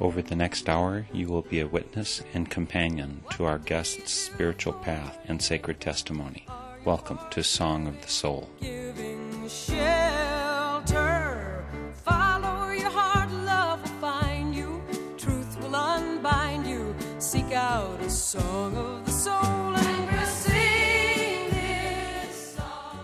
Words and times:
Over 0.00 0.22
the 0.22 0.34
next 0.34 0.68
hour, 0.68 1.06
you 1.12 1.28
will 1.28 1.42
be 1.42 1.60
a 1.60 1.68
witness 1.68 2.20
and 2.34 2.50
companion 2.50 3.22
to 3.30 3.44
our 3.44 3.58
guest's 3.60 4.12
spiritual 4.12 4.72
path 4.72 5.18
and 5.28 5.40
sacred 5.40 5.80
testimony. 5.80 6.46
Welcome 6.84 7.20
to 7.30 7.44
Song 7.44 7.86
of 7.86 8.02
the 8.02 8.08
Soul. 8.08 8.50
Giving 8.60 9.48
shelter. 9.48 10.44
Follow 12.04 12.70
your 12.70 12.90
heart, 12.90 13.30
love 13.30 13.82
will 13.82 14.00
find 14.00 14.52
you. 14.52 14.82
Truth 15.16 15.60
will 15.60 15.76
unbind 15.76 16.66
you. 16.66 16.92
Seek 17.20 17.52
out 17.52 18.00
a 18.00 18.10
song 18.10 18.76
of 18.76 19.06
the 19.06 19.12
soul 19.12 19.36
and 19.36 20.28
sing 20.28 21.50
this 21.50 22.56
song. 22.56 22.98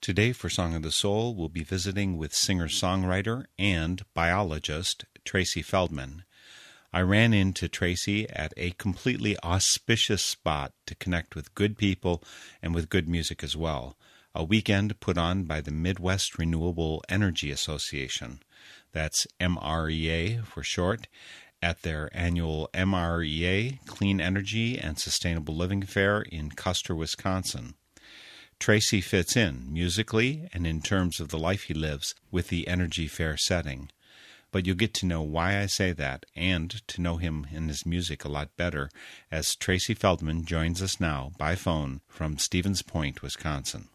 Today, 0.00 0.32
for 0.32 0.50
Song 0.50 0.74
of 0.74 0.82
the 0.82 0.90
Soul, 0.90 1.36
we'll 1.36 1.48
be 1.48 1.62
visiting 1.62 2.18
with 2.18 2.34
singer 2.34 2.66
songwriter 2.66 3.44
and 3.56 4.02
biologist 4.12 5.04
Tracy 5.24 5.62
Feldman. 5.62 6.24
I 6.92 7.00
ran 7.00 7.32
into 7.32 7.68
Tracy 7.68 8.28
at 8.28 8.52
a 8.56 8.72
completely 8.72 9.36
auspicious 9.42 10.22
spot 10.22 10.72
to 10.86 10.94
connect 10.94 11.34
with 11.34 11.54
good 11.54 11.78
people 11.78 12.22
and 12.60 12.74
with 12.74 12.90
good 12.90 13.08
music 13.08 13.42
as 13.42 13.56
well. 13.56 13.96
A 14.34 14.44
weekend 14.44 15.00
put 15.00 15.18
on 15.18 15.44
by 15.44 15.60
the 15.60 15.70
Midwest 15.70 16.38
Renewable 16.38 17.02
Energy 17.08 17.50
Association. 17.50 18.40
That's 18.92 19.26
MREA 19.40 20.44
for 20.44 20.62
short, 20.62 21.08
at 21.62 21.82
their 21.82 22.10
annual 22.12 22.68
MREA 22.74 23.78
Clean 23.86 24.20
Energy 24.20 24.78
and 24.78 24.98
Sustainable 24.98 25.54
Living 25.54 25.82
Fair 25.82 26.22
in 26.22 26.50
Custer, 26.50 26.94
Wisconsin. 26.94 27.74
Tracy 28.58 29.00
fits 29.00 29.36
in 29.36 29.72
musically 29.72 30.48
and 30.52 30.66
in 30.66 30.82
terms 30.82 31.20
of 31.20 31.28
the 31.28 31.38
life 31.38 31.64
he 31.64 31.74
lives 31.74 32.14
with 32.30 32.48
the 32.48 32.68
Energy 32.68 33.06
Fair 33.06 33.36
setting. 33.36 33.90
But 34.52 34.66
you'll 34.66 34.76
get 34.76 34.92
to 34.94 35.06
know 35.06 35.22
why 35.22 35.58
I 35.58 35.66
say 35.66 35.92
that 35.92 36.26
and 36.36 36.70
to 36.86 37.00
know 37.00 37.16
him 37.16 37.46
and 37.52 37.68
his 37.68 37.86
music 37.86 38.24
a 38.24 38.28
lot 38.28 38.50
better 38.58 38.90
as 39.30 39.56
Tracy 39.56 39.94
Feldman 39.94 40.44
joins 40.44 40.82
us 40.82 41.00
now 41.00 41.32
by 41.38 41.56
phone 41.56 42.02
from 42.06 42.36
Stevens 42.36 42.82
Point, 42.82 43.22
Wisconsin. 43.22 43.88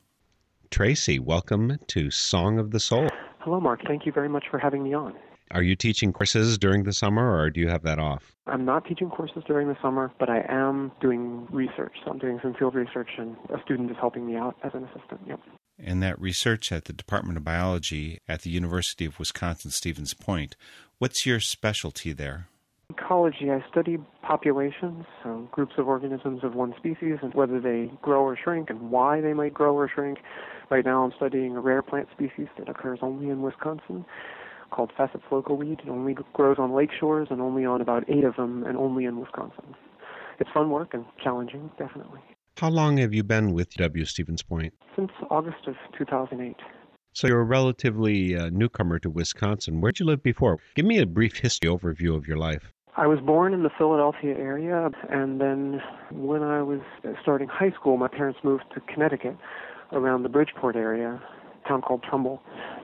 Tracy, 0.71 1.19
welcome 1.19 1.77
to 1.87 2.09
Song 2.09 2.57
of 2.57 2.71
the 2.71 2.79
Soul. 2.79 3.07
Hello, 3.39 3.59
Mark. 3.59 3.81
Thank 3.87 4.07
you 4.07 4.11
very 4.11 4.27
much 4.27 4.45
for 4.49 4.57
having 4.57 4.83
me 4.83 4.95
on. 4.95 5.13
Are 5.51 5.61
you 5.61 5.75
teaching 5.75 6.11
courses 6.11 6.57
during 6.57 6.83
the 6.83 6.91
summer 6.91 7.37
or 7.39 7.49
do 7.49 7.61
you 7.61 7.69
have 7.69 7.83
that 7.83 7.99
off? 7.99 8.35
I'm 8.47 8.65
not 8.65 8.85
teaching 8.85 9.09
courses 9.09 9.43
during 9.47 9.67
the 9.67 9.77
summer, 9.81 10.11
but 10.19 10.29
I 10.29 10.43
am 10.49 10.91
doing 10.99 11.47
research. 11.51 11.93
So 12.03 12.11
I'm 12.11 12.17
doing 12.17 12.39
some 12.41 12.53
field 12.53 12.75
research, 12.75 13.09
and 13.17 13.37
a 13.49 13.61
student 13.63 13.91
is 13.91 13.97
helping 13.99 14.25
me 14.25 14.35
out 14.35 14.55
as 14.63 14.71
an 14.73 14.85
assistant. 14.85 15.21
Yep. 15.27 15.39
And 15.79 16.01
that 16.01 16.19
research 16.19 16.71
at 16.71 16.85
the 16.85 16.93
Department 16.93 17.37
of 17.37 17.43
Biology 17.43 18.19
at 18.27 18.41
the 18.41 18.49
University 18.49 19.05
of 19.05 19.19
Wisconsin 19.19 19.71
Stevens 19.71 20.13
Point, 20.13 20.55
what's 20.97 21.25
your 21.25 21.39
specialty 21.39 22.13
there? 22.13 22.47
Ecology, 22.89 23.51
I 23.51 23.63
study 23.69 23.97
populations, 24.21 25.05
so 25.21 25.47
groups 25.51 25.73
of 25.77 25.87
organisms 25.87 26.43
of 26.43 26.55
one 26.55 26.73
species, 26.77 27.17
and 27.21 27.33
whether 27.33 27.59
they 27.59 27.91
grow 28.01 28.23
or 28.23 28.37
shrink 28.41 28.69
and 28.69 28.89
why 28.89 29.19
they 29.19 29.33
might 29.33 29.53
grow 29.53 29.75
or 29.75 29.89
shrink. 29.93 30.19
Right 30.69 30.85
now 30.85 31.03
I'm 31.03 31.11
studying 31.17 31.55
a 31.55 31.59
rare 31.59 31.81
plant 31.81 32.07
species 32.13 32.47
that 32.57 32.69
occurs 32.69 32.99
only 33.01 33.29
in 33.29 33.41
Wisconsin 33.41 34.05
called 34.71 34.91
Facet 34.97 35.21
weed. 35.31 35.79
It 35.83 35.89
only 35.89 36.15
grows 36.33 36.57
on 36.59 36.73
lake 36.73 36.91
shores 36.97 37.27
and 37.29 37.41
only 37.41 37.65
on 37.65 37.81
about 37.81 38.09
eight 38.09 38.23
of 38.23 38.35
them 38.35 38.63
and 38.63 38.77
only 38.77 39.05
in 39.05 39.19
Wisconsin. 39.19 39.75
It's 40.39 40.49
fun 40.53 40.69
work 40.69 40.93
and 40.93 41.05
challenging, 41.23 41.71
definitely. 41.77 42.21
How 42.59 42.69
long 42.69 42.97
have 42.97 43.13
you 43.13 43.23
been 43.23 43.53
with 43.53 43.71
W. 43.75 44.03
Stevens 44.03 44.41
Point? 44.41 44.73
Since 44.95 45.11
August 45.29 45.67
of 45.67 45.75
2008. 45.95 46.55
So 47.13 47.27
you're 47.27 47.41
a 47.41 47.43
relatively 47.43 48.35
uh, 48.35 48.49
newcomer 48.51 48.97
to 48.97 49.11
Wisconsin. 49.11 49.79
Where'd 49.79 49.99
you 49.99 50.07
live 50.07 50.23
before? 50.23 50.57
Give 50.73 50.83
me 50.83 50.97
a 50.97 51.05
brief 51.05 51.37
history 51.37 51.69
overview 51.69 52.15
of 52.15 52.27
your 52.27 52.37
life. 52.37 52.73
I 52.95 53.05
was 53.05 53.19
born 53.19 53.53
in 53.53 53.61
the 53.61 53.69
Philadelphia 53.77 54.35
area, 54.35 54.89
and 55.07 55.39
then 55.39 55.83
when 56.11 56.41
I 56.41 56.63
was 56.63 56.79
starting 57.21 57.47
high 57.47 57.69
school, 57.79 57.95
my 57.95 58.07
parents 58.07 58.39
moved 58.43 58.63
to 58.73 58.81
Connecticut 58.91 59.37
around 59.91 60.23
the 60.23 60.29
Bridgeport 60.29 60.75
area, 60.75 61.21
a 61.63 61.67
town 61.67 61.83
called 61.83 62.01
Trumbull. 62.01 62.41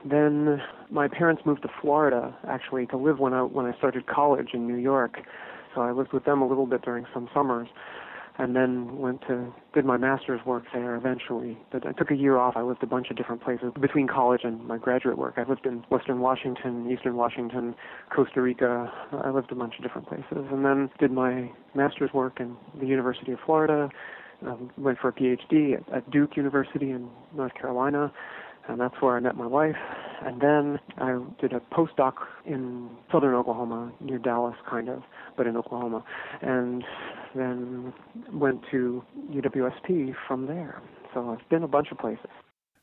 Then 0.08 0.62
my 0.88 1.08
parents 1.08 1.42
moved 1.44 1.62
to 1.62 1.68
Florida 1.82 2.32
actually 2.46 2.86
to 2.86 2.96
live 2.96 3.18
when 3.18 3.34
I 3.34 3.42
when 3.42 3.66
I 3.66 3.76
started 3.76 4.06
college 4.06 4.50
in 4.54 4.68
New 4.68 4.76
York. 4.78 5.16
So 5.74 5.80
I 5.80 5.90
lived 5.90 6.12
with 6.12 6.26
them 6.26 6.42
a 6.42 6.46
little 6.46 6.66
bit 6.66 6.82
during 6.82 7.06
some 7.12 7.28
summers 7.34 7.66
and 8.38 8.56
then 8.56 8.98
went 8.98 9.20
to 9.22 9.52
did 9.74 9.84
my 9.84 9.96
master's 9.96 10.44
work 10.44 10.64
there 10.72 10.96
eventually. 10.96 11.58
But 11.70 11.86
I 11.86 11.92
took 11.92 12.10
a 12.10 12.16
year 12.16 12.36
off. 12.36 12.56
I 12.56 12.62
lived 12.62 12.82
a 12.82 12.86
bunch 12.86 13.10
of 13.10 13.16
different 13.16 13.42
places 13.42 13.72
between 13.80 14.08
college 14.08 14.40
and 14.44 14.66
my 14.66 14.78
graduate 14.78 15.18
work. 15.18 15.34
I 15.36 15.48
lived 15.48 15.66
in 15.66 15.84
Western 15.90 16.20
Washington, 16.20 16.90
Eastern 16.90 17.16
Washington, 17.16 17.74
Costa 18.14 18.40
Rica. 18.40 18.92
I 19.12 19.30
lived 19.30 19.52
a 19.52 19.54
bunch 19.54 19.74
of 19.78 19.84
different 19.84 20.08
places, 20.08 20.46
and 20.50 20.64
then 20.64 20.90
did 20.98 21.12
my 21.12 21.50
master's 21.74 22.12
work 22.12 22.40
in 22.40 22.56
the 22.80 22.86
University 22.86 23.32
of 23.32 23.38
Florida. 23.44 23.88
Um, 24.44 24.70
went 24.76 24.98
for 24.98 25.08
a 25.08 25.12
PhD 25.12 25.74
at, 25.74 25.94
at 25.94 26.10
Duke 26.10 26.36
University 26.36 26.90
in 26.90 27.08
North 27.34 27.54
Carolina 27.54 28.12
and 28.68 28.80
that's 28.80 28.94
where 29.00 29.16
I 29.16 29.20
met 29.20 29.36
my 29.36 29.46
wife. 29.46 29.76
And 30.22 30.40
then 30.40 30.78
I 30.98 31.20
did 31.40 31.52
a 31.52 31.60
postdoc 31.74 32.14
in 32.46 32.88
southern 33.12 33.34
Oklahoma, 33.34 33.92
near 34.00 34.18
Dallas, 34.18 34.56
kind 34.68 34.88
of, 34.88 35.02
but 35.36 35.46
in 35.46 35.56
Oklahoma, 35.56 36.02
and 36.40 36.82
then 37.34 37.92
went 38.32 38.62
to 38.70 39.02
UWSP 39.30 40.14
from 40.26 40.46
there. 40.46 40.80
So 41.12 41.30
I've 41.30 41.48
been 41.50 41.62
a 41.62 41.68
bunch 41.68 41.88
of 41.92 41.98
places. 41.98 42.30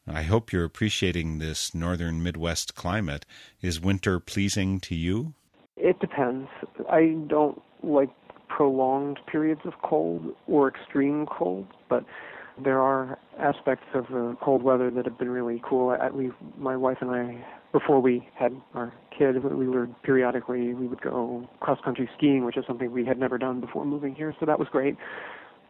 I 0.08 0.24
hope 0.24 0.52
you're 0.52 0.66
appreciating 0.66 1.40
this 1.40 1.74
northern 1.76 2.24
Midwest 2.24 2.76
climate. 2.76 3.26
Is 3.62 3.80
winter 3.80 4.20
pleasing 4.20 4.80
to 4.82 4.96
you? 4.96 5.34
It 5.78 6.00
depends. 6.00 6.50
I 6.90 7.16
don't 7.28 7.62
like 7.84 8.10
prolonged 8.50 9.20
periods 9.32 9.62
of 9.66 9.74
cold 9.84 10.36
or 10.48 10.68
extreme 10.68 11.26
cold, 11.26 11.68
but 11.90 12.04
there 12.64 12.82
are 12.82 13.18
aspects 13.40 13.88
of 13.94 14.08
the 14.08 14.36
cold 14.42 14.64
weather 14.64 14.90
that 14.92 15.06
have 15.06 15.18
been 15.18 15.30
really 15.30 15.62
cool. 15.68 15.94
At 15.94 16.18
least 16.18 16.36
my 16.58 16.76
wife 16.76 16.98
and 17.02 17.12
I, 17.12 17.46
before 17.72 18.00
we 18.02 18.28
had 18.36 18.54
our 18.74 18.94
kid, 19.18 19.44
we 19.44 19.68
were 19.68 19.88
periodically 20.04 20.74
we 20.74 20.88
would 20.88 21.02
go 21.02 21.50
cross 21.60 21.80
country 21.84 22.10
skiing, 22.18 22.46
which 22.46 22.58
is 22.58 22.66
something 22.68 22.92
we 22.92 23.06
had 23.06 23.20
never 23.20 23.38
done 23.38 23.62
before 23.62 23.86
moving 23.86 24.16
here. 24.16 24.34
So 24.40 24.46
that 24.46 24.60
was 24.60 24.68
great. 24.72 24.96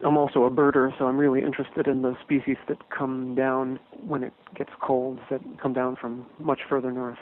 I'm 0.04 0.16
also 0.16 0.44
a 0.44 0.50
birder, 0.50 0.96
so 0.98 1.06
I'm 1.06 1.16
really 1.16 1.42
interested 1.42 1.86
in 1.86 2.02
the 2.02 2.16
species 2.24 2.56
that 2.68 2.78
come 2.90 3.34
down 3.36 3.78
when 4.04 4.24
it 4.24 4.32
gets 4.56 4.70
cold, 4.80 5.20
that 5.30 5.40
come 5.62 5.72
down 5.72 5.94
from 5.94 6.26
much 6.40 6.60
further 6.68 6.90
north. 6.90 7.18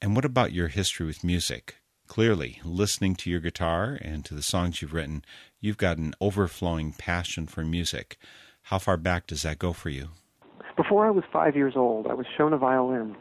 And 0.00 0.14
what 0.16 0.24
about 0.24 0.52
your 0.52 0.68
history 0.68 1.04
with 1.04 1.22
music? 1.22 1.76
Clearly, 2.06 2.60
listening 2.64 3.16
to 3.16 3.30
your 3.30 3.40
guitar 3.40 3.98
and 4.00 4.24
to 4.24 4.34
the 4.34 4.42
songs 4.42 4.80
you've 4.80 4.94
written, 4.94 5.24
you've 5.60 5.76
got 5.76 5.98
an 5.98 6.14
overflowing 6.20 6.92
passion 6.92 7.46
for 7.46 7.64
music. 7.64 8.16
How 8.66 8.80
far 8.80 8.96
back 8.96 9.28
does 9.28 9.42
that 9.42 9.60
go 9.60 9.72
for 9.72 9.90
you? 9.90 10.08
Before 10.76 11.06
I 11.06 11.10
was 11.10 11.22
five 11.32 11.54
years 11.54 11.74
old, 11.76 12.08
I 12.08 12.14
was 12.14 12.26
shown 12.36 12.52
a 12.52 12.58
violin. 12.58 13.14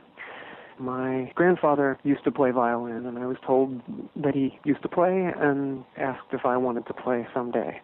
My 0.79 1.31
grandfather 1.35 1.99
used 2.03 2.23
to 2.23 2.31
play 2.31 2.49
violin, 2.49 3.05
and 3.05 3.19
I 3.19 3.27
was 3.27 3.37
told 3.45 3.79
that 4.15 4.33
he 4.33 4.57
used 4.65 4.81
to 4.81 4.89
play 4.89 5.31
and 5.37 5.85
asked 5.97 6.33
if 6.33 6.47
I 6.47 6.57
wanted 6.57 6.87
to 6.87 6.95
play 6.95 7.27
someday. 7.31 7.79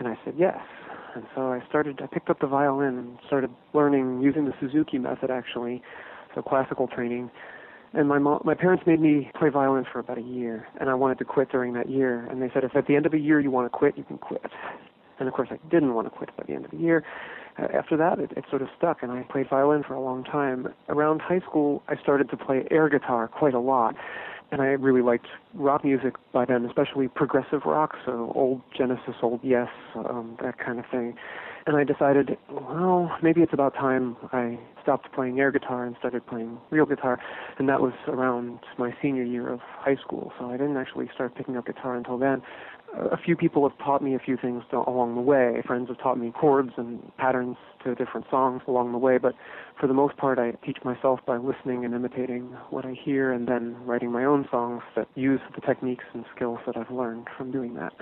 And 0.00 0.08
I 0.08 0.18
said 0.24 0.34
yes. 0.36 0.58
And 1.14 1.24
so 1.32 1.52
I 1.52 1.62
started, 1.68 2.00
I 2.02 2.08
picked 2.12 2.28
up 2.28 2.40
the 2.40 2.48
violin 2.48 2.98
and 2.98 3.18
started 3.24 3.50
learning 3.72 4.20
using 4.20 4.44
the 4.44 4.52
Suzuki 4.58 4.98
method 4.98 5.30
actually, 5.30 5.82
so 6.34 6.42
classical 6.42 6.88
training. 6.88 7.30
And 7.92 8.08
my 8.08 8.18
mom, 8.18 8.42
my 8.44 8.54
parents 8.54 8.82
made 8.84 9.00
me 9.00 9.30
play 9.38 9.50
violin 9.50 9.84
for 9.92 10.00
about 10.00 10.18
a 10.18 10.22
year, 10.22 10.66
and 10.80 10.90
I 10.90 10.94
wanted 10.94 11.18
to 11.18 11.24
quit 11.24 11.52
during 11.52 11.72
that 11.74 11.88
year. 11.88 12.26
And 12.26 12.42
they 12.42 12.50
said, 12.52 12.64
if 12.64 12.74
at 12.74 12.88
the 12.88 12.96
end 12.96 13.06
of 13.06 13.14
a 13.14 13.18
year 13.18 13.38
you 13.38 13.52
want 13.52 13.70
to 13.70 13.78
quit, 13.78 13.96
you 13.96 14.02
can 14.02 14.18
quit. 14.18 14.42
And 15.18 15.28
of 15.28 15.34
course, 15.34 15.48
I 15.50 15.58
didn't 15.70 15.94
want 15.94 16.06
to 16.06 16.10
quit 16.10 16.30
by 16.36 16.44
the 16.46 16.54
end 16.54 16.64
of 16.64 16.70
the 16.70 16.76
year. 16.76 17.04
Uh, 17.58 17.68
after 17.74 17.96
that, 17.96 18.18
it, 18.18 18.32
it 18.36 18.44
sort 18.50 18.62
of 18.62 18.68
stuck, 18.76 19.02
and 19.02 19.10
I 19.10 19.22
played 19.22 19.48
violin 19.48 19.82
for 19.82 19.94
a 19.94 20.00
long 20.00 20.24
time. 20.24 20.68
Around 20.88 21.22
high 21.22 21.40
school, 21.40 21.82
I 21.88 21.96
started 21.96 22.28
to 22.30 22.36
play 22.36 22.66
air 22.70 22.88
guitar 22.88 23.28
quite 23.28 23.54
a 23.54 23.60
lot. 23.60 23.94
and 24.52 24.60
I 24.62 24.66
really 24.66 25.02
liked 25.02 25.26
rock 25.54 25.84
music 25.84 26.14
by 26.32 26.44
then, 26.44 26.64
especially 26.66 27.08
progressive 27.08 27.62
rock, 27.64 27.96
so 28.04 28.32
old 28.34 28.62
Genesis, 28.76 29.14
old 29.22 29.40
Yes, 29.42 29.68
um, 29.96 30.36
that 30.42 30.58
kind 30.58 30.78
of 30.78 30.84
thing. 30.90 31.14
And 31.66 31.76
I 31.76 31.82
decided, 31.82 32.38
well, 32.48 33.10
maybe 33.22 33.42
it's 33.42 33.52
about 33.52 33.74
time 33.74 34.16
I 34.32 34.56
stopped 34.82 35.12
playing 35.12 35.40
air 35.40 35.50
guitar 35.50 35.84
and 35.84 35.96
started 35.98 36.24
playing 36.24 36.58
real 36.70 36.86
guitar. 36.86 37.18
And 37.58 37.68
that 37.68 37.80
was 37.80 37.92
around 38.06 38.60
my 38.78 38.94
senior 39.02 39.24
year 39.24 39.48
of 39.48 39.58
high 39.60 39.96
school, 39.96 40.32
so 40.38 40.48
I 40.48 40.52
didn't 40.52 40.76
actually 40.76 41.10
start 41.12 41.34
picking 41.34 41.56
up 41.56 41.66
guitar 41.66 41.96
until 41.96 42.18
then 42.18 42.42
a 42.96 43.16
few 43.16 43.36
people 43.36 43.68
have 43.68 43.78
taught 43.78 44.02
me 44.02 44.14
a 44.14 44.18
few 44.18 44.36
things 44.36 44.64
along 44.72 45.14
the 45.14 45.20
way. 45.20 45.62
Friends 45.66 45.88
have 45.88 45.98
taught 45.98 46.18
me 46.18 46.32
chords 46.32 46.70
and 46.76 47.00
patterns 47.16 47.56
to 47.84 47.94
different 47.94 48.26
songs 48.30 48.62
along 48.66 48.90
the 48.92 48.98
way, 48.98 49.18
but 49.18 49.34
for 49.78 49.86
the 49.86 49.94
most 49.94 50.16
part, 50.16 50.38
I 50.38 50.52
teach 50.64 50.78
myself 50.84 51.20
by 51.26 51.36
listening 51.36 51.84
and 51.84 51.94
imitating 51.94 52.56
what 52.70 52.86
I 52.86 52.94
hear 53.04 53.32
and 53.32 53.46
then 53.46 53.76
writing 53.84 54.10
my 54.10 54.24
own 54.24 54.48
songs 54.50 54.82
that 54.96 55.08
use 55.14 55.40
the 55.54 55.60
techniques 55.60 56.04
and 56.14 56.24
skills 56.34 56.58
that 56.66 56.76
I've 56.76 56.90
learned 56.90 57.28
from 57.36 57.52
doing 57.52 57.74
that. 57.74 57.92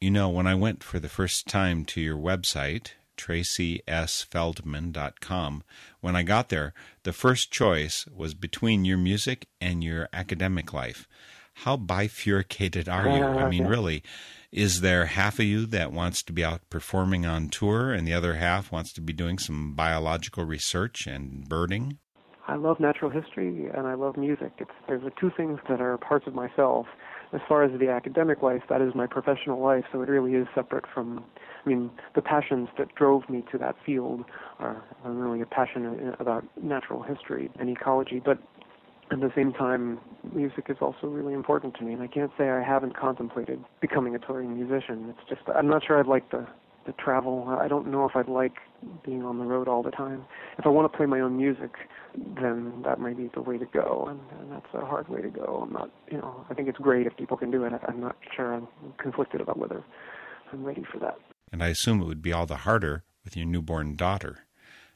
You 0.00 0.10
know, 0.10 0.30
when 0.30 0.46
I 0.46 0.54
went 0.54 0.82
for 0.82 0.98
the 0.98 1.08
first 1.08 1.46
time 1.46 1.84
to 1.86 2.00
your 2.00 2.16
website, 2.16 2.92
tracysfeldman.com, 3.16 5.62
when 6.00 6.16
I 6.16 6.22
got 6.22 6.48
there, 6.48 6.72
the 7.02 7.12
first 7.12 7.50
choice 7.52 8.06
was 8.06 8.32
between 8.34 8.84
your 8.84 8.98
music 8.98 9.46
and 9.60 9.84
your 9.84 10.08
academic 10.12 10.72
life 10.72 11.06
how 11.54 11.76
bifurcated 11.76 12.88
are 12.88 13.08
you? 13.08 13.24
I 13.24 13.48
mean, 13.48 13.66
really, 13.66 14.02
is 14.50 14.80
there 14.80 15.06
half 15.06 15.38
of 15.38 15.44
you 15.44 15.66
that 15.66 15.92
wants 15.92 16.22
to 16.24 16.32
be 16.32 16.44
out 16.44 16.68
performing 16.70 17.24
on 17.24 17.48
tour 17.48 17.92
and 17.92 18.06
the 18.06 18.14
other 18.14 18.34
half 18.34 18.72
wants 18.72 18.92
to 18.94 19.00
be 19.00 19.12
doing 19.12 19.38
some 19.38 19.74
biological 19.74 20.44
research 20.44 21.06
and 21.06 21.48
birding? 21.48 21.98
I 22.48 22.56
love 22.56 22.80
natural 22.80 23.10
history 23.10 23.68
and 23.72 23.86
I 23.86 23.94
love 23.94 24.16
music. 24.16 24.52
It's 24.58 24.70
there's 24.88 25.02
the 25.02 25.12
two 25.18 25.30
things 25.36 25.60
that 25.68 25.80
are 25.80 25.96
parts 25.98 26.26
of 26.26 26.34
myself. 26.34 26.86
As 27.32 27.40
far 27.48 27.62
as 27.62 27.78
the 27.80 27.88
academic 27.88 28.42
life, 28.42 28.62
that 28.68 28.82
is 28.82 28.94
my 28.94 29.06
professional 29.06 29.62
life, 29.62 29.84
so 29.90 30.02
it 30.02 30.08
really 30.10 30.34
is 30.34 30.46
separate 30.54 30.84
from 30.92 31.24
I 31.64 31.68
mean, 31.68 31.90
the 32.14 32.22
passions 32.22 32.68
that 32.76 32.94
drove 32.94 33.28
me 33.30 33.44
to 33.52 33.58
that 33.58 33.76
field 33.86 34.24
are, 34.58 34.84
are 35.04 35.12
really 35.12 35.40
a 35.40 35.46
passion 35.46 36.14
about 36.18 36.44
natural 36.60 37.02
history 37.02 37.50
and 37.58 37.70
ecology. 37.70 38.20
But 38.22 38.38
at 39.12 39.20
the 39.20 39.32
same 39.34 39.52
time, 39.52 39.98
music 40.32 40.66
is 40.68 40.76
also 40.80 41.06
really 41.06 41.34
important 41.34 41.74
to 41.76 41.84
me, 41.84 41.92
and 41.92 42.02
I 42.02 42.06
can't 42.06 42.30
say 42.38 42.50
I 42.50 42.62
haven't 42.62 42.96
contemplated 42.96 43.62
becoming 43.80 44.14
a 44.14 44.18
touring 44.18 44.56
musician. 44.56 45.14
It's 45.16 45.28
just 45.28 45.42
I'm 45.54 45.68
not 45.68 45.84
sure 45.86 45.98
I'd 45.98 46.06
like 46.06 46.30
the 46.30 46.46
the 46.86 46.92
travel. 46.92 47.56
I 47.60 47.68
don't 47.68 47.88
know 47.88 48.08
if 48.08 48.16
I'd 48.16 48.28
like 48.28 48.56
being 49.04 49.22
on 49.22 49.38
the 49.38 49.44
road 49.44 49.68
all 49.68 49.82
the 49.82 49.90
time. 49.90 50.24
If 50.58 50.66
I 50.66 50.68
want 50.68 50.90
to 50.90 50.96
play 50.96 51.06
my 51.06 51.20
own 51.20 51.36
music, 51.36 51.70
then 52.16 52.82
that 52.84 52.98
might 52.98 53.16
be 53.16 53.30
the 53.32 53.40
way 53.40 53.58
to 53.58 53.66
go, 53.66 54.06
and, 54.08 54.20
and 54.40 54.52
that's 54.52 54.74
a 54.74 54.84
hard 54.84 55.08
way 55.08 55.22
to 55.22 55.28
go. 55.28 55.62
I'm 55.64 55.72
not, 55.72 55.90
you 56.10 56.18
know, 56.18 56.44
I 56.50 56.54
think 56.54 56.68
it's 56.68 56.78
great 56.78 57.06
if 57.06 57.16
people 57.16 57.36
can 57.36 57.50
do 57.50 57.64
it. 57.64 57.72
I'm 57.86 58.00
not 58.00 58.16
sure. 58.34 58.54
I'm 58.54 58.68
conflicted 58.98 59.40
about 59.40 59.58
whether 59.58 59.84
I'm 60.52 60.64
ready 60.64 60.84
for 60.90 60.98
that. 60.98 61.18
And 61.52 61.62
I 61.62 61.68
assume 61.68 62.00
it 62.00 62.06
would 62.06 62.22
be 62.22 62.32
all 62.32 62.46
the 62.46 62.56
harder 62.56 63.04
with 63.24 63.36
your 63.36 63.46
newborn 63.46 63.94
daughter. 63.94 64.46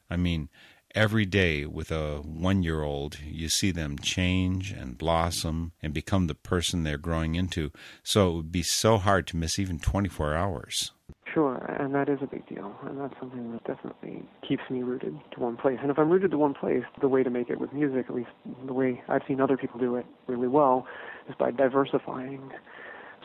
I 0.09 0.17
mean, 0.17 0.49
every 0.95 1.25
day 1.25 1.65
with 1.65 1.91
a 1.91 2.17
one 2.17 2.63
year 2.63 2.81
old, 2.81 3.19
you 3.21 3.49
see 3.49 3.71
them 3.71 3.97
change 3.97 4.71
and 4.71 4.97
blossom 4.97 5.73
and 5.81 5.93
become 5.93 6.27
the 6.27 6.35
person 6.35 6.83
they're 6.83 6.97
growing 6.97 7.35
into. 7.35 7.71
So 8.03 8.29
it 8.29 8.35
would 8.35 8.51
be 8.51 8.63
so 8.63 8.97
hard 8.97 9.27
to 9.27 9.37
miss 9.37 9.59
even 9.59 9.79
24 9.79 10.35
hours. 10.35 10.91
Sure, 11.33 11.57
and 11.79 11.93
that 11.93 12.09
is 12.09 12.19
a 12.21 12.25
big 12.25 12.47
deal, 12.47 12.73
and 12.83 12.99
that's 12.99 13.13
something 13.19 13.51
that 13.51 13.63
definitely 13.65 14.23
keeps 14.47 14.63
me 14.69 14.81
rooted 14.81 15.15
to 15.33 15.39
one 15.39 15.57
place. 15.57 15.77
And 15.81 15.91
if 15.91 15.99
I'm 15.99 16.09
rooted 16.09 16.31
to 16.31 16.37
one 16.37 16.53
place, 16.53 16.83
the 16.99 17.09
way 17.09 17.21
to 17.21 17.29
make 17.29 17.49
it 17.49 17.59
with 17.59 17.73
music, 17.73 18.05
at 18.09 18.15
least 18.15 18.29
the 18.65 18.73
way 18.73 19.03
I've 19.07 19.21
seen 19.27 19.39
other 19.39 19.57
people 19.57 19.79
do 19.79 19.97
it 19.97 20.05
really 20.25 20.47
well, 20.47 20.87
is 21.29 21.35
by 21.37 21.51
diversifying 21.51 22.51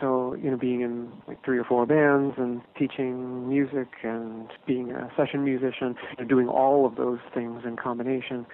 so 0.01 0.35
you 0.35 0.51
know 0.51 0.57
being 0.57 0.81
in 0.81 1.13
like 1.27 1.43
three 1.45 1.59
or 1.59 1.65
four 1.65 1.87
bands 1.87 2.35
and 2.39 2.61
teaching 2.79 3.49
music 3.49 3.89
and 4.03 4.49
being 4.67 4.91
a 4.91 5.11
session 5.17 5.45
musician 5.45 5.95
and 6.19 6.29
doing 6.29 6.49
all 6.49 6.87
of 6.87 6.97
those 6.97 7.19
things 7.35 7.63
in 7.65 7.77
combination 7.77 8.47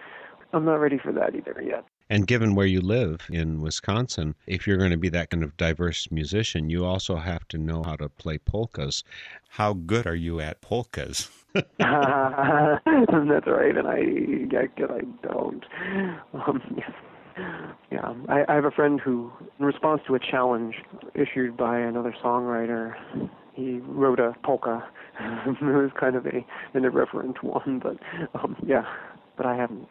i'm 0.52 0.64
not 0.64 0.76
ready 0.76 0.98
for 0.98 1.12
that 1.12 1.34
either 1.34 1.62
yet 1.64 1.84
and 2.10 2.26
given 2.26 2.54
where 2.54 2.66
you 2.66 2.80
live 2.80 3.26
in 3.30 3.60
Wisconsin, 3.60 4.34
if 4.46 4.66
you're 4.66 4.78
going 4.78 4.92
to 4.92 4.96
be 4.96 5.10
that 5.10 5.28
kind 5.28 5.44
of 5.44 5.56
diverse 5.58 6.10
musician, 6.10 6.70
you 6.70 6.84
also 6.84 7.16
have 7.16 7.46
to 7.48 7.58
know 7.58 7.82
how 7.82 7.96
to 7.96 8.08
play 8.08 8.38
polkas. 8.38 9.04
How 9.50 9.74
good 9.74 10.06
are 10.06 10.14
you 10.14 10.40
at 10.40 10.62
polkas? 10.62 11.28
That's 11.52 11.66
right, 11.78 13.76
and 13.76 13.88
I, 13.88 14.56
I, 14.56 14.68
I 14.94 15.00
don't. 15.22 15.64
Um, 16.34 16.82
yeah, 17.90 18.14
I, 18.28 18.44
I 18.48 18.54
have 18.54 18.64
a 18.64 18.70
friend 18.70 19.00
who, 19.00 19.32
in 19.58 19.64
response 19.64 20.02
to 20.06 20.14
a 20.14 20.18
challenge 20.18 20.76
issued 21.14 21.56
by 21.56 21.78
another 21.78 22.14
songwriter, 22.22 22.94
he 23.54 23.78
wrote 23.80 24.20
a 24.20 24.34
polka. 24.44 24.86
it 25.20 25.62
was 25.62 25.90
kind 25.98 26.16
of 26.16 26.26
a 26.26 26.44
an 26.74 26.84
irreverent 26.84 27.42
one, 27.42 27.80
but 27.82 27.96
um, 28.38 28.56
yeah, 28.66 28.84
but 29.36 29.46
I 29.46 29.56
haven't. 29.56 29.88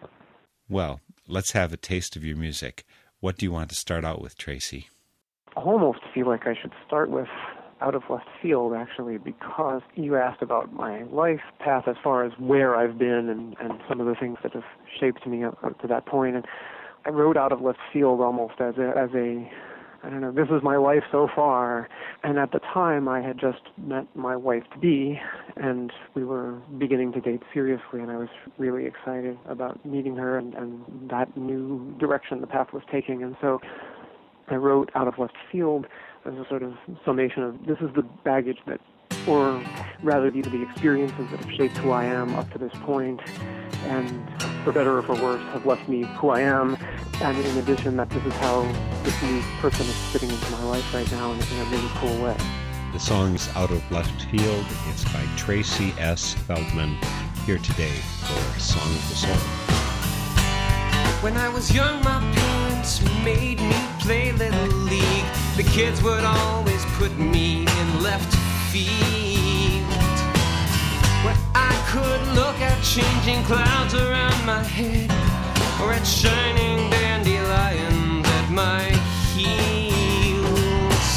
Well, 0.69 1.01
let's 1.27 1.51
have 1.53 1.73
a 1.73 1.77
taste 1.77 2.15
of 2.15 2.23
your 2.23 2.37
music. 2.37 2.83
What 3.19 3.37
do 3.37 3.45
you 3.45 3.51
want 3.51 3.69
to 3.69 3.75
start 3.75 4.05
out 4.05 4.21
with, 4.21 4.37
Tracy? 4.37 4.89
I 5.55 5.61
almost 5.61 5.99
feel 6.13 6.27
like 6.27 6.45
I 6.45 6.53
should 6.59 6.73
start 6.85 7.09
with 7.09 7.27
out 7.81 7.95
of 7.95 8.03
left 8.09 8.27
field 8.41 8.73
actually 8.73 9.17
because 9.17 9.81
you 9.95 10.15
asked 10.15 10.41
about 10.41 10.73
my 10.73 11.03
life 11.03 11.41
path 11.59 11.83
as 11.87 11.95
far 12.03 12.23
as 12.23 12.31
where 12.39 12.75
I've 12.75 12.97
been 12.97 13.29
and, 13.29 13.55
and 13.59 13.79
some 13.87 13.99
of 13.99 14.07
the 14.07 14.15
things 14.15 14.37
that 14.43 14.53
have 14.53 14.63
shaped 14.99 15.25
me 15.27 15.43
up, 15.43 15.57
up 15.63 15.79
to 15.81 15.87
that 15.87 16.05
point 16.05 16.35
and 16.35 16.45
I 17.07 17.09
wrote 17.11 17.37
out 17.37 17.51
of 17.51 17.61
left 17.61 17.79
field 17.93 18.19
almost 18.19 18.55
as 18.59 18.75
a 18.77 18.89
as 18.97 19.09
a 19.15 19.49
I 20.03 20.09
don't 20.09 20.21
know, 20.21 20.31
this 20.31 20.47
is 20.49 20.61
my 20.61 20.77
life 20.77 21.03
so 21.11 21.27
far. 21.35 21.89
And 22.23 22.37
at 22.37 22.51
the 22.51 22.59
time, 22.59 23.07
I 23.07 23.21
had 23.21 23.39
just 23.39 23.61
met 23.77 24.05
my 24.15 24.35
wife 24.35 24.63
to 24.73 24.79
be, 24.79 25.19
and 25.55 25.91
we 26.13 26.23
were 26.23 26.61
beginning 26.77 27.13
to 27.13 27.19
date 27.19 27.41
seriously, 27.51 28.01
and 28.01 28.11
I 28.11 28.17
was 28.17 28.29
really 28.59 28.85
excited 28.85 29.37
about 29.49 29.83
meeting 29.85 30.15
her 30.15 30.37
and, 30.37 30.53
and 30.53 31.09
that 31.09 31.35
new 31.35 31.95
direction 31.99 32.41
the 32.41 32.47
path 32.47 32.67
was 32.73 32.83
taking. 32.91 33.23
And 33.23 33.35
so 33.41 33.59
I 34.49 34.55
wrote 34.55 34.91
out 34.93 35.07
of 35.07 35.15
left 35.17 35.35
field 35.51 35.87
as 36.25 36.33
a 36.33 36.45
sort 36.47 36.61
of 36.61 36.73
summation 37.03 37.41
of 37.43 37.55
this 37.65 37.77
is 37.81 37.93
the 37.95 38.03
baggage 38.23 38.59
that, 38.67 38.79
or 39.27 39.63
rather, 40.03 40.31
these 40.31 40.47
are 40.47 40.51
the 40.51 40.61
experiences 40.61 41.29
that 41.31 41.43
have 41.43 41.53
shaped 41.53 41.77
who 41.77 41.91
I 41.91 42.05
am 42.05 42.35
up 42.35 42.51
to 42.51 42.57
this 42.57 42.71
point, 42.81 43.19
and 43.85 44.09
for 44.63 44.71
better 44.71 44.97
or 44.97 45.01
for 45.01 45.15
worse, 45.21 45.41
have 45.53 45.65
left 45.65 45.87
me 45.89 46.03
who 46.03 46.29
I 46.29 46.41
am. 46.41 46.77
And 47.21 47.37
in 47.37 47.57
addition, 47.57 47.97
that 47.97 48.09
this 48.09 48.23
is 48.25 48.33
how 48.33 48.61
this 49.03 49.21
new 49.23 49.41
person 49.59 49.85
is 49.85 49.95
fitting 50.11 50.29
into 50.29 50.51
my 50.51 50.63
life 50.63 50.93
right 50.93 51.11
now 51.11 51.31
in, 51.31 51.39
in 51.39 51.59
a 51.59 51.65
really 51.65 51.89
cool 51.95 52.23
way. 52.23 52.37
The 52.93 52.99
song's 52.99 53.49
Out 53.55 53.71
of 53.71 53.91
Left 53.91 54.21
Field. 54.29 54.65
It's 54.87 55.03
by 55.05 55.25
Tracy 55.35 55.93
S. 55.99 56.33
Feldman, 56.33 56.97
here 57.45 57.57
today 57.57 57.95
for 58.21 58.59
Song 58.59 58.87
of 58.87 59.09
the 59.09 59.15
Soul. 59.15 59.35
When 61.21 61.35
I 61.35 61.49
was 61.49 61.73
young, 61.73 62.03
my 62.03 62.19
parents 62.35 63.01
made 63.23 63.59
me 63.59 63.75
play 63.99 64.31
Little 64.31 64.67
League. 64.77 65.25
The 65.57 65.63
kids 65.63 66.01
would 66.03 66.23
always 66.23 66.85
put 66.97 67.17
me 67.17 67.61
in 67.61 68.03
left 68.03 68.46
field. 68.71 69.87
When 71.25 71.37
I 71.55 71.73
could 71.91 72.21
look 72.35 72.59
at 72.61 72.77
changing 72.83 73.43
clouds 73.45 73.93
around 73.93 74.45
my 74.45 74.63
head, 74.63 75.11
or 75.81 75.93
at 75.93 76.05
shining 76.05 76.89
dandelions 76.89 78.27
at 78.27 78.49
my 78.49 78.83
heels. 79.35 81.07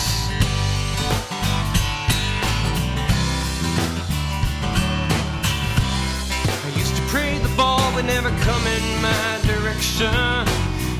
I 6.66 6.68
used 6.76 6.94
to 6.96 7.02
pray 7.08 7.38
the 7.38 7.54
ball 7.56 7.92
would 7.94 8.04
never 8.04 8.30
come 8.46 8.64
in 8.66 8.84
my 9.02 9.40
direction, 9.46 10.12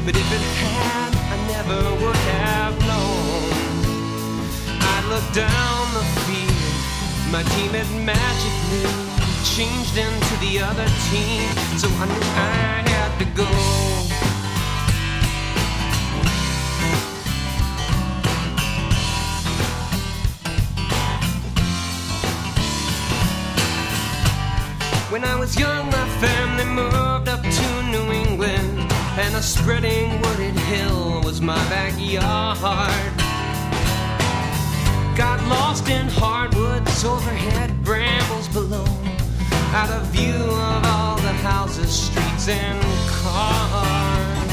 but 0.05 0.15
if 0.17 0.29
it 0.37 0.45
had, 0.63 1.13
I 1.35 1.37
never 1.55 1.81
would 2.03 2.23
have 2.41 2.75
known. 2.91 3.71
I'd 4.93 5.05
look 5.09 5.27
down 5.33 5.95
the 5.95 6.20
my 7.31 7.43
team 7.45 7.71
had 7.71 7.87
magically 8.05 8.91
changed 9.45 9.97
into 9.97 10.35
the 10.41 10.59
other 10.59 10.87
team, 11.11 11.47
so 11.79 11.87
I 11.89 12.07
knew 12.07 12.25
I 12.35 12.83
had 12.91 13.19
to 13.21 13.25
go. 13.37 13.47
When 25.11 25.25
I 25.25 25.37
was 25.37 25.57
young, 25.59 25.87
my 25.87 26.09
family 26.19 26.65
moved 26.65 27.29
up 27.29 27.43
to 27.43 27.83
New 27.93 28.13
England, 28.13 28.93
and 29.19 29.37
a 29.37 29.43
spreading 29.43 30.21
wooded 30.23 30.59
hill 30.59 31.21
was 31.23 31.41
my 31.41 31.63
backyard. 31.69 33.20
Got 35.21 35.47
lost 35.49 35.87
in 35.91 36.09
hardwoods, 36.09 37.05
overhead 37.05 37.85
brambles 37.85 38.49
below. 38.49 38.87
Out 39.77 39.91
of 39.91 40.07
view 40.07 40.33
of 40.33 40.81
all 40.87 41.17
the 41.17 41.35
houses, 41.45 41.93
streets, 41.93 42.49
and 42.49 42.81
cars. 43.21 44.49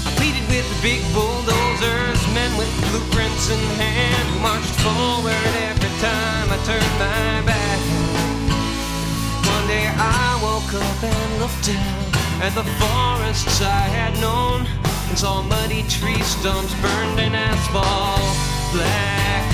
I 0.00 0.12
pleaded 0.16 0.48
with 0.48 0.64
the 0.72 0.80
big 0.80 1.02
bulldozers, 1.12 2.20
men 2.32 2.56
with 2.56 2.72
blueprints 2.88 3.50
in 3.50 3.60
hand, 3.76 4.28
who 4.32 4.40
marched 4.40 4.76
forward 4.80 5.52
every 5.68 5.92
time 6.00 6.48
I 6.48 6.58
turned 6.64 6.94
my 7.04 7.44
back. 7.44 7.80
One 9.52 9.66
day 9.68 9.84
I 9.92 10.40
woke 10.42 10.72
up 10.72 11.02
and 11.04 11.38
looked 11.38 11.66
down 11.66 12.13
at 12.40 12.54
the 12.54 12.64
forests 12.64 13.62
I 13.62 13.86
had 13.98 14.12
known 14.20 14.66
and 15.08 15.18
saw 15.18 15.42
muddy 15.42 15.82
tree 15.82 16.20
stumps 16.22 16.74
burned 16.82 17.20
in 17.20 17.34
asphalt 17.34 18.20
black. 18.72 19.44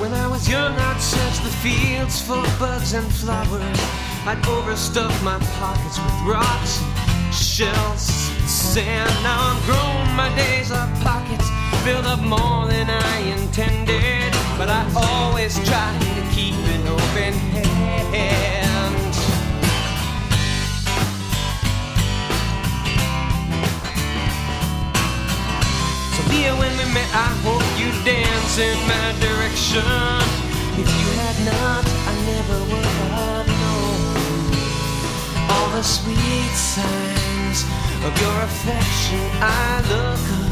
When 0.00 0.12
I 0.12 0.26
was 0.26 0.48
young, 0.48 0.72
I'd 0.72 1.00
search 1.00 1.38
the 1.44 1.54
fields 1.64 2.20
for 2.20 2.42
bugs 2.58 2.92
and 2.92 3.06
flowers. 3.12 3.80
I'd 4.26 4.42
overstuff 4.44 5.24
my 5.24 5.38
pockets 5.58 5.98
with 5.98 6.16
rocks, 6.26 6.82
shells, 7.32 8.02
sand. 8.46 9.10
Now 9.22 9.38
I'm 9.40 9.60
grown, 9.64 10.16
my 10.16 10.34
days 10.36 10.70
are 10.70 10.86
pockets 11.02 11.57
filled 11.84 12.06
up 12.06 12.20
more 12.20 12.66
than 12.66 12.88
I 12.90 13.18
intended. 13.36 14.32
But 14.58 14.68
I 14.68 14.82
always 14.96 15.54
try 15.68 15.90
to 15.98 16.22
keep 16.34 16.54
an 16.54 16.86
open 16.88 17.32
hand. 18.14 19.14
So 26.14 26.20
Leah, 26.30 26.54
when 26.56 26.72
we 26.78 26.84
met, 26.92 27.10
I 27.14 27.30
hope 27.46 27.66
you 27.80 27.88
dance 28.04 28.58
in 28.58 28.78
my 28.92 29.08
direction. 29.20 29.84
If 30.80 30.88
you 30.98 31.08
had 31.22 31.38
not, 31.50 31.84
I 32.10 32.14
never 32.32 32.58
would 32.70 32.90
have 33.12 33.46
known 33.46 34.08
all 35.50 35.70
the 35.70 35.82
sweet 35.82 36.54
signs 36.54 37.64
of 38.04 38.12
your 38.20 38.36
affection. 38.42 39.20
I 39.40 39.82
look 39.90 40.47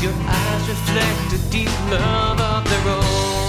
your 0.00 0.12
eyes 0.26 0.68
reflect 0.68 1.32
a 1.34 1.50
deep 1.50 1.68
love 1.90 2.40
of 2.40 2.64
their 2.70 2.94
own. 2.94 3.41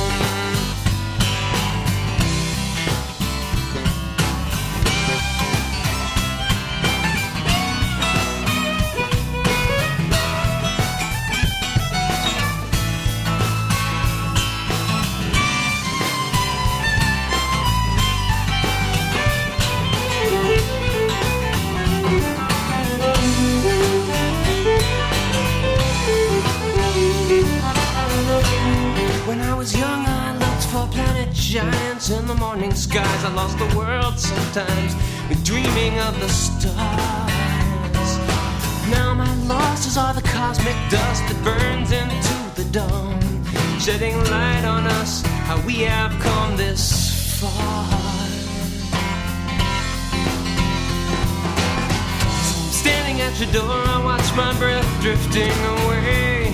I 33.25 33.30
lost 33.30 33.58
the 33.58 33.77
world 33.77 34.20
sometimes, 34.20 34.96
dreaming 35.44 35.98
of 36.00 36.20
the 36.20 36.27
stars. 36.27 36.74
Now 38.89 39.13
my 39.13 39.34
losses 39.46 39.98
are 39.98 40.13
the 40.13 40.22
cosmic 40.22 40.75
dust 40.89 41.24
that 41.30 41.39
burns 41.42 41.94
into 41.94 42.36
the 42.62 42.70
dawn, 42.72 43.22
shedding 43.80 44.18
light 44.30 44.65
on 44.65 44.88
us, 44.88 45.22
how 45.48 45.58
we 45.65 45.75
have 45.84 46.12
come 46.22 46.58
this 46.58 47.39
far. 47.39 47.88
Standing 52.74 53.22
at 53.22 53.39
your 53.39 53.51
door, 53.53 53.88
I 53.88 54.03
watch 54.03 54.36
my 54.36 54.53
breath 54.60 55.01
drifting 55.01 55.58
away. 55.77 56.51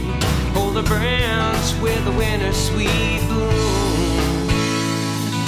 Hold 0.53 0.77
a 0.77 0.83
branch 0.83 1.73
with 1.81 2.05
a 2.05 2.11
winter 2.11 2.53
sweet. 2.53 3.88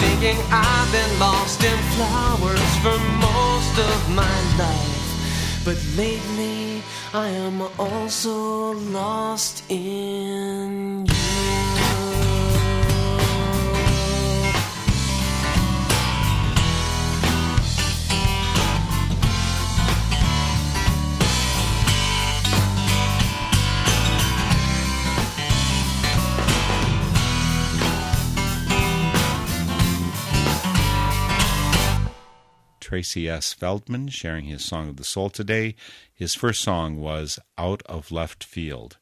Thinking 0.01 0.37
I've 0.49 0.91
been 0.91 1.19
lost 1.19 1.63
in 1.63 1.77
flowers 1.93 2.71
for 2.83 2.97
most 3.27 3.75
of 3.77 4.09
my 4.09 4.37
life. 4.57 5.61
But 5.63 5.77
lately, 5.95 6.81
I 7.13 7.27
am 7.27 7.61
also 7.77 8.71
lost 8.71 9.63
in 9.69 11.05
you. 11.05 11.20
Tracy 32.91 33.29
S. 33.29 33.53
Feldman 33.53 34.09
sharing 34.09 34.43
his 34.43 34.65
Song 34.65 34.89
of 34.89 34.97
the 34.97 35.05
Soul 35.05 35.29
today. 35.29 35.75
His 36.13 36.35
first 36.35 36.59
song 36.59 36.99
was 36.99 37.39
Out 37.57 37.81
of 37.85 38.11
Left 38.11 38.43
Field. 38.43 38.97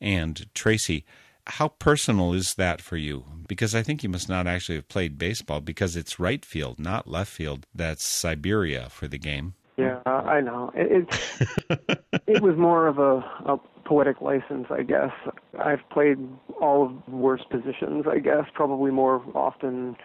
And 0.00 0.46
Tracy, 0.54 1.04
how 1.48 1.66
personal 1.66 2.32
is 2.32 2.54
that 2.54 2.80
for 2.80 2.96
you? 2.96 3.24
Because 3.48 3.74
I 3.74 3.82
think 3.82 4.04
you 4.04 4.08
must 4.08 4.28
not 4.28 4.46
actually 4.46 4.76
have 4.76 4.86
played 4.86 5.18
baseball 5.18 5.60
because 5.60 5.96
it's 5.96 6.20
right 6.20 6.44
field, 6.44 6.78
not 6.78 7.08
left 7.08 7.32
field. 7.32 7.66
That's 7.74 8.06
Siberia 8.06 8.88
for 8.88 9.08
the 9.08 9.18
game. 9.18 9.54
Yeah, 9.76 9.98
I 10.06 10.40
know. 10.40 10.70
It, 10.72 11.08
it's 11.10 11.40
it 12.28 12.40
was 12.40 12.56
more 12.56 12.86
of 12.86 13.00
a, 13.00 13.16
a 13.50 13.58
poetic 13.84 14.20
license, 14.20 14.68
I 14.70 14.84
guess. 14.84 15.10
I've 15.58 15.82
played 15.90 16.18
all 16.60 16.86
of 16.86 16.92
the 17.08 17.16
worst 17.16 17.50
positions, 17.50 18.04
I 18.08 18.20
guess, 18.20 18.44
probably 18.54 18.92
more 18.92 19.24
often. 19.34 19.96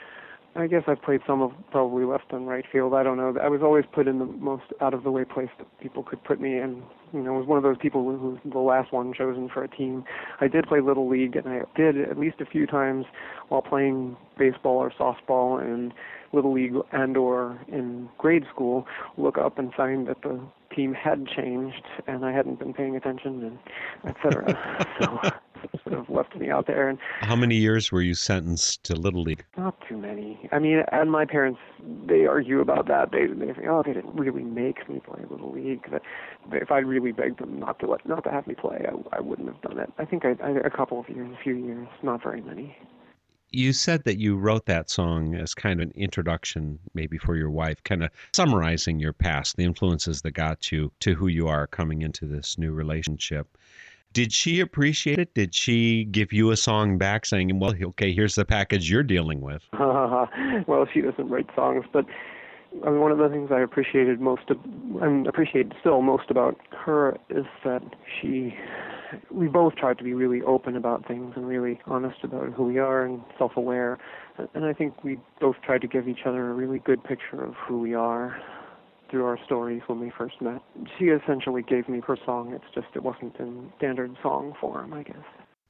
I 0.56 0.68
guess 0.68 0.84
I've 0.88 1.02
played 1.02 1.22
some 1.28 1.42
of 1.42 1.52
probably 1.72 2.06
left 2.06 2.32
and 2.32 2.48
right 2.48 2.66
field. 2.72 2.94
I 2.94 3.04
don't 3.04 3.18
know. 3.18 3.36
I 3.42 3.48
was 3.50 3.62
always 3.62 3.86
put 3.94 4.08
in 4.08 4.20
the 4.20 4.26
most 4.26 4.64
out 4.82 4.94
of 4.94 5.04
the 5.04 5.12
way 5.12 5.24
place 5.24 5.50
that 5.58 5.68
people 5.80 6.04
could 6.04 6.24
put 6.24 6.42
me 6.42 6.58
in. 6.58 6.84
You 7.14 7.22
know, 7.22 7.36
I 7.36 7.38
was 7.38 7.48
one 7.48 7.58
of 7.58 7.64
those 7.64 7.78
people 7.78 8.04
who 8.04 8.32
was 8.32 8.40
the 8.44 8.60
last 8.60 8.92
one 8.92 9.14
chosen 9.14 9.50
for 9.50 9.64
a 9.64 9.68
team. 9.68 10.04
I 10.42 10.48
did 10.48 10.68
play 10.68 10.82
little 10.82 11.08
league, 11.08 11.36
and 11.36 11.48
I 11.48 11.62
did 11.76 12.00
at 12.02 12.18
least 12.18 12.42
a 12.42 12.46
few 12.46 12.66
times 12.66 13.06
while 13.50 13.62
playing 13.62 14.18
baseball 14.38 14.78
or 14.78 14.92
softball 14.92 15.62
and 15.62 15.94
little 16.34 16.54
league 16.54 16.74
and 16.92 17.18
or 17.18 17.60
in 17.68 18.10
grade 18.18 18.46
school 18.54 18.86
look 19.18 19.38
up 19.38 19.58
and 19.58 19.74
find 19.74 20.08
that 20.08 20.22
the 20.22 20.40
team 20.76 20.94
had 20.94 21.28
changed 21.28 21.84
and 22.08 22.24
I 22.24 22.32
hadn't 22.32 22.60
been 22.60 22.74
paying 22.74 22.96
attention 22.96 23.44
and 23.44 23.60
et 24.06 24.16
cetera. 24.22 24.88
so 25.02 25.30
sort 25.90 26.02
of 26.02 26.10
left 26.10 26.36
me 26.36 26.50
out 26.50 26.68
there 26.68 26.90
and 26.90 27.00
How 27.22 27.36
many 27.36 27.56
years 27.56 27.92
were 27.92 28.02
you 28.02 28.14
sentenced 28.14 28.84
to 28.86 28.96
Little 28.96 29.24
League? 29.24 29.46
not 29.58 29.76
too 29.88 29.98
many. 29.98 30.40
I 30.52 30.60
mean, 30.60 30.84
and 30.92 31.12
my 31.12 31.26
parents 31.26 31.60
they 32.08 32.26
argue 32.26 32.62
about 32.62 32.88
that. 32.88 33.12
They 33.12 33.28
they 33.28 33.54
say, 33.54 33.68
oh, 33.68 33.84
they 33.86 33.94
didn't 33.94 34.16
really 34.16 34.44
make 34.44 34.88
me 34.90 35.00
play 35.00 35.24
little 35.30 35.52
league. 35.52 35.90
That 35.92 36.02
if 36.52 36.72
I 36.72 36.80
really 36.80 37.12
begged 37.12 37.40
them 37.40 37.60
not 37.60 37.80
to 37.80 37.88
let 37.88 38.08
not 38.08 38.24
to 38.26 38.32
have 38.32 38.48
me 38.48 38.56
play, 38.56 38.86
I, 38.88 39.18
I 39.18 39.20
wouldn't 39.20 39.48
have 39.48 39.62
done 39.62 39.80
it. 39.80 39.92
I 39.98 40.06
think 40.06 40.26
I, 40.26 40.36
I 40.44 40.52
a 40.66 40.70
couple 40.70 41.00
of 41.00 41.10
years, 41.10 41.30
a 41.40 41.44
few 41.44 41.56
years, 41.56 41.88
not 42.04 42.22
very 42.24 42.42
many. 42.42 42.76
You 43.52 43.74
said 43.74 44.04
that 44.04 44.20
you 44.20 44.38
wrote 44.38 44.68
that 44.68 44.92
song 44.92 45.34
as 45.34 45.56
kind 45.56 45.82
of 45.82 45.88
an 45.88 45.94
introduction, 45.96 46.78
maybe 46.94 47.18
for 47.18 47.36
your 47.36 47.50
wife, 47.50 47.84
kind 47.84 48.04
of 48.04 48.12
summarizing 48.32 49.00
your 49.00 49.12
past, 49.14 49.58
the 49.58 49.64
influences 49.64 50.22
that 50.22 50.32
got 50.32 50.72
you 50.72 50.92
to 51.00 51.16
who 51.16 51.26
you 51.26 51.48
are 51.48 51.66
coming 51.66 52.04
into 52.04 52.28
this 52.28 52.60
new 52.60 52.72
relationship. 52.72 53.58
Did 54.14 54.34
she 54.34 54.60
appreciate 54.60 55.20
it? 55.20 55.34
Did 55.36 55.54
she 55.54 56.06
give 56.06 56.34
you 56.34 56.52
a 56.52 56.58
song 56.58 56.98
back 56.98 57.26
saying, 57.26 57.60
well, 57.60 57.74
okay, 57.80 58.12
here's 58.12 58.36
the 58.36 58.46
package 58.46 58.90
you're 58.90 59.04
dealing 59.04 59.42
with? 59.42 59.62
well, 59.74 60.88
she 60.92 61.02
doesn't 61.02 61.30
write 61.30 61.48
songs, 61.56 61.86
but 61.94 62.06
I 62.86 62.90
mean, 62.90 63.00
one 63.00 63.12
of 63.12 63.18
the 63.18 63.30
things 63.30 63.50
I 63.52 63.62
appreciated 63.62 64.20
most, 64.20 64.44
and 65.02 65.28
appreciate 65.28 65.72
still 65.80 66.02
most 66.02 66.30
about 66.30 66.58
her 66.72 67.18
is 67.30 67.46
that 67.64 67.84
she, 68.20 68.56
we 69.32 69.48
both 69.48 69.76
tried 69.76 69.98
to 70.00 70.04
be 70.04 70.14
really 70.14 70.42
open 70.42 70.76
about 70.76 71.08
things 71.08 71.34
and 71.36 71.48
really 71.48 71.80
honest 71.86 72.24
about 72.24 72.54
who 72.54 72.66
we 72.66 72.78
are 72.78 73.04
and 73.04 73.22
self-aware, 73.38 73.98
and 74.54 74.66
I 74.66 74.74
think 74.74 75.04
we 75.04 75.20
both 75.40 75.56
tried 75.64 75.82
to 75.82 75.88
give 75.88 76.08
each 76.08 76.26
other 76.26 76.50
a 76.50 76.54
really 76.54 76.80
good 76.80 77.04
picture 77.04 77.44
of 77.44 77.56
who 77.56 77.80
we 77.80 77.94
are 77.94 78.40
through 79.10 79.26
our 79.26 79.38
stories 79.46 79.82
when 79.88 80.00
we 80.00 80.12
first 80.16 80.42
met. 80.42 80.62
She 80.98 81.06
essentially 81.06 81.62
gave 81.62 81.90
me 81.90 82.02
her 82.08 82.18
song. 82.26 82.54
It's 82.54 82.74
just 82.74 82.88
it 82.96 83.04
wasn't 83.04 83.36
in 83.40 83.72
standard 83.78 84.16
song 84.22 84.54
form, 84.60 84.94
I 84.94 85.04
guess. 85.04 85.18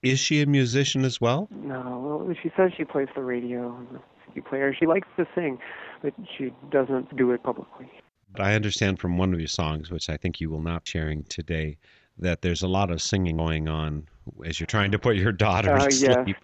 Is 0.01 0.19
she 0.19 0.41
a 0.41 0.45
musician 0.45 1.03
as 1.03 1.19
well? 1.19 1.47
No, 1.51 2.23
well, 2.25 2.35
she 2.41 2.51
says 2.55 2.71
she 2.77 2.85
plays 2.85 3.07
the 3.15 3.21
radio 3.21 3.75
and 3.75 3.87
the 3.89 3.99
CD 4.27 4.41
player. 4.41 4.73
She 4.77 4.85
likes 4.85 5.07
to 5.17 5.27
sing, 5.35 5.59
but 6.01 6.13
she 6.37 6.53
doesn't 6.71 7.15
do 7.17 7.31
it 7.31 7.43
publicly. 7.43 7.89
But 8.31 8.41
I 8.43 8.55
understand 8.55 8.99
from 8.99 9.17
one 9.17 9.33
of 9.33 9.39
your 9.39 9.47
songs, 9.47 9.89
which 9.89 10.09
I 10.09 10.15
think 10.15 10.39
you 10.39 10.49
will 10.49 10.61
not 10.61 10.85
be 10.85 10.91
sharing 10.91 11.23
today, 11.23 11.77
that 12.17 12.41
there's 12.41 12.61
a 12.61 12.67
lot 12.67 12.91
of 12.91 13.01
singing 13.01 13.37
going 13.37 13.67
on 13.67 14.07
as 14.45 14.59
you're 14.59 14.67
trying 14.67 14.91
to 14.91 14.99
put 14.99 15.15
your 15.15 15.31
daughter 15.47 15.71
Uh, 15.71 15.87
to 15.87 15.91
sleep. 15.91 16.37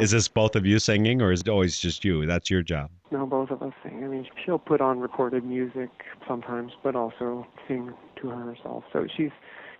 is 0.00 0.10
this 0.10 0.28
both 0.28 0.56
of 0.56 0.66
you 0.66 0.78
singing, 0.78 1.20
or 1.22 1.32
is 1.32 1.40
it 1.40 1.48
always 1.48 1.78
just 1.78 2.04
you? 2.04 2.26
That's 2.26 2.50
your 2.50 2.62
job. 2.62 2.90
No, 3.10 3.26
both 3.26 3.50
of 3.50 3.62
us 3.62 3.72
sing. 3.82 4.02
I 4.04 4.08
mean, 4.08 4.26
she'll 4.44 4.58
put 4.58 4.80
on 4.80 4.98
recorded 5.00 5.44
music 5.44 5.90
sometimes, 6.26 6.72
but 6.82 6.96
also 6.96 7.46
sing 7.68 7.92
to 8.22 8.28
herself. 8.30 8.84
So 8.92 9.06
she's, 9.16 9.30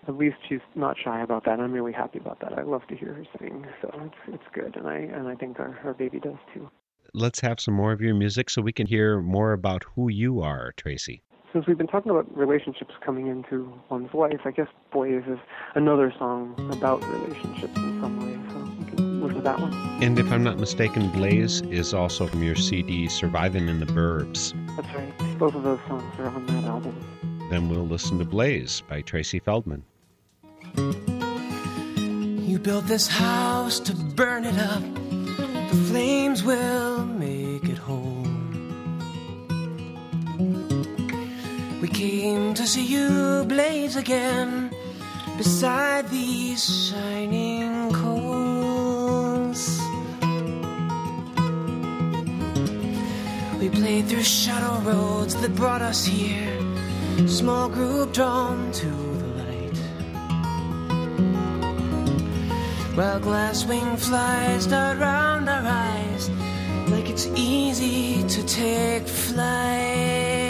at 0.09 0.17
least 0.17 0.37
she's 0.49 0.61
not 0.75 0.97
shy 1.03 1.21
about 1.23 1.45
that. 1.47 1.59
I'm 1.59 1.73
really 1.73 1.93
happy 1.93 2.19
about 2.19 2.41
that. 2.41 2.53
I 2.57 2.63
love 2.63 2.87
to 2.89 2.97
hear 2.97 3.15
her 3.15 3.25
sing, 3.39 3.67
so 3.83 3.91
it's 4.05 4.35
it's 4.35 4.45
good, 4.55 4.77
and 4.77 4.87
I 4.87 4.97
and 4.99 5.27
I 5.29 5.35
think 5.35 5.59
our, 5.59 5.79
our 5.85 5.95
baby 5.95 6.21
does 6.21 6.37
too. 6.55 6.71
Let's 7.15 7.41
have 7.41 7.61
some 7.61 7.75
more 7.75 7.93
of 7.93 8.01
your 8.01 8.15
music 8.15 8.51
so 8.51 8.61
we 8.61 8.73
can 8.73 8.87
hear 8.87 9.21
more 9.21 9.53
about 9.53 9.85
who 9.95 10.09
you 10.11 10.41
are, 10.43 10.73
Tracy. 10.77 11.23
Since 11.57 11.67
we've 11.67 11.79
been 11.79 11.87
talking 11.87 12.11
about 12.11 12.27
relationships 12.37 12.93
coming 13.03 13.29
into 13.29 13.73
one's 13.89 14.13
life, 14.13 14.41
I 14.45 14.51
guess 14.51 14.69
Blaze 14.93 15.23
is 15.27 15.39
another 15.75 16.13
song 16.19 16.55
about 16.71 17.03
relationships 17.05 17.75
in 17.79 17.99
some 17.99 18.21
way. 18.21 18.39
So 18.53 18.59
we 18.79 18.85
can 18.91 19.23
listen 19.23 19.37
to 19.37 19.43
that 19.43 19.59
one. 19.59 19.73
And 20.03 20.19
if 20.19 20.31
I'm 20.31 20.45
not 20.45 20.59
mistaken, 20.59 21.09
Blaze 21.13 21.63
is 21.63 21.95
also 21.95 22.27
from 22.27 22.43
your 22.43 22.57
CD, 22.57 23.09
Surviving 23.09 23.71
in 23.71 23.81
the 23.81 23.87
Burbs. 23.87 24.53
That's 24.77 24.95
right. 24.95 25.39
Both 25.39 25.55
of 25.55 25.63
those 25.63 25.79
songs 25.89 26.05
are 26.19 26.27
on 26.27 26.45
that 26.45 26.65
album. 26.65 27.49
Then 27.49 27.71
we'll 27.71 27.87
listen 27.87 28.19
to 28.19 28.27
Blaze 28.27 28.83
by 28.87 29.01
Tracy 29.01 29.39
Feldman. 29.39 29.83
You 32.47 32.59
built 32.59 32.85
this 32.85 33.09
house 33.09 33.81
to 33.81 33.95
burn 33.95 34.45
it 34.45 34.59
up. 34.59 34.83
The 35.71 35.87
flames 35.89 36.43
will 36.45 37.07
make 37.07 37.36
came 41.97 42.53
to 42.53 42.67
see 42.67 42.85
you 42.85 43.43
blaze 43.49 43.97
again 43.97 44.71
beside 45.39 46.07
these 46.11 46.63
shining 46.63 47.91
coals. 47.91 49.63
We 53.59 53.71
played 53.71 54.05
through 54.09 54.25
shadow 54.25 54.79
roads 54.81 55.37
that 55.37 55.55
brought 55.55 55.81
us 55.81 56.05
here. 56.05 56.59
Small 57.27 57.71
group 57.71 58.13
drawn 58.13 58.71
to 58.73 58.91
the 59.23 59.31
light. 59.41 59.79
While 62.95 63.21
glass 63.21 63.65
wing 63.65 63.97
flies 63.97 64.67
dart 64.67 64.99
round 64.99 65.49
our 65.49 65.65
eyes, 65.65 66.29
like 66.91 67.09
it's 67.09 67.27
easy 67.35 68.23
to 68.29 68.43
take 68.47 69.09
flight. 69.09 70.46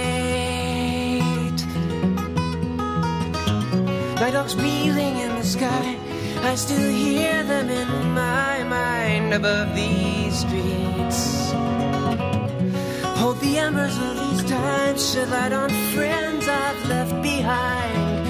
Night 4.27 4.35
hawks 4.35 4.55
breathing 4.55 5.19
in 5.19 5.37
the 5.37 5.45
sky, 5.45 5.97
I 6.43 6.57
still 6.57 6.91
hear 6.91 7.45
them 7.45 7.71
in 7.71 8.13
my 8.13 8.65
mind 8.65 9.33
above 9.33 9.73
these 9.77 10.41
streets. 10.41 11.53
Hold 13.21 13.39
the 13.39 13.57
embers 13.57 13.97
of 13.97 14.17
these 14.19 14.43
times, 14.51 15.13
shed 15.13 15.29
light 15.31 15.53
on 15.53 15.71
friends 15.95 16.49
I've 16.49 16.89
left 16.89 17.23
behind, 17.23 18.27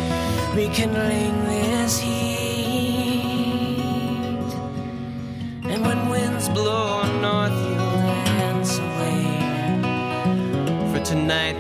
rekindling 0.55 1.47
this 1.47 1.99
heat. 1.99 2.19
And 5.65 5.83
when 5.83 6.11
winds 6.11 6.51
blow 6.51 7.05
north, 7.23 7.59
you'll 7.71 8.03
dance 8.37 8.79
away. 8.79 9.41
For 10.93 11.01
tonight 11.03 11.57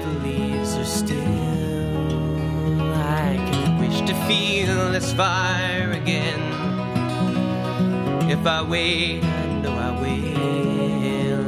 feel 4.27 4.91
this 4.91 5.13
fire 5.13 5.93
again. 5.93 6.41
If 8.29 8.45
I 8.45 8.63
wait, 8.63 9.23
I 9.23 9.47
know 9.63 9.73
I 9.73 9.91
will. 10.01 11.47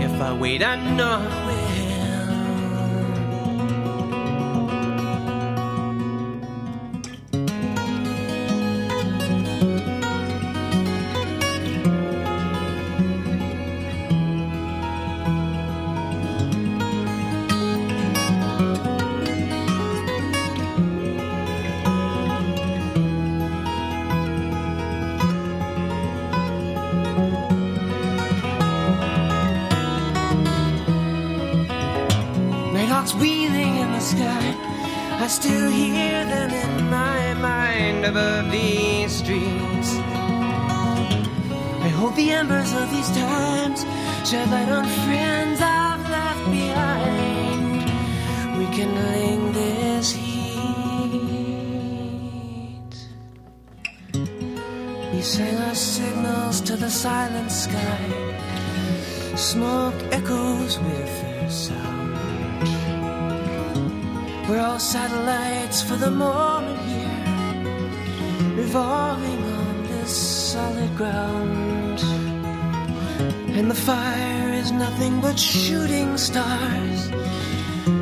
If 0.00 0.20
I 0.20 0.32
wait, 0.34 0.62
I 0.62 0.76
know 0.94 1.26
I 1.30 1.46
will. 1.46 1.51
Fire 73.82 74.52
is 74.52 74.70
nothing 74.70 75.20
but 75.20 75.36
shooting 75.36 76.16
stars, 76.16 77.10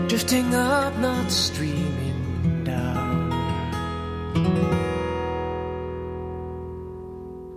drifting 0.09 0.55
up, 0.55 0.95
not 0.99 1.31
streaming 1.31 2.65
down. 2.65 3.31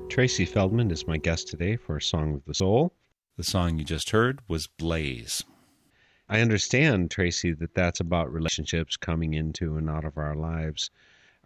Tracy 0.10 0.46
Feldman 0.46 0.90
is 0.90 1.06
my 1.06 1.18
guest 1.18 1.50
today 1.50 1.76
for 1.76 2.00
Song 2.00 2.36
of 2.36 2.46
the 2.46 2.54
Soul. 2.54 2.94
The 3.36 3.44
song 3.44 3.78
you 3.78 3.84
just 3.84 4.12
heard 4.12 4.40
was 4.48 4.68
Blaze. 4.68 5.44
I 6.30 6.40
understand, 6.40 7.12
Tracy, 7.12 7.52
that 7.52 7.76
that's 7.76 8.00
about 8.00 8.32
relationships 8.32 8.96
coming 8.96 9.34
into 9.34 9.76
and 9.76 9.90
out 9.90 10.06
of 10.06 10.18
our 10.18 10.36
lives. 10.36 10.90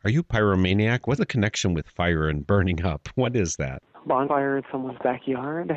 Are 0.04 0.12
you 0.12 0.22
pyromaniac? 0.22 1.00
What's 1.06 1.18
the 1.18 1.26
connection 1.26 1.74
with 1.74 1.88
fire 1.88 2.30
and 2.30 2.46
burning 2.46 2.86
up? 2.86 3.10
What 3.16 3.36
is 3.36 3.56
that? 3.56 3.82
Bonfire 4.08 4.58
in 4.58 4.64
someone's 4.72 5.00
backyard. 5.04 5.72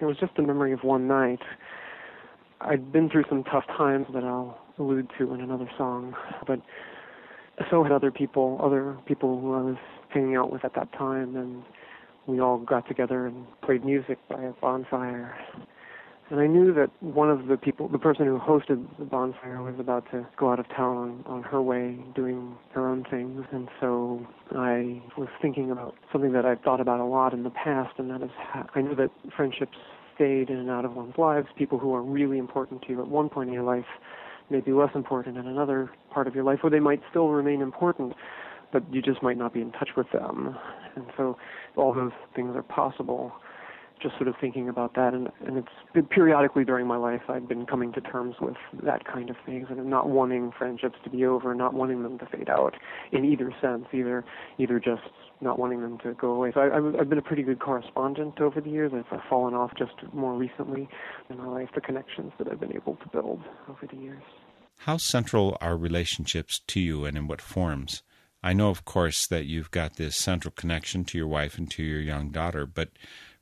It 0.00 0.04
was 0.04 0.16
just 0.18 0.32
a 0.38 0.42
memory 0.42 0.72
of 0.72 0.82
one 0.82 1.06
night. 1.06 1.40
I'd 2.60 2.92
been 2.92 3.08
through 3.10 3.24
some 3.28 3.44
tough 3.44 3.66
times 3.66 4.06
that 4.14 4.24
I'll 4.24 4.58
allude 4.78 5.10
to 5.18 5.34
in 5.34 5.40
another 5.40 5.68
song, 5.76 6.14
but 6.46 6.60
so 7.70 7.82
had 7.82 7.92
other 7.92 8.10
people, 8.10 8.58
other 8.62 8.96
people 9.06 9.40
who 9.40 9.54
I 9.54 9.62
was 9.62 9.76
hanging 10.08 10.36
out 10.36 10.50
with 10.50 10.64
at 10.64 10.74
that 10.74 10.92
time, 10.92 11.36
and 11.36 11.62
we 12.26 12.40
all 12.40 12.58
got 12.58 12.86
together 12.88 13.26
and 13.26 13.46
played 13.62 13.84
music 13.84 14.18
by 14.28 14.42
a 14.42 14.52
bonfire. 14.60 15.34
And 16.28 16.40
I 16.40 16.48
knew 16.48 16.74
that 16.74 16.90
one 17.00 17.30
of 17.30 17.46
the 17.46 17.56
people, 17.56 17.86
the 17.86 17.98
person 17.98 18.26
who 18.26 18.38
hosted 18.38 18.84
the 18.98 19.04
bonfire, 19.04 19.62
was 19.62 19.76
about 19.78 20.10
to 20.10 20.26
go 20.36 20.50
out 20.50 20.58
of 20.58 20.68
town 20.70 21.22
on, 21.24 21.44
her 21.44 21.62
way 21.62 21.98
doing 22.16 22.56
her 22.74 22.88
own 22.88 23.04
things. 23.08 23.44
And 23.52 23.68
so 23.80 24.26
I 24.50 25.00
was 25.16 25.28
thinking 25.40 25.70
about 25.70 25.94
something 26.10 26.32
that 26.32 26.44
I've 26.44 26.60
thought 26.62 26.80
about 26.80 26.98
a 26.98 27.04
lot 27.04 27.32
in 27.32 27.44
the 27.44 27.50
past, 27.50 27.94
and 27.98 28.10
that 28.10 28.22
is 28.22 28.30
I 28.74 28.80
knew 28.80 28.96
that 28.96 29.10
friendships 29.36 29.76
fade 30.18 30.50
in 30.50 30.56
and 30.56 30.70
out 30.70 30.84
of 30.84 30.94
one's 30.94 31.16
lives. 31.16 31.46
People 31.56 31.78
who 31.78 31.94
are 31.94 32.02
really 32.02 32.38
important 32.38 32.82
to 32.82 32.88
you 32.88 33.00
at 33.00 33.06
one 33.06 33.28
point 33.28 33.48
in 33.48 33.54
your 33.54 33.62
life 33.62 33.86
may 34.50 34.60
be 34.60 34.72
less 34.72 34.90
important 34.96 35.36
in 35.36 35.46
another 35.46 35.90
part 36.10 36.26
of 36.26 36.34
your 36.34 36.44
life, 36.44 36.58
or 36.64 36.70
they 36.70 36.80
might 36.80 37.02
still 37.08 37.28
remain 37.28 37.60
important, 37.60 38.14
but 38.72 38.82
you 38.92 39.00
just 39.00 39.22
might 39.22 39.38
not 39.38 39.54
be 39.54 39.60
in 39.60 39.70
touch 39.72 39.90
with 39.96 40.10
them. 40.12 40.56
And 40.96 41.06
so 41.16 41.36
all 41.76 41.94
those 41.94 42.12
things 42.34 42.56
are 42.56 42.62
possible 42.64 43.32
just 44.00 44.16
sort 44.16 44.28
of 44.28 44.34
thinking 44.40 44.68
about 44.68 44.94
that 44.94 45.14
and 45.14 45.28
and 45.46 45.56
it's 45.56 45.68
been 45.94 46.06
periodically 46.06 46.64
during 46.64 46.86
my 46.86 46.96
life 46.96 47.22
I've 47.28 47.48
been 47.48 47.66
coming 47.66 47.92
to 47.92 48.00
terms 48.00 48.36
with 48.40 48.56
that 48.82 49.04
kind 49.06 49.30
of 49.30 49.36
things 49.44 49.66
and 49.70 49.84
not 49.86 50.08
wanting 50.08 50.52
friendships 50.56 50.96
to 51.04 51.10
be 51.10 51.24
over, 51.24 51.54
not 51.54 51.74
wanting 51.74 52.02
them 52.02 52.18
to 52.18 52.26
fade 52.26 52.48
out 52.48 52.74
in 53.12 53.24
either 53.24 53.52
sense, 53.60 53.86
either 53.92 54.24
either 54.58 54.78
just 54.78 55.02
not 55.40 55.58
wanting 55.58 55.80
them 55.82 55.98
to 55.98 56.14
go 56.14 56.30
away. 56.30 56.50
So 56.52 56.60
I, 56.60 56.76
I've, 56.76 57.00
I've 57.00 57.08
been 57.08 57.18
a 57.18 57.22
pretty 57.22 57.42
good 57.42 57.60
correspondent 57.60 58.40
over 58.40 58.60
the 58.60 58.70
years. 58.70 58.92
I've 58.94 59.20
fallen 59.28 59.54
off 59.54 59.72
just 59.78 59.94
more 60.12 60.34
recently 60.34 60.88
in 61.28 61.38
my 61.38 61.46
life, 61.46 61.68
the 61.74 61.80
connections 61.80 62.32
that 62.38 62.48
I've 62.48 62.60
been 62.60 62.74
able 62.74 62.96
to 62.96 63.08
build 63.08 63.40
over 63.68 63.86
the 63.90 63.96
years. 63.96 64.22
How 64.80 64.98
central 64.98 65.56
are 65.60 65.76
relationships 65.76 66.60
to 66.66 66.80
you 66.80 67.04
and 67.04 67.16
in 67.16 67.26
what 67.26 67.40
forms? 67.40 68.02
I 68.42 68.52
know, 68.52 68.70
of 68.70 68.84
course, 68.84 69.26
that 69.26 69.46
you've 69.46 69.70
got 69.70 69.96
this 69.96 70.16
central 70.16 70.52
connection 70.52 71.04
to 71.06 71.18
your 71.18 71.26
wife 71.26 71.58
and 71.58 71.70
to 71.72 71.82
your 71.82 72.00
young 72.00 72.30
daughter, 72.30 72.66
but 72.66 72.90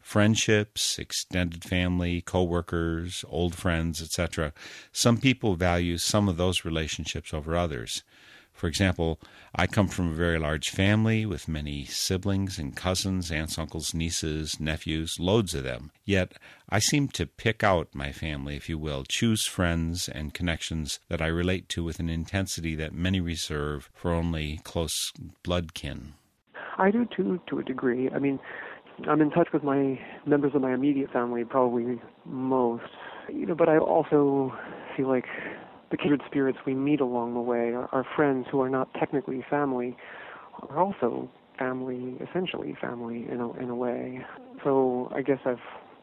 friendships, 0.05 0.99
extended 0.99 1.65
family, 1.65 2.21
coworkers, 2.21 3.25
old 3.27 3.55
friends, 3.55 4.03
etc. 4.03 4.53
Some 4.93 5.17
people 5.17 5.57
value 5.57 5.97
some 5.97 6.29
of 6.29 6.37
those 6.37 6.65
relationships 6.65 7.33
over 7.33 7.57
others. 7.57 8.05
For 8.53 8.69
example, 8.69 9.19
I 9.57 9.67
come 9.67 9.89
from 9.89 10.13
a 10.13 10.15
very 10.15 10.39
large 10.39 10.69
family 10.69 11.27
with 11.27 11.49
many 11.49 11.87
siblings 11.87 12.59
and 12.59 12.77
cousins, 12.77 13.33
aunts, 13.33 13.59
uncles, 13.59 13.95
nieces, 13.95 14.61
nephews, 14.61 15.17
loads 15.19 15.55
of 15.55 15.65
them. 15.65 15.91
Yet 16.05 16.35
I 16.69 16.79
seem 16.79 17.09
to 17.09 17.27
pick 17.27 17.65
out 17.65 17.89
my 17.95 18.13
family, 18.13 18.57
if 18.57 18.69
you 18.69 18.79
will, 18.79 19.05
choose 19.09 19.47
friends 19.47 20.09
and 20.09 20.35
connections 20.35 21.01
that 21.09 21.23
I 21.23 21.27
relate 21.27 21.69
to 21.71 21.83
with 21.83 21.99
an 21.99 22.11
intensity 22.11 22.77
that 22.77 22.93
many 22.93 23.21
reserve 23.21 23.91
for 23.95 24.13
only 24.13 24.61
close 24.65 25.13
blood 25.43 25.75
kin. 25.75 26.15
I 26.79 26.91
do 26.91 27.07
too, 27.17 27.41
to 27.49 27.59
a 27.59 27.65
degree. 27.65 28.11
I 28.11 28.19
mean, 28.19 28.39
I'm 29.09 29.21
in 29.21 29.31
touch 29.31 29.49
with 29.53 29.63
my 29.63 29.99
members 30.27 30.53
of 30.55 30.63
my 30.63 30.73
immediate 30.73 31.11
family 31.13 31.45
probably 31.45 32.01
most, 32.25 32.85
you 33.29 33.47
know, 33.47 33.55
but 33.55 33.69
I 33.69 33.79
also 33.79 34.53
feel 34.97 35.09
like 35.09 35.27
the 35.91 35.97
kindred 35.97 36.23
spirits 36.27 36.59
we 36.67 36.75
meet 36.75 37.01
along 37.01 37.35
the 37.35 37.41
way, 37.41 37.73
our, 37.73 37.89
our 37.93 38.07
friends 38.17 38.47
who 38.51 38.61
are 38.61 38.71
not 38.71 38.93
technically 38.95 39.45
family, 39.49 39.97
are 40.69 40.79
also 40.79 41.29
family, 41.59 42.17
essentially 42.29 42.77
family 42.81 43.27
in 43.31 43.41
a, 43.41 43.53
in 43.55 43.71
a 43.71 43.75
way. 43.75 44.25
So 44.63 45.11
I 45.15 45.23
guess 45.23 45.39
I've 45.45 45.59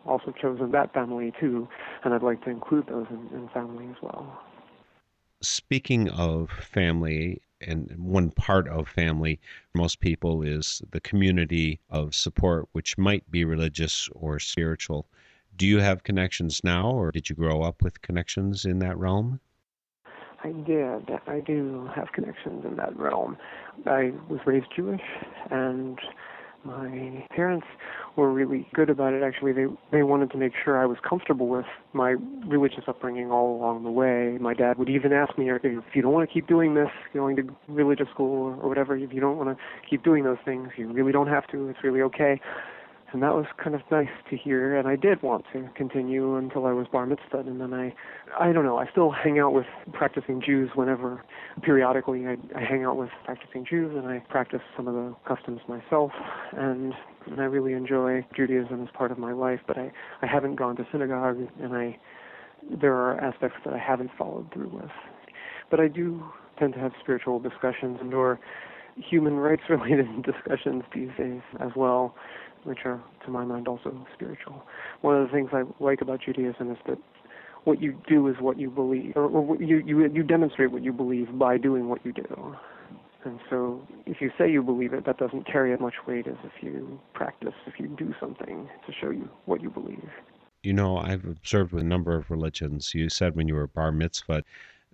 also 0.05 0.33
chosen 0.39 0.71
that 0.71 0.93
family 0.93 1.33
too, 1.39 1.67
and 2.03 2.13
I'd 2.13 2.23
like 2.23 2.43
to 2.43 2.49
include 2.49 2.87
those 2.87 3.07
in, 3.09 3.29
in 3.37 3.49
family 3.53 3.87
as 3.87 3.97
well. 4.01 4.41
Speaking 5.41 6.09
of 6.09 6.49
family, 6.49 7.41
and 7.61 7.91
one 7.97 8.31
part 8.31 8.67
of 8.67 8.87
family 8.87 9.39
for 9.71 9.79
most 9.79 9.99
people 9.99 10.41
is 10.41 10.81
the 10.91 11.01
community 11.01 11.79
of 11.89 12.15
support, 12.15 12.67
which 12.71 12.97
might 12.97 13.29
be 13.31 13.45
religious 13.45 14.09
or 14.13 14.39
spiritual. 14.39 15.07
Do 15.55 15.67
you 15.67 15.79
have 15.79 16.03
connections 16.03 16.61
now, 16.63 16.91
or 16.91 17.11
did 17.11 17.29
you 17.29 17.35
grow 17.35 17.61
up 17.61 17.81
with 17.81 18.01
connections 18.01 18.65
in 18.65 18.79
that 18.79 18.97
realm? 18.97 19.39
I 20.43 20.51
did. 20.51 21.09
I 21.27 21.39
do 21.39 21.87
have 21.95 22.11
connections 22.13 22.65
in 22.65 22.75
that 22.77 22.97
realm. 22.97 23.37
I 23.85 24.11
was 24.27 24.39
raised 24.45 24.67
Jewish, 24.75 25.01
and 25.51 25.99
my 26.63 27.25
parents 27.31 27.65
were 28.15 28.31
really 28.31 28.67
good 28.73 28.89
about 28.89 29.13
it. 29.13 29.23
Actually, 29.23 29.53
they 29.53 29.65
they 29.91 30.03
wanted 30.03 30.31
to 30.31 30.37
make 30.37 30.53
sure 30.63 30.81
I 30.81 30.85
was 30.85 30.97
comfortable 31.07 31.47
with 31.47 31.65
my 31.93 32.15
religious 32.45 32.83
upbringing 32.87 33.31
all 33.31 33.55
along 33.55 33.83
the 33.83 33.91
way. 33.91 34.37
My 34.39 34.53
dad 34.53 34.77
would 34.77 34.89
even 34.89 35.13
ask 35.13 35.37
me, 35.37 35.49
"If 35.49 35.63
you 35.95 36.01
don't 36.01 36.13
want 36.13 36.29
to 36.29 36.33
keep 36.33 36.47
doing 36.47 36.73
this, 36.73 36.89
going 37.13 37.35
to 37.37 37.43
religious 37.67 38.09
school 38.09 38.59
or 38.61 38.67
whatever, 38.67 38.95
if 38.95 39.13
you 39.13 39.21
don't 39.21 39.37
want 39.37 39.49
to 39.49 39.63
keep 39.89 40.03
doing 40.03 40.23
those 40.23 40.39
things, 40.45 40.69
you 40.77 40.91
really 40.91 41.11
don't 41.11 41.27
have 41.27 41.47
to. 41.47 41.69
It's 41.69 41.83
really 41.83 42.01
okay." 42.01 42.39
And 43.13 43.21
that 43.21 43.33
was 43.33 43.45
kind 43.61 43.75
of 43.75 43.81
nice 43.91 44.09
to 44.29 44.37
hear. 44.37 44.77
And 44.77 44.87
I 44.87 44.95
did 44.95 45.21
want 45.21 45.45
to 45.53 45.69
continue 45.75 46.35
until 46.35 46.65
I 46.65 46.71
was 46.71 46.87
bar 46.91 47.05
mitzvah, 47.05 47.39
and 47.39 47.59
then 47.59 47.73
I, 47.73 47.93
I 48.39 48.51
don't 48.53 48.63
know. 48.63 48.77
I 48.77 48.89
still 48.89 49.11
hang 49.11 49.39
out 49.39 49.53
with 49.53 49.65
practicing 49.93 50.41
Jews 50.41 50.69
whenever, 50.75 51.23
periodically, 51.61 52.25
I, 52.27 52.37
I 52.55 52.61
hang 52.63 52.83
out 52.83 52.97
with 52.97 53.09
practicing 53.25 53.65
Jews, 53.69 53.93
and 53.95 54.07
I 54.07 54.19
practice 54.29 54.61
some 54.75 54.87
of 54.87 54.93
the 54.93 55.15
customs 55.27 55.59
myself, 55.67 56.11
and 56.53 56.93
and 57.27 57.39
I 57.39 57.43
really 57.43 57.73
enjoy 57.73 58.25
Judaism 58.35 58.81
as 58.81 58.89
part 58.93 59.11
of 59.11 59.19
my 59.19 59.31
life. 59.31 59.59
But 59.67 59.77
I, 59.77 59.91
I 60.21 60.27
haven't 60.27 60.55
gone 60.55 60.75
to 60.77 60.87
synagogue, 60.91 61.37
and 61.61 61.73
I, 61.73 61.97
there 62.81 62.95
are 62.95 63.19
aspects 63.19 63.57
that 63.65 63.73
I 63.73 63.77
haven't 63.77 64.09
followed 64.17 64.51
through 64.53 64.69
with. 64.69 64.91
But 65.69 65.79
I 65.79 65.87
do 65.87 66.23
tend 66.57 66.73
to 66.73 66.79
have 66.79 66.93
spiritual 67.01 67.39
discussions 67.39 67.97
and 68.01 68.13
or 68.13 68.39
human 68.95 69.35
rights 69.35 69.63
related 69.69 70.07
discussions 70.23 70.83
these 70.93 71.09
days 71.17 71.41
as 71.59 71.71
well 71.75 72.15
which 72.63 72.79
are, 72.85 73.01
to 73.25 73.31
my 73.31 73.45
mind, 73.45 73.67
also 73.67 74.05
spiritual. 74.13 74.63
One 75.01 75.15
of 75.19 75.27
the 75.27 75.33
things 75.33 75.49
I 75.53 75.63
like 75.79 76.01
about 76.01 76.21
Judaism 76.21 76.71
is 76.71 76.77
that 76.87 76.97
what 77.63 77.81
you 77.81 77.99
do 78.07 78.27
is 78.27 78.35
what 78.39 78.59
you 78.59 78.69
believe, 78.69 79.13
or, 79.15 79.25
or 79.25 79.61
you, 79.61 79.77
you 79.85 80.07
you 80.11 80.23
demonstrate 80.23 80.71
what 80.71 80.83
you 80.83 80.91
believe 80.91 81.37
by 81.37 81.57
doing 81.57 81.89
what 81.89 82.03
you 82.05 82.11
do. 82.11 82.55
And 83.23 83.39
so, 83.51 83.87
if 84.07 84.19
you 84.19 84.31
say 84.35 84.51
you 84.51 84.63
believe 84.63 84.93
it, 84.93 85.05
that 85.05 85.17
doesn't 85.17 85.45
carry 85.45 85.73
as 85.73 85.79
much 85.79 85.93
weight 86.07 86.25
as 86.25 86.37
if 86.43 86.63
you 86.63 86.99
practice, 87.13 87.53
if 87.67 87.79
you 87.79 87.87
do 87.87 88.15
something 88.19 88.67
to 88.87 88.93
show 88.99 89.11
you 89.11 89.29
what 89.45 89.61
you 89.61 89.69
believe. 89.69 90.09
You 90.63 90.73
know, 90.73 90.97
I've 90.97 91.25
observed 91.25 91.71
with 91.71 91.83
a 91.83 91.87
number 91.87 92.15
of 92.15 92.31
religions. 92.31 92.95
You 92.95 93.09
said 93.09 93.35
when 93.35 93.47
you 93.47 93.53
were 93.53 93.67
bar 93.67 93.91
mitzvah, 93.91 94.43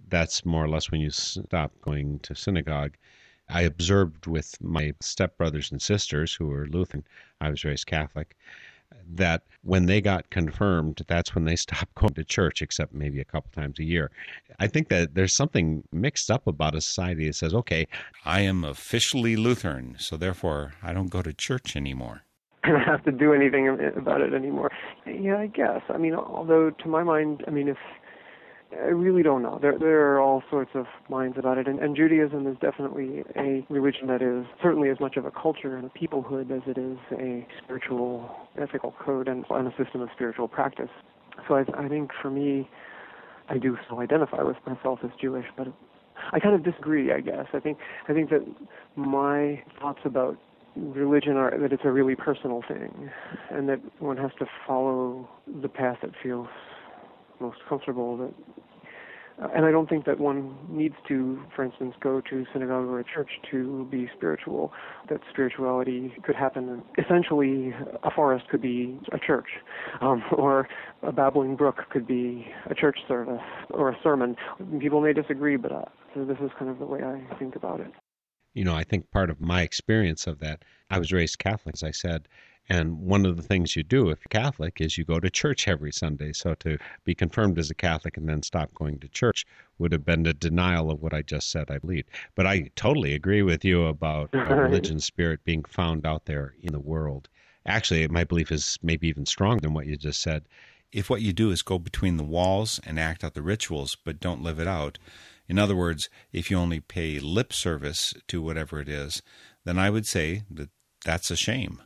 that's 0.10 0.46
more 0.46 0.66
or 0.66 0.70
less 0.70 0.92
when 0.92 1.00
you 1.02 1.10
stop 1.10 1.72
going 1.82 2.20
to 2.20 2.36
synagogue. 2.36 2.98
I 3.50 3.62
observed 3.62 4.28
with 4.28 4.62
my 4.62 4.94
stepbrothers 5.00 5.72
and 5.72 5.82
sisters 5.82 6.34
who 6.34 6.48
were 6.48 6.68
Lutheran, 6.68 7.06
I 7.42 7.50
was 7.50 7.64
raised 7.64 7.88
Catholic, 7.88 8.36
that 9.16 9.44
when 9.64 9.86
they 9.86 10.02
got 10.02 10.30
confirmed, 10.30 11.02
that's 11.08 11.36
when 11.36 11.46
they 11.46 11.56
stopped 11.66 11.96
going 11.96 12.14
to 12.14 12.24
church, 12.24 12.62
except 12.62 12.94
maybe 12.94 13.20
a 13.20 13.26
couple 13.26 13.50
times 13.52 13.80
a 13.80 13.84
year. 13.84 14.12
I 14.60 14.68
think 14.68 14.90
that 14.90 15.16
there's 15.16 15.34
something 15.34 15.84
mixed 15.92 16.32
up 16.32 16.48
about 16.48 16.76
a 16.76 16.82
society 16.82 17.28
that 17.28 17.36
says, 17.36 17.54
okay, 17.54 17.88
I 18.26 18.42
am 18.42 18.64
officially 18.64 19.36
Lutheran, 19.36 19.96
so 20.00 20.18
therefore 20.18 20.74
I 20.82 20.94
don't 20.94 21.10
go 21.10 21.22
to 21.22 21.34
church 21.34 21.76
anymore. 21.76 22.22
I 22.64 22.70
don't 22.70 22.82
have 22.82 23.04
to 23.06 23.12
do 23.12 23.34
anything 23.34 23.68
about 23.96 24.22
it 24.22 24.34
anymore. 24.34 24.72
Yeah, 25.06 25.38
I 25.38 25.48
guess. 25.48 25.82
I 25.90 25.98
mean, 25.98 26.16
although 26.16 26.72
to 26.72 26.88
my 26.88 27.04
mind, 27.04 27.44
I 27.48 27.52
mean, 27.52 27.70
if 27.70 27.78
I 28.72 28.90
really 28.90 29.24
don't 29.24 29.42
know. 29.42 29.60
There 29.62 29.78
there 29.80 30.14
are 30.14 30.20
all 30.20 30.44
sorts 30.50 30.72
of 30.74 30.86
minds 31.10 31.38
about 31.38 31.58
it, 31.58 31.68
and, 31.68 31.80
and 31.80 31.96
Judaism 31.96 32.46
is 32.48 32.58
definitely 32.60 33.24
a 33.38 33.66
religion 33.70 34.08
that 34.08 34.22
is 34.22 34.46
certainly 34.62 34.90
as 34.90 35.00
much 35.00 35.16
of 35.16 35.26
a 35.26 35.32
culture 35.32 35.78
and 35.78 35.86
a 35.86 35.90
peoplehood 35.98 36.52
as 36.52 36.62
it 36.68 36.78
is 36.78 36.98
a 37.14 37.48
spiritual 37.64 38.30
ethical 38.62 38.94
code 39.04 39.30
and, 39.30 39.46
and 39.50 39.68
a 39.68 39.84
system 39.84 40.02
of 40.02 40.10
spiritual 40.16 40.48
practice. 40.48 40.90
So 41.48 41.56
I, 41.56 41.64
I 41.78 41.88
think 41.88 42.12
for 42.22 42.30
me, 42.30 42.70
I 43.50 43.58
do 43.58 43.78
still 43.86 44.00
identify 44.00 44.44
with 44.44 44.58
myself 44.66 45.00
as 45.04 45.12
Jewish, 45.22 45.46
but 45.56 45.68
I 46.34 46.40
kind 46.40 46.54
of 46.54 46.64
disagree. 46.64 47.14
I 47.14 47.22
guess 47.22 47.46
I 47.54 47.60
think 47.60 47.78
I 48.10 48.14
think 48.14 48.30
that 48.32 48.46
my 48.98 49.64
thoughts 49.80 50.00
about 50.04 50.38
religion 50.76 51.38
are 51.38 51.58
that 51.58 51.72
it's 51.72 51.86
a 51.86 51.92
really 51.92 52.16
personal 52.16 52.64
thing, 52.68 53.10
and 53.50 53.70
that 53.70 53.80
one 54.00 54.18
has 54.18 54.32
to 54.40 54.46
follow 54.68 55.30
the 55.62 55.70
path 55.70 56.00
that 56.02 56.12
feels 56.22 56.48
most 57.40 57.58
comfortable 57.68 58.18
that 58.18 58.34
uh, 59.42 59.48
and 59.56 59.66
I 59.66 59.72
don't 59.72 59.88
think 59.88 60.06
that 60.06 60.20
one 60.20 60.56
needs 60.68 60.96
to, 61.08 61.40
for 61.56 61.64
instance, 61.64 61.94
go 62.02 62.22
to 62.22 62.46
synagogue 62.54 62.86
or 62.86 63.00
a 63.00 63.04
church 63.04 63.30
to 63.52 63.88
be 63.92 64.10
spiritual. 64.16 64.72
That 65.10 65.20
spirituality 65.30 66.12
could 66.24 66.36
happen. 66.36 66.82
Essentially, 66.98 67.74
a 68.04 68.12
forest 68.12 68.46
could 68.50 68.62
be 68.62 69.00
a 69.12 69.20
church, 69.20 69.48
um, 70.02 70.24
or 70.32 70.68
a 71.04 71.12
babbling 71.12 71.56
brook 71.56 71.78
could 71.92 72.08
be 72.08 72.48
a 72.70 72.74
church 72.74 72.98
service 73.08 73.42
or 73.70 73.90
a 73.90 73.98
sermon. 74.02 74.36
People 74.80 75.02
may 75.02 75.14
disagree, 75.14 75.56
but 75.56 75.72
uh, 75.72 75.86
this 76.16 76.38
is 76.44 76.50
kind 76.58 76.72
of 76.72 76.80
the 76.80 76.86
way 76.86 77.02
I 77.04 77.22
think 77.38 77.56
about 77.56 77.80
it. 77.80 77.92
You 78.56 78.64
know, 78.64 78.74
I 78.74 78.84
think 78.84 79.12
part 79.12 79.30
of 79.30 79.40
my 79.40 79.62
experience 79.62 80.26
of 80.26 80.40
that, 80.40 80.64
I 80.90 80.98
was 80.98 81.12
raised 81.12 81.38
Catholic, 81.38 81.76
as 81.76 81.84
I 81.84 81.92
said, 81.92 82.28
and 82.70 83.00
one 83.00 83.26
of 83.26 83.38
the 83.38 83.44
things 83.44 83.76
you 83.76 83.84
do 83.84 84.10
if 84.10 84.20
you're 84.20 84.42
Catholic 84.42 84.82
is 84.82 84.98
you 84.98 85.06
go 85.06 85.20
to 85.20 85.30
church 85.30 85.68
every 85.68 85.92
Sunday. 85.92 86.34
So 86.34 86.54
to 86.56 86.78
be 87.06 87.16
confirmed 87.16 87.58
as 87.58 87.70
a 87.70 87.76
Catholic 87.76 88.18
and 88.18 88.28
then 88.28 88.44
stop 88.44 88.74
going 88.74 89.00
to 89.00 89.08
church 89.08 89.46
would 89.78 89.94
have 89.94 90.06
been 90.06 90.26
a 90.26 90.34
denial 90.34 90.92
of 90.92 91.02
what 91.02 91.14
I 91.14 91.22
just 91.22 91.50
said, 91.50 91.72
I 91.72 91.78
believe. 91.78 92.06
But 92.36 92.46
I 92.46 92.72
totally 92.76 93.14
agree 93.14 93.42
with 93.42 93.64
you 93.64 93.86
about 93.86 94.34
uh, 94.34 94.40
religion 94.56 95.00
spirit 95.00 95.44
being 95.46 95.64
found 95.64 96.06
out 96.06 96.26
there 96.26 96.56
in 96.62 96.74
the 96.74 96.80
world. 96.80 97.30
Actually, 97.66 98.08
my 98.08 98.24
belief 98.24 98.52
is 98.52 98.78
maybe 98.82 99.08
even 99.08 99.26
stronger 99.26 99.62
than 99.62 99.74
what 99.74 99.88
you 99.88 99.96
just 99.96 100.22
said. 100.22 100.44
If 100.92 101.10
what 101.10 101.22
you 101.22 101.34
do 101.34 101.52
is 101.52 101.62
go 101.62 101.80
between 101.80 102.18
the 102.18 102.24
walls 102.24 102.80
and 102.86 103.00
act 103.00 103.24
out 103.24 103.34
the 103.34 103.42
rituals 103.42 103.96
but 104.04 104.20
don't 104.20 104.44
live 104.44 104.60
it 104.60 104.68
out, 104.68 105.00
in 105.50 105.58
other 105.58 105.76
words, 105.76 106.10
if 106.34 106.52
you 106.52 106.58
only 106.58 106.82
pay 106.82 107.20
lip 107.20 107.54
service 107.54 108.14
to 108.28 108.42
whatever 108.42 108.82
it 108.82 108.90
is, 108.90 109.22
then 109.64 109.78
I 109.78 109.90
would 109.90 110.06
say 110.06 110.44
that 110.52 110.70
that's 111.06 111.32
a 111.32 111.38
shame. 111.38 111.82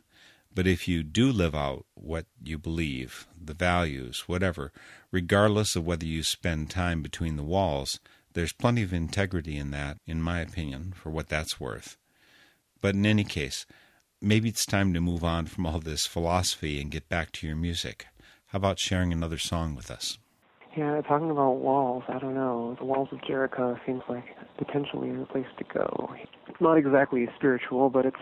But 0.54 0.66
if 0.66 0.86
you 0.86 1.02
do 1.02 1.32
live 1.32 1.54
out 1.54 1.86
what 1.94 2.26
you 2.42 2.58
believe, 2.58 3.26
the 3.40 3.54
values, 3.54 4.24
whatever, 4.26 4.70
regardless 5.10 5.76
of 5.76 5.86
whether 5.86 6.04
you 6.04 6.22
spend 6.22 6.68
time 6.68 7.02
between 7.02 7.36
the 7.36 7.42
walls, 7.42 8.00
there's 8.34 8.52
plenty 8.52 8.82
of 8.82 8.92
integrity 8.92 9.56
in 9.56 9.70
that, 9.70 9.98
in 10.06 10.20
my 10.20 10.40
opinion, 10.40 10.92
for 10.94 11.10
what 11.10 11.28
that's 11.28 11.60
worth. 11.60 11.96
But 12.80 12.94
in 12.94 13.06
any 13.06 13.24
case, 13.24 13.64
maybe 14.20 14.48
it's 14.48 14.66
time 14.66 14.92
to 14.92 15.00
move 15.00 15.24
on 15.24 15.46
from 15.46 15.66
all 15.66 15.80
this 15.80 16.06
philosophy 16.06 16.80
and 16.80 16.90
get 16.90 17.08
back 17.08 17.32
to 17.32 17.46
your 17.46 17.56
music. 17.56 18.06
How 18.46 18.58
about 18.58 18.78
sharing 18.78 19.12
another 19.12 19.38
song 19.38 19.74
with 19.74 19.90
us? 19.90 20.18
Yeah, 20.76 21.00
talking 21.02 21.30
about 21.30 21.56
walls, 21.56 22.02
I 22.08 22.18
don't 22.18 22.34
know. 22.34 22.76
The 22.78 22.84
walls 22.84 23.08
of 23.12 23.22
Jericho 23.26 23.78
seems 23.84 24.02
like 24.08 24.24
potentially 24.56 25.10
a 25.10 25.26
place 25.26 25.46
to 25.58 25.64
go. 25.64 26.10
It's 26.48 26.60
not 26.60 26.78
exactly 26.78 27.28
spiritual, 27.36 27.90
but 27.90 28.06
it's 28.06 28.16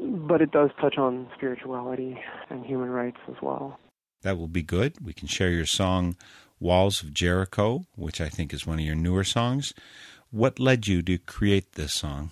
but 0.00 0.40
it 0.40 0.50
does 0.50 0.70
touch 0.80 0.98
on 0.98 1.28
spirituality 1.36 2.18
and 2.48 2.64
human 2.64 2.90
rights 2.90 3.18
as 3.28 3.36
well. 3.42 3.78
That 4.22 4.38
will 4.38 4.48
be 4.48 4.62
good. 4.62 4.94
We 5.02 5.12
can 5.12 5.28
share 5.28 5.50
your 5.50 5.66
song 5.66 6.16
Walls 6.58 7.02
of 7.02 7.14
Jericho, 7.14 7.86
which 7.96 8.20
I 8.20 8.28
think 8.28 8.52
is 8.52 8.66
one 8.66 8.78
of 8.78 8.84
your 8.84 8.94
newer 8.94 9.24
songs. 9.24 9.72
What 10.30 10.58
led 10.58 10.86
you 10.86 11.02
to 11.02 11.18
create 11.18 11.72
this 11.72 11.94
song? 11.94 12.30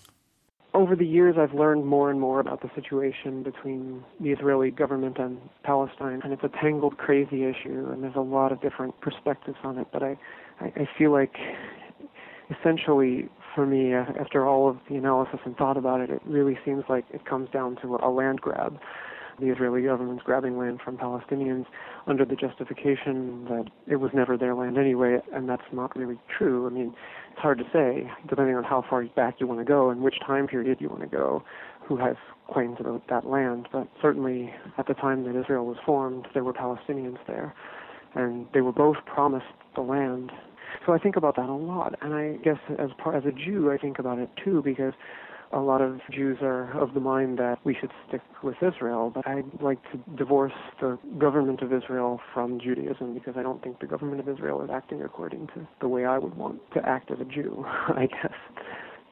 over 0.78 0.94
the 0.94 1.06
years, 1.06 1.34
I've 1.38 1.54
learned 1.54 1.86
more 1.86 2.08
and 2.08 2.20
more 2.20 2.38
about 2.38 2.62
the 2.62 2.70
situation 2.74 3.42
between 3.42 4.04
the 4.20 4.30
Israeli 4.30 4.70
government 4.70 5.18
and 5.18 5.38
Palestine, 5.64 6.20
and 6.22 6.32
it's 6.32 6.44
a 6.44 6.48
tangled, 6.48 6.98
crazy 6.98 7.44
issue, 7.44 7.88
and 7.90 8.02
there's 8.02 8.14
a 8.14 8.20
lot 8.20 8.52
of 8.52 8.60
different 8.60 9.00
perspectives 9.00 9.56
on 9.64 9.78
it. 9.78 9.88
But 9.92 10.04
I, 10.04 10.16
I, 10.60 10.66
I 10.66 10.88
feel 10.96 11.10
like, 11.10 11.34
essentially, 12.48 13.28
for 13.58 13.66
me, 13.66 13.92
uh, 13.92 14.04
after 14.20 14.46
all 14.46 14.70
of 14.70 14.76
the 14.88 14.94
analysis 14.94 15.40
and 15.44 15.56
thought 15.56 15.76
about 15.76 16.00
it, 16.00 16.10
it 16.10 16.22
really 16.24 16.56
seems 16.64 16.84
like 16.88 17.04
it 17.12 17.26
comes 17.26 17.50
down 17.50 17.74
to 17.82 17.96
a 17.96 18.08
land 18.08 18.40
grab. 18.40 18.78
The 19.40 19.46
Israeli 19.46 19.82
government's 19.82 20.22
grabbing 20.22 20.56
land 20.56 20.78
from 20.84 20.96
Palestinians 20.96 21.66
under 22.06 22.24
the 22.24 22.36
justification 22.36 23.46
that 23.46 23.64
it 23.88 23.96
was 23.96 24.12
never 24.14 24.36
their 24.36 24.54
land 24.54 24.78
anyway, 24.78 25.18
and 25.34 25.48
that's 25.48 25.64
not 25.72 25.96
really 25.96 26.20
true. 26.38 26.68
I 26.68 26.70
mean, 26.70 26.94
it's 27.32 27.40
hard 27.40 27.58
to 27.58 27.64
say, 27.72 28.08
depending 28.28 28.54
on 28.54 28.62
how 28.62 28.84
far 28.88 29.04
back 29.16 29.40
you 29.40 29.48
want 29.48 29.58
to 29.58 29.64
go 29.64 29.90
and 29.90 30.02
which 30.02 30.20
time 30.24 30.46
period 30.46 30.78
you 30.80 30.88
want 30.88 31.00
to 31.00 31.08
go, 31.08 31.42
who 31.84 31.96
has 31.96 32.14
claims 32.52 32.76
about 32.78 33.08
that 33.08 33.26
land. 33.26 33.66
But 33.72 33.88
certainly, 34.00 34.54
at 34.78 34.86
the 34.86 34.94
time 34.94 35.24
that 35.24 35.36
Israel 35.36 35.66
was 35.66 35.78
formed, 35.84 36.28
there 36.32 36.44
were 36.44 36.52
Palestinians 36.52 37.18
there, 37.26 37.52
and 38.14 38.46
they 38.54 38.60
were 38.60 38.70
both 38.70 38.98
promised 39.04 39.46
the 39.74 39.80
land. 39.80 40.30
So 40.86 40.92
I 40.92 40.98
think 40.98 41.16
about 41.16 41.36
that 41.36 41.48
a 41.48 41.52
lot, 41.52 41.94
and 42.02 42.14
I 42.14 42.36
guess 42.44 42.58
as 42.78 42.90
part 42.98 43.16
as 43.16 43.24
a 43.24 43.32
Jew, 43.32 43.70
I 43.70 43.78
think 43.78 43.98
about 43.98 44.18
it 44.18 44.30
too 44.42 44.62
because 44.64 44.92
a 45.52 45.58
lot 45.58 45.80
of 45.80 46.00
Jews 46.12 46.38
are 46.42 46.70
of 46.78 46.94
the 46.94 47.00
mind 47.00 47.38
that 47.38 47.58
we 47.64 47.74
should 47.74 47.90
stick 48.06 48.20
with 48.42 48.56
Israel, 48.62 49.10
but 49.14 49.26
I'd 49.26 49.62
like 49.62 49.78
to 49.92 49.98
divorce 50.16 50.52
the 50.80 50.98
government 51.18 51.62
of 51.62 51.72
Israel 51.72 52.20
from 52.34 52.60
Judaism 52.60 53.14
because 53.14 53.34
I 53.36 53.42
don't 53.42 53.62
think 53.62 53.80
the 53.80 53.86
government 53.86 54.20
of 54.20 54.28
Israel 54.28 54.62
is 54.62 54.70
acting 54.72 55.02
according 55.02 55.46
to 55.48 55.66
the 55.80 55.88
way 55.88 56.04
I 56.04 56.18
would 56.18 56.36
want 56.36 56.60
to 56.74 56.86
act 56.86 57.10
as 57.10 57.18
a 57.20 57.24
Jew, 57.24 57.64
I 57.66 58.06
guess. 58.06 58.32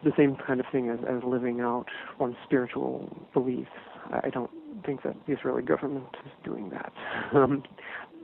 The 0.05 0.13
same 0.17 0.37
kind 0.47 0.61
of 0.61 0.67
thing 0.71 0.91
as, 0.91 0.99
as 1.09 1.23
living 1.25 1.61
out 1.61 1.87
one's 2.19 2.37
spiritual 2.45 3.09
beliefs. 3.33 3.71
I 4.23 4.29
don't 4.29 4.51
think 4.85 5.03
that 5.05 5.17
the 5.27 5.33
Israeli 5.33 5.63
government 5.63 6.07
is 6.25 6.33
doing 6.45 6.71
that. 6.71 6.93
Um, 7.35 7.65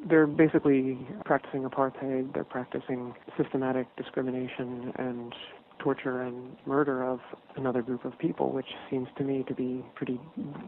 they're 0.08 0.26
basically 0.26 0.98
practicing 1.24 1.62
apartheid, 1.62 2.32
they're 2.34 2.44
practicing 2.44 3.14
systematic 3.36 3.86
discrimination 3.96 4.92
and 4.96 5.34
torture 5.78 6.22
and 6.22 6.56
murder 6.66 7.02
of 7.02 7.20
another 7.56 7.82
group 7.82 8.04
of 8.04 8.16
people, 8.18 8.52
which 8.52 8.68
seems 8.88 9.08
to 9.16 9.24
me 9.24 9.44
to 9.48 9.54
be 9.54 9.84
pretty 9.94 10.20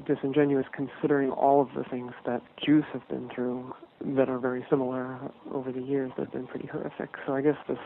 disingenuous 0.07 0.67
considering 0.73 1.31
all 1.31 1.61
of 1.61 1.69
the 1.77 1.85
things 1.85 2.13
that 2.27 2.43
Jews 2.65 2.85
have 2.93 3.07
been 3.09 3.31
through 3.35 3.75
that 4.17 4.29
are 4.29 4.39
very 4.39 4.67
similar 4.69 5.19
over 5.53 5.71
the 5.71 5.81
years 5.81 6.11
that 6.17 6.25
have 6.25 6.33
been 6.33 6.47
pretty 6.47 6.67
horrific. 6.67 7.11
So 7.27 7.35
I 7.35 7.43
guess 7.43 7.57
this 7.69 7.79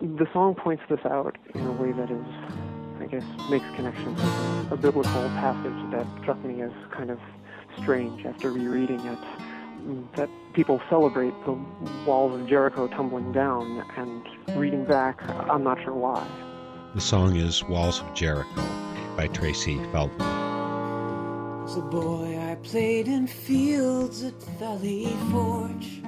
the 0.00 0.26
song 0.32 0.54
points 0.54 0.82
this 0.88 1.00
out 1.04 1.36
in 1.54 1.60
a 1.60 1.72
way 1.72 1.92
that 1.92 2.10
is 2.10 2.26
I 3.00 3.06
guess 3.06 3.24
makes 3.50 3.66
connections 3.76 4.16
with 4.16 4.72
a 4.72 4.76
biblical 4.76 5.12
passage 5.12 5.90
that 5.92 6.06
struck 6.22 6.42
me 6.44 6.62
as 6.62 6.72
kind 6.90 7.10
of 7.10 7.18
strange 7.78 8.24
after 8.24 8.50
rereading 8.50 9.00
it 9.00 9.53
that 10.16 10.28
people 10.52 10.80
celebrate 10.88 11.34
the 11.44 11.58
walls 12.06 12.40
of 12.40 12.46
Jericho 12.46 12.86
tumbling 12.88 13.32
down, 13.32 13.84
and 13.96 14.22
reading 14.58 14.84
back, 14.84 15.22
I'm 15.28 15.62
not 15.64 15.82
sure 15.82 15.94
why. 15.94 16.26
The 16.94 17.00
song 17.00 17.36
is 17.36 17.64
Walls 17.64 18.00
of 18.00 18.14
Jericho 18.14 18.62
by 19.16 19.26
Tracy 19.28 19.78
Feldman. 19.92 20.20
As 21.64 21.76
a 21.76 21.80
boy, 21.80 22.38
I 22.38 22.54
played 22.56 23.08
in 23.08 23.26
fields 23.26 24.22
at 24.22 24.40
Valley 24.58 25.06
Forge, 25.30 26.02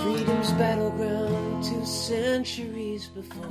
freedom's 0.00 0.52
battleground 0.52 1.64
two 1.64 1.84
centuries 1.84 3.08
before. 3.08 3.46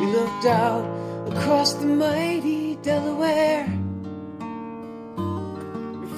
We 0.00 0.06
looked 0.12 0.46
out 0.46 0.86
across 1.32 1.74
the 1.74 1.86
mighty 1.86 2.76
Delaware 2.76 3.66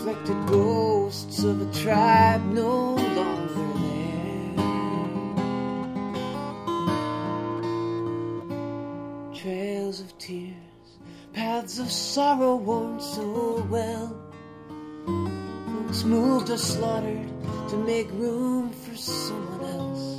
reflected 0.09 0.47
ghosts 0.47 1.43
of 1.43 1.61
a 1.61 1.73
tribe 1.83 2.43
no 2.47 2.95
longer 2.95 3.55
there. 3.79 4.55
Trails 9.35 10.01
of 10.01 10.17
tears, 10.19 10.55
paths 11.35 11.79
of 11.79 11.91
sorrow 11.91 12.57
worn 12.57 12.99
so 13.01 13.67
well. 13.69 14.17
Folks 15.07 16.05
moved 16.05 16.49
or 16.51 16.59
slaughtered 16.59 17.29
to 17.69 17.77
make 17.77 18.11
room 18.13 18.71
for 18.71 18.97
someone 18.97 19.61
else. 19.77 20.19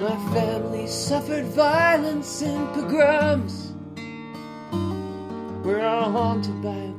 My 0.00 0.16
family 0.34 0.86
suffered 0.86 1.46
violence 1.46 2.42
and 2.42 2.68
pogroms. 2.74 3.72
We're 5.64 5.84
all 5.84 6.10
haunted 6.12 6.62
by 6.62 6.97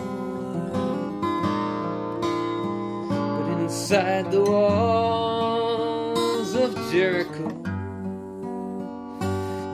But 3.10 3.62
inside 3.62 4.32
the 4.32 4.42
walls 4.42 6.56
of 6.56 6.76
Jericho 6.92 7.50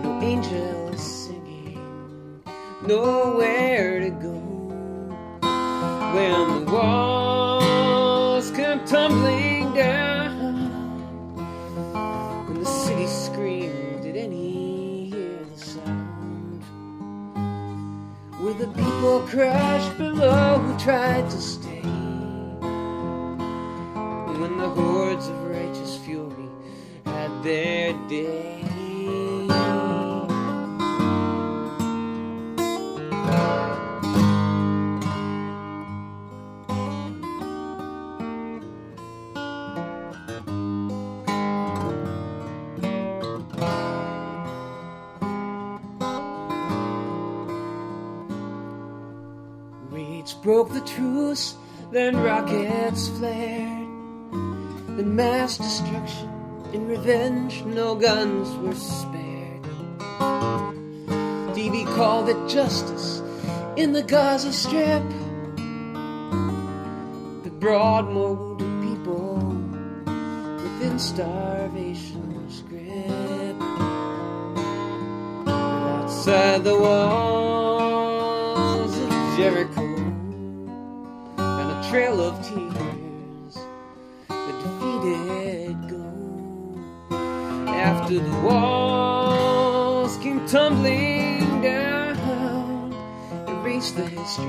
no 0.03 0.19
angels 0.21 1.01
singing, 1.01 1.79
nowhere 2.85 3.99
to 4.01 4.09
go. 4.09 4.33
When 6.13 6.65
the 6.65 6.71
walls 6.71 7.28
the 18.59 18.67
people 18.67 19.21
crushed 19.21 19.97
below 19.97 20.59
who 20.59 20.77
tried 20.77 21.29
to 21.29 21.39
stay? 21.39 21.79
When 24.35 24.57
the 24.57 24.67
hordes 24.67 25.27
of 25.29 25.43
righteous 25.45 25.95
fury 25.95 26.49
had 27.05 27.41
their 27.41 27.93
day. 28.09 28.48
Then 51.91 52.17
rockets 52.17 53.09
flared. 53.09 53.87
Then 54.31 55.15
mass 55.15 55.57
destruction 55.57 56.29
in 56.73 56.87
revenge, 56.87 57.63
no 57.63 57.95
guns 57.95 58.49
were 58.57 58.75
spared. 58.75 59.63
TV 61.55 61.85
called 61.95 62.29
it 62.29 62.47
justice 62.47 63.21
in 63.75 63.93
the 63.93 64.03
Gaza 64.03 64.53
Strip 64.53 65.03
brought 67.59 68.09
more 68.09 68.35
wounded 68.35 68.89
people 68.89 69.35
within 70.63 70.97
starvation's 70.97 72.61
grip. 72.61 73.61
Outside 75.45 76.63
the 76.63 76.79
walls 76.79 77.48
trail 81.89 82.21
of 82.21 82.35
tears, 82.47 83.57
the 84.27 84.53
defeated 84.61 85.75
go. 85.89 86.05
After 87.67 88.19
the 88.19 88.37
walls 88.41 90.15
came 90.17 90.45
tumbling 90.45 91.63
down, 91.63 92.93
erased 93.47 93.95
the 93.95 94.05
history, 94.05 94.45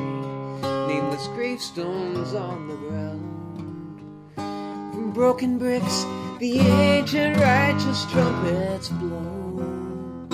nameless 0.87 1.29
gravestones 1.29 2.35
on 2.35 2.69
the 2.69 2.77
ground. 2.77 3.25
From 4.93 5.11
broken 5.13 5.57
bricks, 5.57 6.05
the 6.41 6.59
ancient 6.59 7.39
righteous 7.39 8.05
trumpets 8.13 8.91
blow. 8.91 10.27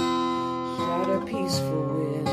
Shatter 0.76 1.20
peaceful 1.24 1.84
winds 1.84 2.25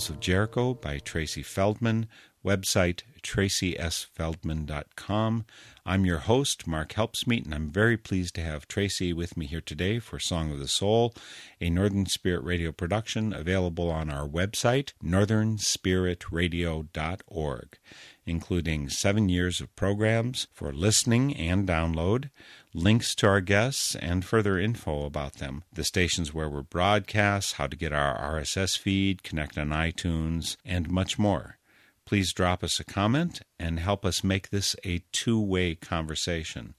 Walls 0.00 0.08
of 0.08 0.18
Jericho 0.18 0.72
by 0.72 0.98
Tracy 0.98 1.42
Feldman, 1.42 2.08
website 2.42 3.02
tracysfeldman.com. 3.22 5.44
I'm 5.84 6.06
your 6.06 6.20
host, 6.20 6.66
Mark 6.66 6.94
Helpsmeet, 6.94 7.44
and 7.44 7.54
I'm 7.54 7.68
very 7.68 7.98
pleased 7.98 8.34
to 8.36 8.40
have 8.40 8.66
Tracy 8.66 9.12
with 9.12 9.36
me 9.36 9.44
here 9.44 9.60
today 9.60 9.98
for 9.98 10.18
Song 10.18 10.52
of 10.52 10.58
the 10.58 10.68
Soul, 10.68 11.14
a 11.60 11.68
Northern 11.68 12.06
Spirit 12.06 12.42
Radio 12.44 12.72
production 12.72 13.34
available 13.34 13.90
on 13.90 14.08
our 14.08 14.26
website, 14.26 14.94
northernspiritradio.org, 15.04 17.78
including 18.30 18.88
seven 18.88 19.28
years 19.28 19.60
of 19.60 19.74
programs 19.74 20.46
for 20.52 20.72
listening 20.72 21.36
and 21.36 21.68
download, 21.68 22.30
links 22.72 23.14
to 23.16 23.26
our 23.26 23.40
guests, 23.40 23.96
and 23.96 24.24
further 24.24 24.58
info 24.58 25.04
about 25.04 25.34
them, 25.34 25.64
the 25.72 25.82
stations 25.82 26.32
where 26.32 26.48
we're 26.48 26.62
broadcast, 26.62 27.54
how 27.54 27.66
to 27.66 27.76
get 27.76 27.92
our 27.92 28.16
RSS 28.36 28.78
feed, 28.78 29.24
connect 29.24 29.58
on 29.58 29.70
iTunes, 29.70 30.56
and 30.64 30.88
much 30.88 31.18
more. 31.18 31.58
Please 32.06 32.32
drop 32.32 32.64
us 32.64 32.80
a 32.80 32.84
comment 32.84 33.42
and 33.58 33.78
help 33.78 34.04
us 34.04 34.24
make 34.24 34.50
this 34.50 34.74
a 34.84 35.02
two 35.12 35.40
way 35.40 35.74
conversation. 35.74 36.74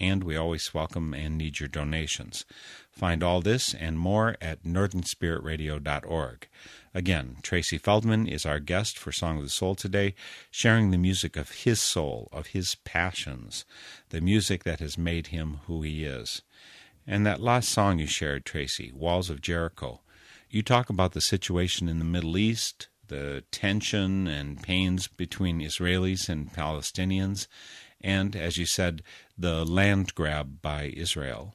And 0.00 0.22
we 0.22 0.36
always 0.36 0.72
welcome 0.72 1.14
and 1.14 1.36
need 1.36 1.58
your 1.58 1.68
donations. 1.68 2.44
Find 2.90 3.22
all 3.22 3.40
this 3.40 3.74
and 3.74 3.98
more 3.98 4.36
at 4.40 4.62
northernspiritradio.org. 4.62 6.48
Again, 6.94 7.36
Tracy 7.42 7.78
Feldman 7.78 8.26
is 8.26 8.46
our 8.46 8.60
guest 8.60 8.98
for 8.98 9.12
Song 9.12 9.36
of 9.36 9.42
the 9.44 9.50
Soul 9.50 9.74
today, 9.74 10.14
sharing 10.50 10.90
the 10.90 10.98
music 10.98 11.36
of 11.36 11.50
his 11.50 11.80
soul, 11.80 12.28
of 12.32 12.48
his 12.48 12.76
passions, 12.76 13.64
the 14.08 14.20
music 14.20 14.64
that 14.64 14.80
has 14.80 14.96
made 14.96 15.28
him 15.28 15.60
who 15.66 15.82
he 15.82 16.04
is. 16.04 16.42
And 17.06 17.26
that 17.26 17.40
last 17.40 17.68
song 17.68 17.98
you 17.98 18.06
shared, 18.06 18.44
Tracy, 18.44 18.90
Walls 18.92 19.30
of 19.30 19.40
Jericho, 19.40 20.00
you 20.50 20.62
talk 20.62 20.88
about 20.88 21.12
the 21.12 21.20
situation 21.20 21.88
in 21.88 21.98
the 21.98 22.04
Middle 22.04 22.38
East, 22.38 22.88
the 23.08 23.44
tension 23.50 24.26
and 24.26 24.62
pains 24.62 25.08
between 25.08 25.60
Israelis 25.60 26.28
and 26.28 26.52
Palestinians, 26.52 27.46
and, 28.00 28.36
as 28.36 28.56
you 28.56 28.66
said, 28.66 29.02
the 29.36 29.64
land 29.64 30.14
grab 30.14 30.62
by 30.62 30.92
Israel. 30.96 31.54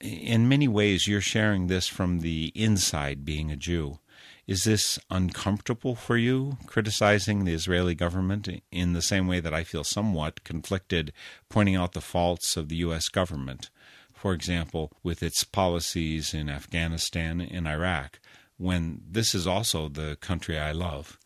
In 0.00 0.48
many 0.48 0.68
ways, 0.68 1.06
you're 1.06 1.20
sharing 1.20 1.66
this 1.66 1.88
from 1.88 2.20
the 2.20 2.52
inside, 2.54 3.24
being 3.24 3.50
a 3.50 3.56
Jew. 3.56 3.98
Is 4.46 4.64
this 4.64 4.98
uncomfortable 5.08 5.94
for 5.94 6.16
you, 6.16 6.58
criticizing 6.66 7.44
the 7.44 7.54
Israeli 7.54 7.94
government 7.94 8.48
in 8.72 8.92
the 8.92 9.02
same 9.02 9.28
way 9.28 9.38
that 9.38 9.54
I 9.54 9.62
feel 9.62 9.84
somewhat 9.84 10.42
conflicted 10.42 11.12
pointing 11.48 11.76
out 11.76 11.92
the 11.92 12.00
faults 12.00 12.56
of 12.56 12.68
the 12.68 12.76
U.S. 12.76 13.08
government? 13.08 13.70
For 14.12 14.34
example, 14.34 14.90
with 15.02 15.22
its 15.22 15.44
policies 15.44 16.34
in 16.34 16.48
Afghanistan 16.48 17.40
and 17.40 17.68
Iraq, 17.68 18.18
when 18.56 19.02
this 19.08 19.34
is 19.34 19.46
also 19.46 19.88
the 19.88 20.16
country 20.20 20.58
I 20.58 20.72
love. 20.72 21.18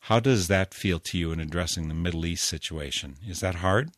How 0.00 0.20
does 0.20 0.48
that 0.48 0.74
feel 0.74 1.00
to 1.00 1.18
you 1.18 1.32
in 1.32 1.40
addressing 1.40 1.88
the 1.88 1.94
Middle 1.94 2.26
East 2.26 2.44
situation? 2.44 3.16
Is 3.26 3.40
that 3.40 3.56
hard? 3.56 3.90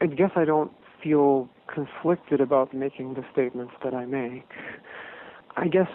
I 0.00 0.06
guess 0.06 0.30
I 0.36 0.44
don't 0.44 0.72
feel 1.02 1.48
conflicted 1.66 2.40
about 2.40 2.74
making 2.74 3.14
the 3.14 3.24
statements 3.32 3.72
that 3.82 3.94
I 3.94 4.04
make. 4.04 4.50
I 5.56 5.68
guess 5.68 5.88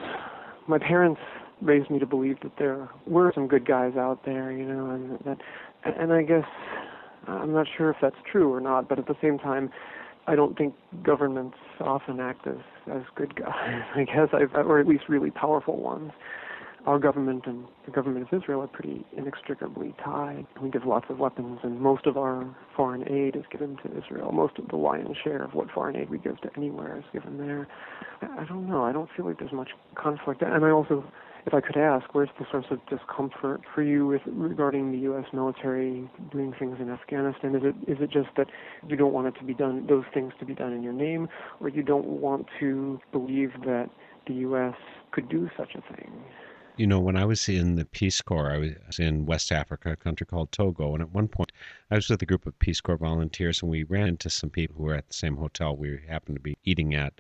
my 0.68 0.80
parents 0.80 1.22
raised 1.64 1.90
me 1.90 2.00
to 2.00 2.06
believe 2.06 2.40
that 2.42 2.54
there 2.58 2.90
were 3.08 3.32
some 3.34 3.48
good 3.48 3.66
guys 3.66 3.96
out 3.98 4.26
there, 4.26 4.52
you 4.52 4.66
know, 4.66 4.92
and 4.92 5.20
that, 5.26 5.38
and 5.86 6.12
I 6.12 6.24
guess 6.24 6.46
I'm 7.28 7.54
not 7.54 7.68
sure 7.78 7.90
if 7.90 7.98
that's 8.02 8.16
true 8.30 8.54
or 8.54 8.60
not, 8.60 8.90
but 8.90 9.00
at 9.00 9.08
the 9.08 9.16
same 9.22 9.40
time, 9.40 9.70
I 10.28 10.36
don't 10.36 10.58
think 10.58 10.74
governments 11.04 11.58
often 11.80 12.20
act 12.20 12.48
as 12.48 12.58
as 12.92 13.04
good 13.16 13.36
guys. 13.36 13.82
I 13.96 14.04
guess, 14.04 14.30
I've, 14.34 14.54
or 14.56 14.80
at 14.80 14.88
least 14.88 15.06
really 15.10 15.32
powerful 15.32 15.78
ones. 15.78 16.12
Our 16.86 17.00
government 17.00 17.44
and 17.46 17.66
the 17.86 17.92
government 17.92 18.28
of 18.30 18.42
Israel 18.42 18.60
are 18.62 18.68
pretty 18.68 19.06
inextricably 19.16 19.96
tied. 20.04 20.46
We 20.62 20.70
give 20.70 20.86
lots 20.86 21.06
of 21.10 21.18
weapons, 21.18 21.60
and 21.64 21.80
most 21.80 22.06
of 22.06 22.18
our 22.18 22.54
foreign 22.76 23.10
aid 23.10 23.38
is 23.38 23.44
given 23.50 23.78
to 23.84 23.98
Israel. 23.98 24.34
Most 24.34 24.60
of 24.60 24.68
the 24.68 24.76
lion's 24.76 25.16
share 25.24 25.44
of 25.44 25.54
what 25.54 25.72
foreign 25.72 25.96
aid 25.96 26.10
we 26.10 26.18
give 26.18 26.42
to 26.42 26.50
anywhere 26.58 26.98
is 26.98 27.06
given 27.14 27.38
there. 27.38 27.70
I, 28.22 28.44
don't 28.44 28.68
know. 28.68 28.84
I 28.84 28.92
don't 28.92 29.10
feel 29.16 29.26
like 29.26 29.40
there's 29.40 29.54
much 29.54 29.70
conflict. 29.96 30.42
And 30.42 30.66
I 30.66 30.72
also, 30.72 31.06
if 31.46 31.54
I 31.54 31.62
could 31.62 31.78
ask, 31.78 32.14
where's 32.14 32.30
the 32.40 32.46
source 32.50 32.66
of 32.72 32.80
discomfort 32.88 33.62
for 33.74 33.82
you 33.82 34.08
with 34.08 34.22
regarding 34.26 34.92
the 34.92 35.00
U.S. 35.00 35.26
military 35.34 36.10
doing 36.32 36.54
things 36.58 36.78
in 36.80 36.90
Afghanistan? 36.90 37.56
Is 37.56 37.64
it 37.64 37.76
is 37.90 37.98
it 38.02 38.12
just 38.12 38.30
that 38.38 38.48
you 38.88 38.96
don't 38.96 39.14
want 39.14 39.28
it 39.28 39.36
to 39.40 39.44
be 39.44 39.54
done, 39.54 39.86
those 39.88 40.06
things 40.14 40.34
to 40.40 40.46
be 40.46 40.54
done 40.54 40.72
in 40.72 40.84
your 40.84 40.94
name, 40.94 41.28
or 41.60 41.70
you 41.70 41.84
don't 41.84 42.06
want 42.06 42.48
to 42.60 43.00
believe 43.12 43.52
that 43.66 43.90
the 44.28 44.34
U.S. 44.36 44.76
could 45.12 45.28
do 45.28 45.50
such 45.58 45.76
a 45.76 45.82
thing? 45.96 46.12
You 46.76 46.88
know, 46.88 47.00
when 47.00 47.16
I 47.16 47.26
was 47.26 47.48
in 47.48 47.76
the 47.76 47.86
Peace 47.86 48.20
Corps, 48.22 48.52
I 48.52 48.58
was 48.88 48.98
in 48.98 49.28
West 49.28 49.52
Africa, 49.52 49.92
a 49.92 49.96
country 49.96 50.26
called 50.26 50.52
Togo, 50.52 50.94
and 50.94 51.04
at 51.04 51.12
one 51.12 51.28
point 51.28 51.52
I 51.92 51.96
was 51.96 52.10
with 52.10 52.22
a 52.24 52.26
group 52.26 52.48
of 52.48 52.58
Peace 52.58 52.82
Corps 52.82 52.98
volunteers, 52.98 53.62
and 53.62 53.70
we 53.70 53.84
ran 53.84 54.08
into 54.08 54.30
some 54.30 54.50
people 54.50 54.78
who 54.78 54.84
were 54.84 54.96
at 54.96 55.08
the 55.08 55.14
same 55.14 55.36
hotel 55.36 55.76
we 55.76 56.00
happened 56.08 56.38
to 56.38 56.42
be 56.42 56.58
eating 56.64 56.96
at. 56.96 57.14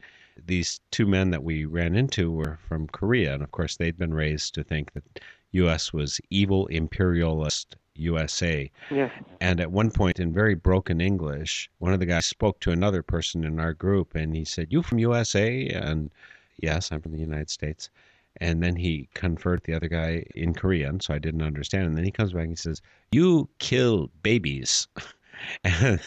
These 0.46 0.82
two 0.92 1.06
men 1.06 1.30
that 1.32 1.44
we 1.44 1.66
ran 1.66 1.96
into 1.96 2.32
were 2.32 2.58
from 2.68 2.88
Korea, 2.88 3.34
and 3.34 3.44
of 3.44 3.52
course 3.52 3.78
they'd 3.78 3.98
been 3.98 4.14
raised 4.14 4.56
to 4.56 4.64
think 4.64 4.94
that 4.94 5.04
U.S. 5.52 5.94
was 5.94 6.20
evil 6.30 6.68
imperialist 6.68 7.76
USA. 7.96 8.72
Yes. 8.90 9.12
And 9.40 9.60
at 9.60 9.72
one 9.72 9.92
point, 9.92 10.20
in 10.20 10.34
very 10.34 10.56
broken 10.56 11.00
English, 11.00 11.70
one 11.78 11.94
of 11.94 12.00
the 12.00 12.08
guys 12.08 12.26
spoke 12.26 12.60
to 12.62 12.72
another 12.72 13.04
person 13.04 13.44
in 13.44 13.60
our 13.60 13.74
group, 13.74 14.16
and 14.16 14.36
he 14.36 14.46
said, 14.46 14.74
"You 14.74 14.82
from 14.82 14.98
USA?" 15.00 15.68
And 15.68 16.10
yes, 16.58 16.92
I'm 16.92 17.02
from 17.02 17.12
the 17.12 17.20
United 17.20 17.50
States. 17.52 17.90
And 18.38 18.64
then 18.64 18.76
he 18.76 19.10
conferred 19.14 19.62
the 19.64 19.76
other 19.76 19.88
guy 19.88 20.26
in 20.34 20.56
Korean, 20.56 21.00
so 21.00 21.14
I 21.14 21.20
didn't 21.20 21.44
understand. 21.44 21.86
And 21.86 21.96
then 21.98 22.06
he 22.06 22.12
comes 22.12 22.34
back 22.34 22.42
and 22.42 22.52
he 22.52 22.56
says, 22.56 22.82
"You 23.12 23.50
kill 23.60 24.10
babies." 24.24 24.88
and, 25.64 26.00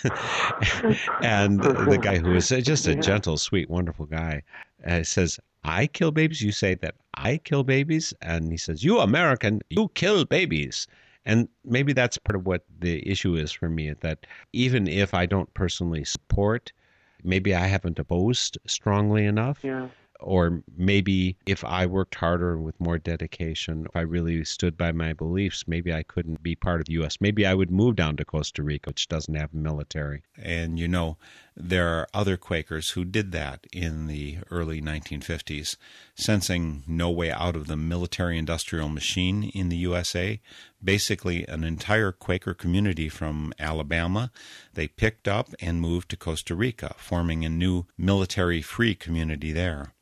and 1.21 1.63
the 1.63 1.99
guy 2.01 2.19
who 2.19 2.31
was 2.31 2.49
just 2.49 2.87
a 2.87 2.95
gentle, 2.95 3.37
sweet, 3.37 3.69
wonderful 3.71 4.07
guy 4.07 4.43
uh, 4.87 5.03
says, 5.03 5.39
"I 5.65 5.87
kill 5.87 6.13
babies." 6.13 6.43
You 6.43 6.53
say 6.53 6.75
that 6.77 6.95
I 7.15 7.39
kill 7.39 7.65
babies, 7.65 8.15
and 8.23 8.51
he 8.51 8.57
says, 8.57 8.85
"You 8.85 8.99
American, 9.01 9.61
you 9.71 9.89
kill 9.95 10.25
babies." 10.25 10.87
And 11.25 11.49
maybe 11.65 11.93
that's 11.93 12.19
part 12.19 12.37
of 12.37 12.47
what 12.47 12.65
the 12.79 13.07
issue 13.09 13.35
is 13.35 13.51
for 13.51 13.69
me. 13.69 13.93
That 14.01 14.27
even 14.53 14.87
if 14.87 15.13
I 15.13 15.27
don't 15.27 15.53
personally 15.55 16.05
support, 16.05 16.73
maybe 17.25 17.55
I 17.55 17.67
haven't 17.67 17.99
opposed 17.99 18.59
strongly 18.67 19.25
enough 19.27 19.59
Yeah. 19.65 19.89
Or 20.27 20.63
maybe 20.77 21.37
if 21.47 21.65
I 21.65 21.87
worked 21.87 22.17
harder 22.17 22.59
with 22.59 22.81
more 22.81 22.99
dedication, 22.99 23.87
if 23.87 23.95
I 23.95 24.01
really 24.01 24.45
stood 24.45 24.77
by 24.77 24.91
my 24.91 25.13
beliefs, 25.13 25.69
maybe 25.69 25.95
I 25.95 26.03
couldn't 26.03 26.43
be 26.43 26.57
part 26.57 26.81
of 26.81 26.87
the 26.87 26.95
U.S. 26.95 27.19
Maybe 27.21 27.47
I 27.47 27.55
would 27.55 27.71
move 27.71 27.95
down 27.95 28.17
to 28.17 28.25
Costa 28.25 28.65
Rica, 28.65 28.91
which 28.91 29.09
doesn't 29.09 29.35
have 29.35 29.55
a 29.55 29.57
military. 29.57 30.23
And 30.37 30.81
you 30.81 30.89
know, 30.89 31.17
there 31.57 31.89
are 31.89 32.09
other 32.13 32.37
Quakers 32.37 32.91
who 32.91 33.05
did 33.05 33.31
that 33.33 33.67
in 33.73 34.09
the 34.09 34.39
early 34.51 34.83
1950s, 34.83 35.77
sensing 36.17 36.83
no 36.89 37.09
way 37.09 37.31
out 37.31 37.55
of 37.55 37.69
the 37.69 37.77
military 37.77 38.37
industrial 38.37 38.89
machine 38.89 39.45
in 39.55 39.69
the 39.69 39.77
USA. 39.77 40.41
Basically, 40.83 41.47
an 41.47 41.63
entire 41.63 42.11
Quaker 42.11 42.53
community 42.53 43.09
from 43.09 43.55
Alabama, 43.61 44.33
they 44.75 44.89
picked 44.89 45.29
up 45.29 45.55
and 45.61 45.81
moved 45.81 46.11
to 46.11 46.17
Costa 46.17 46.57
Rica, 46.57 46.95
forming 46.99 47.45
a 47.45 47.49
new 47.49 47.87
military 47.97 48.61
free 48.61 48.97
community 48.97 49.53
there. 49.53 49.93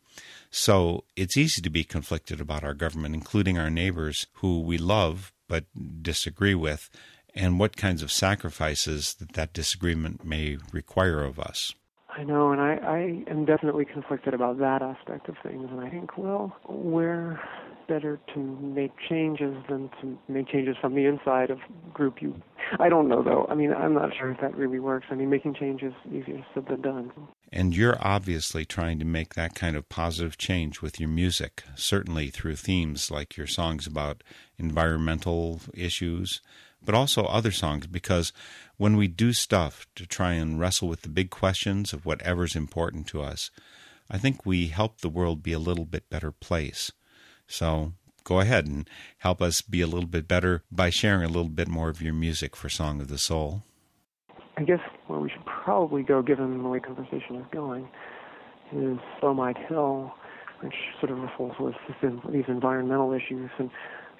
So 0.57 1.03
it's 1.17 1.37
easy 1.37 1.61
to 1.63 1.69
be 1.69 1.83
conflicted 1.83 2.41
about 2.41 2.63
our 2.63 2.75
government, 2.75 3.13
including 3.13 3.59
our 3.59 3.71
neighbors 3.71 4.29
who 4.35 4.61
we 4.61 4.79
love 4.79 5.33
but 5.49 5.65
disagree 6.01 6.55
with 6.55 6.89
and 7.35 7.59
what 7.59 7.77
kinds 7.77 8.03
of 8.03 8.13
sacrifices 8.13 9.15
that 9.15 9.33
that 9.33 9.53
disagreement 9.53 10.25
may 10.25 10.59
require 10.71 11.25
of 11.25 11.41
us. 11.41 11.75
I 12.17 12.23
know, 12.23 12.53
and 12.53 12.61
I, 12.61 12.75
I 12.75 13.31
am 13.31 13.45
definitely 13.45 13.85
conflicted 13.85 14.35
about 14.35 14.59
that 14.59 14.83
aspect 14.83 15.29
of 15.29 15.37
things. 15.43 15.69
And 15.71 15.81
I 15.81 15.91
think, 15.91 16.17
well, 16.17 16.57
we're 16.69 17.41
better 17.89 18.19
to 18.35 18.39
make 18.39 18.93
changes 19.09 19.55
than 19.69 19.91
to 20.01 20.19
make 20.29 20.49
changes 20.49 20.77
from 20.81 20.95
the 20.95 21.07
inside 21.07 21.51
of 21.51 21.59
group 21.93 22.23
you. 22.23 22.41
I 22.79 22.89
don't 22.89 23.09
know 23.09 23.23
though. 23.23 23.47
I 23.51 23.55
mean, 23.55 23.73
I'm 23.73 23.95
not 23.95 24.11
sure 24.19 24.31
if 24.31 24.41
that 24.41 24.57
really 24.57 24.79
works. 24.79 25.07
I 25.11 25.15
mean, 25.15 25.29
making 25.29 25.55
changes 25.55 25.93
easier 26.07 26.45
said 26.55 26.67
than 26.67 26.81
done. 26.81 27.13
And 27.53 27.77
you're 27.77 27.99
obviously 28.01 28.65
trying 28.65 28.99
to 28.99 29.05
make 29.05 29.35
that 29.35 29.55
kind 29.55 29.77
of 29.77 29.89
positive 29.89 30.39
change 30.39 30.83
with 30.83 30.99
your 30.99 31.09
music, 31.09 31.63
certainly 31.77 32.29
through 32.31 32.57
themes 32.57 33.11
like 33.11 33.37
your 33.37 33.47
songs 33.47 33.87
about 33.87 34.23
environmental 34.59 35.61
issues, 35.73 36.41
but 36.85 36.95
also 36.95 37.25
other 37.25 37.51
songs, 37.51 37.87
because 37.87 38.33
when 38.77 38.97
we 38.97 39.09
do 39.09 39.33
stuff 39.33 39.87
to 39.97 40.07
try 40.07 40.33
and 40.33 40.61
wrestle 40.61 40.89
with 40.89 41.03
the 41.03 41.09
big 41.09 41.31
questions 41.31 41.93
of 41.93 42.05
whatever's 42.05 42.57
important 42.57 43.07
to 43.09 43.23
us, 43.23 43.51
I 44.11 44.19
think 44.19 44.45
we 44.45 44.69
help 44.69 45.01
the 45.01 45.09
world 45.09 45.43
be 45.43 45.53
a 45.53 45.59
little 45.59 45.87
bit 45.87 46.11
better 46.11 46.31
place. 46.31 46.93
So 47.47 47.93
go 48.23 48.41
ahead 48.41 48.67
and 48.67 48.89
help 49.19 49.41
us 49.41 49.63
be 49.63 49.81
a 49.81 49.87
little 49.87 50.09
bit 50.09 50.29
better 50.29 50.63
by 50.71 50.91
sharing 50.91 51.25
a 51.25 51.29
little 51.29 51.49
bit 51.49 51.69
more 51.69 51.89
of 51.89 52.03
your 52.03 52.15
music 52.15 52.57
for 52.57 52.69
Song 52.69 53.01
of 53.01 53.09
the 53.09 53.19
Soul. 53.19 53.63
I 54.57 54.63
guess 54.63 54.81
where 55.07 55.19
we 55.19 55.31
should 55.31 55.45
probably 55.47 56.03
go, 56.03 56.23
given 56.23 56.63
the 56.63 56.69
way 56.69 56.81
conversation 56.81 57.37
is 57.37 57.47
going, 57.51 57.89
is 58.73 58.99
Bromide 59.21 59.59
Hill, 59.69 60.13
which 60.61 60.75
sort 61.01 61.11
of 61.11 61.19
wrestles 61.19 61.53
with 61.59 61.75
these 62.33 62.45
environmental 62.49 63.13
issues 63.13 63.51
and 63.59 63.71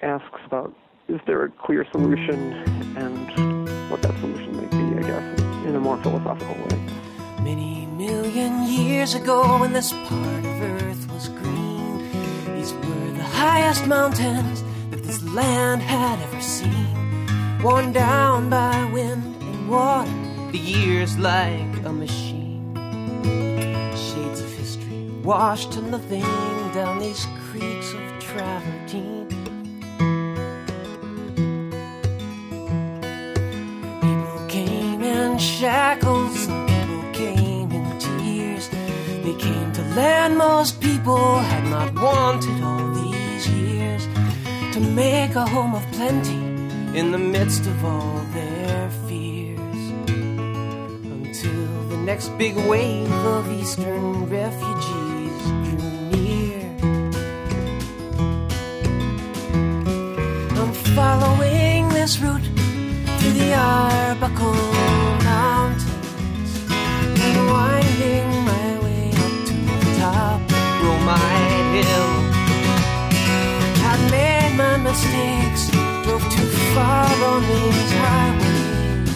asks 0.01 0.41
about 0.45 0.73
is 1.07 1.19
there 1.27 1.43
a 1.43 1.49
clear 1.51 1.85
solution 1.91 2.53
and 2.97 3.89
what 3.91 4.01
that 4.01 4.17
solution 4.19 4.57
might 4.57 4.71
be, 4.71 4.97
I 4.97 5.01
guess, 5.01 5.41
in 5.65 5.75
a 5.75 5.79
more 5.79 6.01
philosophical 6.01 6.55
way. 6.55 6.79
Many 7.43 7.85
million 7.85 8.63
years 8.63 9.13
ago, 9.13 9.59
when 9.59 9.71
this 9.71 9.91
part 9.91 10.45
of 10.45 10.61
Earth 10.61 11.11
was 11.11 11.29
green, 11.29 11.99
these 12.55 12.73
were 12.73 13.11
the 13.11 13.23
highest 13.23 13.85
mountains 13.85 14.63
that 14.89 15.03
this 15.03 15.21
land 15.23 15.81
had 15.83 16.19
ever 16.19 16.41
seen. 16.41 17.61
Worn 17.61 17.91
down 17.93 18.49
by 18.49 18.89
wind 18.91 19.35
and 19.43 19.69
water, 19.69 20.11
the 20.51 20.57
years 20.57 21.17
like 21.19 21.85
a 21.85 21.93
machine. 21.93 22.73
Shades 23.95 24.41
of 24.41 24.51
history 24.53 25.09
washed 25.23 25.71
to 25.73 25.81
nothing 25.81 26.23
down 26.73 26.99
these 26.99 27.27
creeks 27.51 27.93
of 27.93 28.19
travertine. 28.19 29.24
Shackles, 35.39 36.47
and 36.47 36.67
people 36.67 37.11
came 37.13 37.71
in 37.71 37.99
tears. 37.99 38.69
They 39.23 39.35
came 39.35 39.71
to 39.73 39.81
land 39.95 40.37
most 40.37 40.79
people 40.81 41.37
had 41.39 41.65
not 41.65 41.93
wanted 41.93 42.63
all 42.63 42.87
these 42.93 43.47
years 43.47 44.07
to 44.73 44.79
make 44.79 45.35
a 45.35 45.45
home 45.45 45.75
of 45.75 45.85
plenty 45.91 46.41
in 46.99 47.11
the 47.11 47.17
midst 47.17 47.65
of 47.65 47.83
all 47.83 48.19
their 48.33 48.89
fears. 49.07 49.81
Until 50.07 51.87
the 51.89 51.97
next 51.97 52.29
big 52.37 52.55
wave 52.55 53.11
of 53.11 53.51
Eastern 53.51 54.29
refugees 54.29 55.41
drew 55.65 55.91
near. 56.13 56.61
I'm 60.59 60.73
following 60.95 61.89
this 61.89 62.19
route 62.19 62.47
through 63.19 63.33
the 63.33 63.53
Arbuckle 63.53 65.04
made 75.03 75.55
drove 76.03 76.25
too 76.31 76.49
far 76.73 77.11
on 77.31 77.41
these 77.51 77.91
highways. 78.03 79.11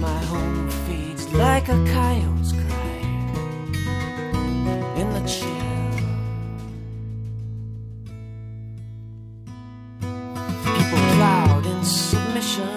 My 0.00 0.18
home 0.30 0.68
fades 0.86 1.24
like 1.34 1.68
a 1.68 1.78
coyote's 1.92 2.52
cry 2.52 3.00
in 5.00 5.08
the 5.16 5.22
chill. 5.28 5.48
People 10.64 11.02
plowed 11.14 11.66
in 11.66 11.84
submission. 11.84 12.76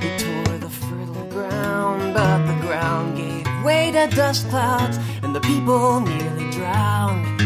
They 0.00 0.12
tore 0.18 0.58
the 0.58 0.70
fertile 0.70 1.26
ground, 1.30 2.14
but 2.14 2.38
the 2.46 2.56
ground 2.66 3.16
gave 3.16 3.46
way 3.64 3.92
to 3.92 4.06
dust 4.16 4.48
clouds, 4.48 4.98
and 5.22 5.34
the 5.34 5.40
people 5.40 6.00
nearly 6.00 6.50
drowned. 6.50 7.40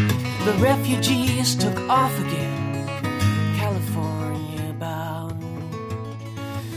The 0.45 0.53
refugees 0.59 1.55
took 1.55 1.77
off 1.89 2.15
again, 2.19 2.44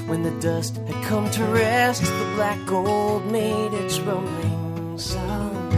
When 0.09 0.23
the 0.23 0.31
dust 0.41 0.79
had 0.87 1.05
come 1.05 1.31
to 1.33 1.45
rest, 1.45 2.01
the 2.03 2.33
black 2.35 2.59
gold 2.65 3.27
made 3.31 3.75
its 3.75 4.01
rumbling 4.01 4.99
sounds. 4.99 5.75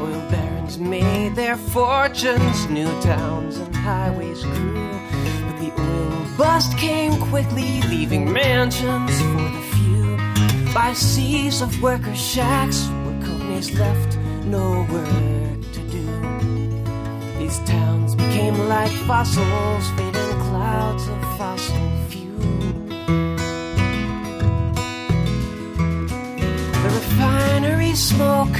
Oil 0.00 0.22
barons 0.30 0.78
made 0.78 1.34
their 1.34 1.56
fortunes, 1.56 2.68
new 2.68 2.88
towns 3.00 3.56
and 3.58 3.74
highways 3.74 4.44
grew. 4.44 5.00
But 5.46 5.58
the 5.58 5.72
oil 5.76 6.26
bust 6.38 6.78
came 6.78 7.20
quickly, 7.20 7.82
leaving 7.88 8.32
mansions 8.32 9.20
for 9.22 9.42
the 9.56 9.64
few. 9.74 10.72
By 10.72 10.92
seas 10.92 11.62
of 11.62 11.82
worker 11.82 12.14
shacks, 12.14 12.86
where 13.04 13.20
companies 13.22 13.76
left 13.76 14.16
no 14.44 14.86
work 14.88 15.72
to 15.72 15.80
do. 15.90 16.06
These 17.40 17.58
towns 17.66 18.14
became 18.14 18.56
like 18.68 18.92
fossils, 19.08 19.90
clouds 20.50 21.06
of 21.06 21.20
fossil 21.38 21.88
fuel. 22.08 22.34
The 26.82 26.90
refinery 26.98 27.94
smoke 27.94 28.56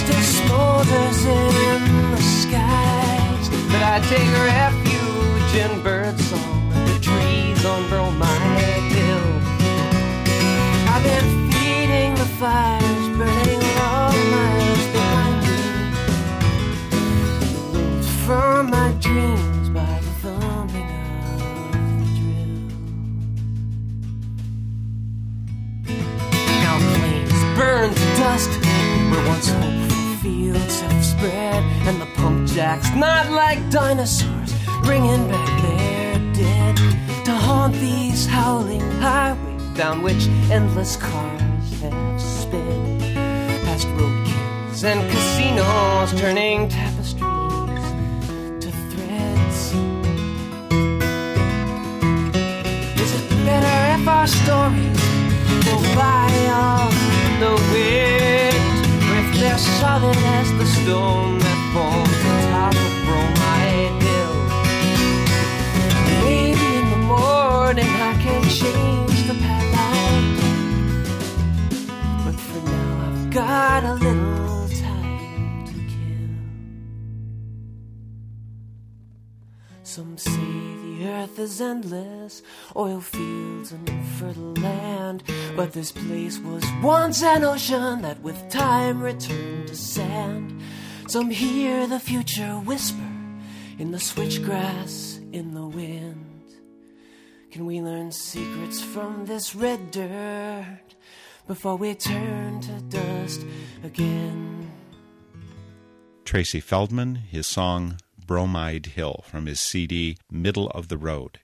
still 0.00 0.24
smolders 0.40 1.20
in 1.40 1.82
the 2.14 2.22
skies. 2.40 3.46
But 3.70 3.82
I 3.94 3.96
take 4.12 4.30
refuge 4.56 5.52
in 5.64 5.72
birdsong 5.82 6.72
under 6.76 6.98
trees 7.08 7.64
on 7.64 7.80
Bromide 7.88 8.84
Hill. 8.96 9.28
I've 10.92 11.04
been 11.10 11.28
feeding 11.50 12.12
the 12.22 12.28
fires 12.40 13.06
burning 13.18 13.62
long 13.80 14.18
miles 14.34 14.86
behind 14.96 15.38
me. 15.46 15.58
From 18.26 18.60
my 18.70 18.85
and 31.86 32.00
the 32.00 32.06
pump 32.16 32.48
jacks, 32.48 32.88
not 32.94 33.30
like 33.30 33.58
dinosaurs, 33.70 34.52
bringing 34.82 35.28
back 35.28 35.62
their 35.62 36.18
dead 36.34 36.76
to 37.24 37.32
haunt 37.32 37.74
these 37.74 38.26
howling 38.26 38.80
highways 39.00 39.62
down 39.74 40.02
which 40.02 40.26
endless 40.50 40.96
cars 40.96 41.80
have 41.80 42.20
sped. 42.20 43.00
Past 43.64 43.86
roadkills 43.98 44.84
and 44.84 45.00
casinos, 45.10 46.18
turning 46.20 46.68
tapestries 46.68 47.86
to 48.62 48.70
threads. 48.90 49.72
Is 53.02 53.10
it 53.18 53.28
better 53.44 54.00
if 54.00 54.08
our 54.08 54.26
stories 54.26 55.00
go 55.64 55.76
by 55.94 56.30
on 56.50 56.92
the 57.40 57.54
wind? 57.72 58.16
as 59.56 59.64
solid 59.80 60.16
as 60.16 60.52
the 60.58 60.66
stone 60.66 61.45
Maybe 66.24 66.66
in 66.80 66.90
the 66.90 66.96
morning 66.96 67.92
I 68.10 68.14
can 68.22 68.42
change 68.44 69.18
the 69.28 69.34
But 72.24 72.36
for 72.46 72.60
now 72.64 72.90
I've 73.06 73.30
got 73.30 73.84
a 73.84 73.94
little 73.94 74.68
time 74.68 75.64
to 75.66 75.72
kill. 75.92 76.34
Some 79.82 80.16
say 80.18 80.30
the 80.30 81.08
earth 81.08 81.38
is 81.38 81.60
endless, 81.60 82.42
oil 82.74 83.00
fields 83.00 83.72
and 83.72 83.88
fertile 84.18 84.54
land. 84.54 85.22
But 85.54 85.72
this 85.72 85.92
place 85.92 86.38
was 86.38 86.64
once 86.82 87.22
an 87.22 87.44
ocean 87.44 88.02
that 88.02 88.20
with 88.22 88.48
time 88.50 89.02
returned 89.02 89.68
to 89.68 89.76
sand. 89.76 90.62
Some 91.08 91.30
hear 91.30 91.86
the 91.86 92.00
future 92.00 92.54
whisper 92.64 93.08
in 93.78 93.92
the 93.92 93.98
switchgrass, 93.98 95.20
in 95.32 95.54
the 95.54 95.64
wind. 95.64 96.42
Can 97.52 97.64
we 97.64 97.80
learn 97.80 98.10
secrets 98.10 98.82
from 98.82 99.24
this 99.24 99.54
red 99.54 99.92
dirt 99.92 100.96
before 101.46 101.76
we 101.76 101.94
turn 101.94 102.60
to 102.62 102.80
dust 102.88 103.46
again? 103.84 104.68
Tracy 106.24 106.58
Feldman, 106.58 107.14
his 107.14 107.46
song 107.46 107.98
Bromide 108.26 108.86
Hill 108.86 109.22
from 109.28 109.46
his 109.46 109.60
CD 109.60 110.18
Middle 110.28 110.70
of 110.70 110.88
the 110.88 110.98
Road. 110.98 111.38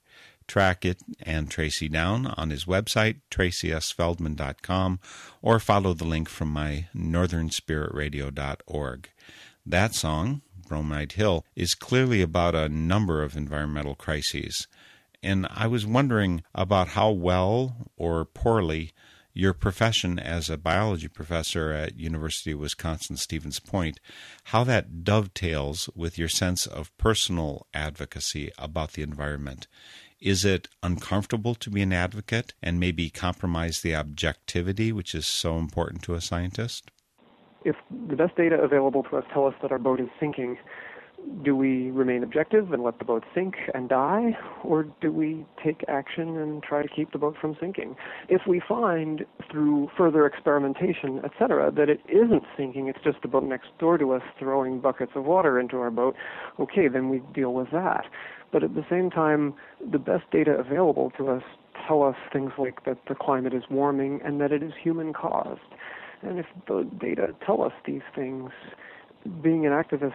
Track 0.49 0.85
it 0.85 0.99
and 1.23 1.49
Tracy 1.49 1.89
down 1.89 2.27
on 2.27 2.51
his 2.51 2.65
website, 2.65 3.21
tracysfeldman.com, 3.31 4.99
or 5.41 5.61
follow 5.61 5.95
the 5.95 6.05
link 6.05 6.29
from 6.29 6.49
my 6.49 6.89
northernspiritradio.org. 6.97 9.09
That 9.65 9.95
song, 9.95 10.43
Bromide 10.67 11.13
Hill, 11.13 11.47
is 11.55 11.75
clearly 11.77 12.21
about 12.21 12.55
a 12.57 12.69
number 12.69 13.23
of 13.23 13.37
environmental 13.37 13.95
crises. 13.95 14.67
And 15.23 15.47
I 15.51 15.69
was 15.69 15.87
wondering 15.87 16.43
about 16.53 16.89
how 16.89 17.13
well 17.13 17.89
or 17.97 18.25
poorly 18.25 18.93
your 19.33 19.55
profession 19.55 20.19
as 20.19 20.51
a 20.51 20.59
biology 20.59 21.09
professor 21.09 21.73
at 21.73 21.97
University 21.97 22.53
of 22.53 22.59
Wisconsin 22.59 23.17
Stevens 23.17 23.61
Point, 23.61 24.01
how 24.45 24.65
that 24.65 25.05
dovetails 25.05 25.89
with 25.95 26.19
your 26.19 26.29
sense 26.29 26.67
of 26.67 26.97
personal 26.99 27.67
advocacy 27.73 28.51
about 28.59 28.93
the 28.93 29.03
environment. 29.03 29.69
Is 30.21 30.45
it 30.45 30.69
uncomfortable 30.83 31.55
to 31.55 31.71
be 31.71 31.83
an 31.83 31.93
advocate 31.93 32.55
and 32.61 32.81
maybe 32.81 33.11
compromise 33.11 33.81
the 33.81 33.95
objectivity 33.95 34.93
which 34.93 35.15
is 35.15 35.27
so 35.27 35.57
important 35.57 36.03
to 36.03 36.15
a 36.15 36.21
scientist? 36.21 36.91
If 37.65 37.77
the 38.09 38.17
best 38.17 38.37
data 38.37 38.57
available 38.57 39.03
to 39.05 39.17
us 39.17 39.25
tell 39.33 39.47
us 39.47 39.55
that 39.63 39.73
our 39.73 39.79
boat 39.79 40.01
is 40.01 40.09
sinking, 40.19 40.59
do 41.45 41.57
we 41.57 41.91
remain 41.91 42.23
objective 42.23 42.73
and 42.73 42.83
let 42.83 42.99
the 42.99 43.05
boat 43.05 43.25
sink 43.35 43.55
and 43.75 43.89
die, 43.89 44.37
or 44.65 44.85
do 45.01 45.13
we 45.13 45.47
take 45.63 45.85
action 45.89 46.37
and 46.37 46.63
try 46.63 46.83
to 46.83 46.89
keep 46.89 47.13
the 47.13 47.19
boat 47.19 47.37
from 47.41 47.57
sinking? 47.61 47.97
If 48.29 48.43
we 48.47 48.61
find 48.69 49.25
through 49.51 49.91
further 49.97 50.27
experimentation, 50.27 51.21
etc., 51.25 51.71
that 51.73 51.89
it 51.89 52.01
isn't 52.09 52.43
sinking, 52.57 52.89
it's 52.89 52.99
just 53.05 53.23
the 53.23 53.29
boat 53.29 53.45
next 53.45 53.69
door 53.79 53.99
to 53.99 54.13
us 54.13 54.23
throwing 54.39 54.81
buckets 54.81 55.13
of 55.15 55.25
water 55.25 55.61
into 55.61 55.77
our 55.79 55.91
boat, 55.91 56.17
okay, 56.59 56.89
then 56.89 57.09
we 57.09 57.23
deal 57.35 57.55
with 57.55 57.71
that. 57.71 58.05
But 58.51 58.63
at 58.63 58.75
the 58.75 58.85
same 58.91 59.11
time, 59.11 59.55
the 59.91 59.99
best 59.99 60.25
data 60.31 60.53
available 60.53 61.13
to 61.19 61.29
us 61.29 61.43
tell 61.87 62.03
us 62.03 62.17
things 62.33 62.53
like 62.59 62.85
that 62.85 62.99
the 63.09 63.15
climate 63.15 63.55
is 63.55 63.63
warming 63.71 64.21
and 64.25 64.41
that 64.41 64.53
it 64.53 64.63
is 64.63 64.73
human 64.83 65.13
caused. 65.13 65.61
And 66.23 66.39
if 66.39 66.47
the 66.67 66.89
data 67.01 67.35
tell 67.45 67.63
us 67.63 67.73
these 67.85 68.03
things, 68.15 68.51
being 69.43 69.67
an 69.67 69.73
activist 69.73 70.15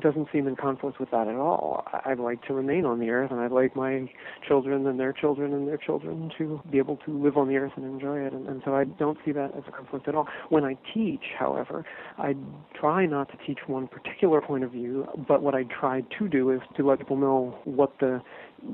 doesn't 0.00 0.28
seem 0.32 0.46
in 0.46 0.56
conflict 0.56 0.98
with 0.98 1.10
that 1.10 1.28
at 1.28 1.34
all. 1.34 1.84
I'd 2.04 2.18
like 2.18 2.42
to 2.46 2.54
remain 2.54 2.86
on 2.86 2.98
the 2.98 3.10
earth, 3.10 3.30
and 3.30 3.40
I'd 3.40 3.52
like 3.52 3.76
my 3.76 4.10
children 4.46 4.86
and 4.86 4.98
their 4.98 5.12
children 5.12 5.52
and 5.52 5.68
their 5.68 5.76
children 5.76 6.30
to 6.38 6.60
be 6.70 6.78
able 6.78 6.96
to 7.04 7.22
live 7.22 7.36
on 7.36 7.48
the 7.48 7.56
earth 7.56 7.72
and 7.76 7.84
enjoy 7.84 8.18
it. 8.20 8.32
And, 8.32 8.48
and 8.48 8.62
so 8.64 8.74
I 8.74 8.84
don't 8.84 9.18
see 9.24 9.32
that 9.32 9.54
as 9.56 9.62
a 9.68 9.72
conflict 9.72 10.08
at 10.08 10.14
all. 10.14 10.26
When 10.48 10.64
I 10.64 10.76
teach, 10.94 11.22
however, 11.38 11.84
I 12.16 12.34
try 12.78 13.04
not 13.04 13.30
to 13.30 13.36
teach 13.46 13.58
one 13.66 13.88
particular 13.88 14.40
point 14.40 14.64
of 14.64 14.72
view, 14.72 15.06
but 15.28 15.42
what 15.42 15.54
I 15.54 15.64
try 15.64 16.02
to 16.18 16.28
do 16.28 16.50
is 16.50 16.60
to 16.76 16.86
let 16.86 16.98
people 16.98 17.16
know 17.16 17.58
what 17.64 17.92
the 18.00 18.22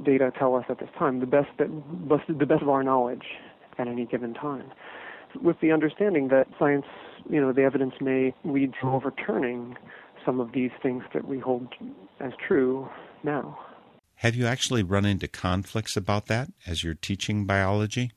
data 0.04 0.32
tell 0.38 0.54
us 0.54 0.64
at 0.68 0.78
this 0.78 0.90
time, 0.96 1.18
the 1.18 1.26
best 1.26 1.48
that 1.58 1.68
the 2.28 2.46
best 2.46 2.62
of 2.62 2.68
our 2.68 2.84
knowledge 2.84 3.24
at 3.78 3.88
any 3.88 4.04
given 4.04 4.32
time 4.34 4.70
with 5.40 5.60
the 5.60 5.72
understanding 5.72 6.28
that 6.28 6.46
science, 6.58 6.86
you 7.28 7.40
know, 7.40 7.52
the 7.52 7.62
evidence 7.62 7.94
may 8.00 8.34
lead 8.44 8.72
to 8.80 8.88
overturning 8.88 9.76
some 10.24 10.40
of 10.40 10.52
these 10.52 10.70
things 10.82 11.02
that 11.14 11.26
we 11.26 11.38
hold 11.38 11.68
as 12.20 12.32
true 12.46 12.88
now. 13.24 13.58
Have 14.16 14.36
you 14.36 14.46
actually 14.46 14.82
run 14.82 15.04
into 15.04 15.26
conflicts 15.26 15.96
about 15.96 16.26
that 16.26 16.50
as 16.66 16.84
you're 16.84 16.94
teaching 16.94 17.44
biology? 17.44 18.12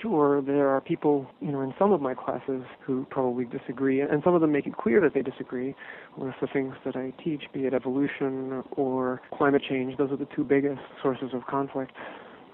Sure, 0.00 0.42
there 0.42 0.68
are 0.68 0.80
people, 0.80 1.26
you 1.40 1.50
know, 1.50 1.62
in 1.62 1.74
some 1.78 1.92
of 1.92 2.00
my 2.00 2.14
classes 2.14 2.62
who 2.86 3.06
probably 3.10 3.44
disagree, 3.46 4.00
and 4.00 4.22
some 4.22 4.34
of 4.34 4.40
them 4.40 4.52
make 4.52 4.66
it 4.66 4.76
clear 4.76 5.00
that 5.00 5.14
they 5.14 5.22
disagree 5.22 5.74
with 6.16 6.34
the 6.40 6.46
things 6.46 6.74
that 6.84 6.94
I 6.94 7.12
teach, 7.24 7.44
be 7.52 7.66
it 7.66 7.74
evolution 7.74 8.62
or 8.72 9.20
climate 9.32 9.62
change. 9.68 9.96
Those 9.96 10.12
are 10.12 10.16
the 10.16 10.28
two 10.36 10.44
biggest 10.44 10.80
sources 11.02 11.30
of 11.32 11.46
conflict 11.46 11.92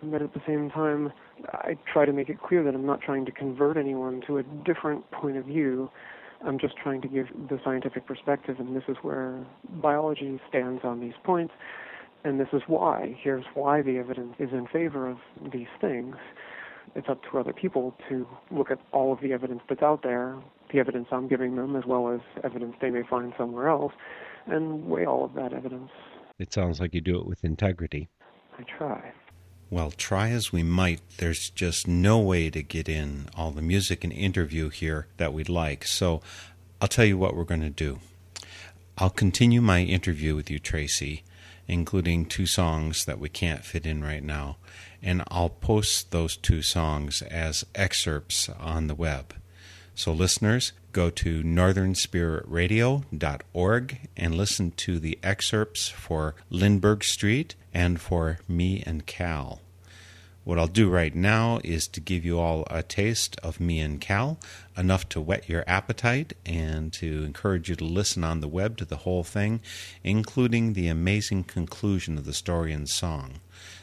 but 0.02 0.22
at 0.22 0.32
the 0.34 0.40
same 0.46 0.70
time, 0.70 1.12
I 1.52 1.76
try 1.92 2.04
to 2.04 2.12
make 2.12 2.28
it 2.28 2.40
clear 2.40 2.62
that 2.64 2.74
I'm 2.74 2.86
not 2.86 3.00
trying 3.00 3.24
to 3.26 3.32
convert 3.32 3.76
anyone 3.76 4.22
to 4.26 4.38
a 4.38 4.42
different 4.42 5.10
point 5.10 5.36
of 5.36 5.44
view. 5.44 5.90
I'm 6.44 6.58
just 6.58 6.76
trying 6.76 7.02
to 7.02 7.08
give 7.08 7.26
the 7.48 7.58
scientific 7.64 8.06
perspective, 8.06 8.56
and 8.58 8.74
this 8.74 8.84
is 8.88 8.96
where 9.02 9.44
biology 9.82 10.40
stands 10.48 10.82
on 10.84 11.00
these 11.00 11.14
points, 11.24 11.52
and 12.24 12.40
this 12.40 12.48
is 12.52 12.62
why. 12.66 13.16
Here's 13.22 13.44
why 13.54 13.82
the 13.82 13.98
evidence 13.98 14.34
is 14.38 14.50
in 14.52 14.66
favor 14.72 15.08
of 15.08 15.18
these 15.52 15.68
things. 15.80 16.16
It's 16.94 17.08
up 17.08 17.20
to 17.30 17.38
other 17.38 17.52
people 17.52 17.94
to 18.08 18.26
look 18.50 18.70
at 18.70 18.78
all 18.92 19.12
of 19.12 19.20
the 19.20 19.32
evidence 19.32 19.60
that's 19.68 19.82
out 19.82 20.02
there, 20.02 20.36
the 20.72 20.78
evidence 20.78 21.08
I'm 21.12 21.28
giving 21.28 21.56
them, 21.56 21.76
as 21.76 21.84
well 21.86 22.12
as 22.12 22.20
evidence 22.42 22.74
they 22.80 22.90
may 22.90 23.02
find 23.08 23.32
somewhere 23.36 23.68
else, 23.68 23.92
and 24.46 24.86
weigh 24.86 25.04
all 25.04 25.24
of 25.24 25.34
that 25.34 25.52
evidence. 25.52 25.90
It 26.38 26.52
sounds 26.52 26.80
like 26.80 26.94
you 26.94 27.00
do 27.02 27.20
it 27.20 27.26
with 27.26 27.44
integrity. 27.44 28.08
I 28.58 28.64
try. 28.78 29.12
Well, 29.70 29.92
try 29.92 30.30
as 30.30 30.52
we 30.52 30.64
might, 30.64 31.00
there's 31.18 31.48
just 31.48 31.86
no 31.86 32.18
way 32.18 32.50
to 32.50 32.60
get 32.60 32.88
in 32.88 33.28
all 33.36 33.52
the 33.52 33.62
music 33.62 34.02
and 34.02 34.12
interview 34.12 34.68
here 34.68 35.06
that 35.16 35.32
we'd 35.32 35.48
like. 35.48 35.86
So 35.86 36.22
I'll 36.80 36.88
tell 36.88 37.04
you 37.04 37.16
what 37.16 37.36
we're 37.36 37.44
going 37.44 37.60
to 37.60 37.70
do. 37.70 38.00
I'll 38.98 39.10
continue 39.10 39.60
my 39.60 39.82
interview 39.82 40.34
with 40.34 40.50
you, 40.50 40.58
Tracy, 40.58 41.22
including 41.68 42.26
two 42.26 42.46
songs 42.46 43.04
that 43.04 43.20
we 43.20 43.28
can't 43.28 43.64
fit 43.64 43.86
in 43.86 44.02
right 44.02 44.24
now, 44.24 44.56
and 45.00 45.22
I'll 45.28 45.50
post 45.50 46.10
those 46.10 46.36
two 46.36 46.62
songs 46.62 47.22
as 47.22 47.64
excerpts 47.76 48.48
on 48.48 48.88
the 48.88 48.96
web. 48.96 49.34
So, 49.94 50.10
listeners, 50.12 50.72
go 50.92 51.10
to 51.10 51.44
northernspiritradio.org 51.44 53.98
and 54.16 54.34
listen 54.34 54.72
to 54.72 54.98
the 54.98 55.16
excerpts 55.22 55.86
for 55.88 56.34
Lindbergh 56.50 57.04
Street 57.04 57.54
and 57.72 58.00
for 58.00 58.38
me 58.48 58.82
and 58.86 59.06
Cal. 59.06 59.60
What 60.42 60.58
I'll 60.58 60.66
do 60.66 60.88
right 60.88 61.14
now 61.14 61.60
is 61.62 61.86
to 61.88 62.00
give 62.00 62.24
you 62.24 62.40
all 62.40 62.66
a 62.70 62.82
taste 62.82 63.38
of 63.42 63.60
me 63.60 63.78
and 63.80 64.00
Cal, 64.00 64.38
enough 64.76 65.08
to 65.10 65.20
whet 65.20 65.48
your 65.48 65.62
appetite 65.66 66.32
and 66.46 66.90
to 66.94 67.24
encourage 67.24 67.68
you 67.68 67.76
to 67.76 67.84
listen 67.84 68.24
on 68.24 68.40
the 68.40 68.48
web 68.48 68.78
to 68.78 68.86
the 68.86 68.96
whole 68.96 69.22
thing, 69.22 69.60
including 70.02 70.72
the 70.72 70.88
amazing 70.88 71.44
conclusion 71.44 72.16
of 72.16 72.24
the 72.24 72.32
story 72.32 72.72
and 72.72 72.88
song. 72.88 73.40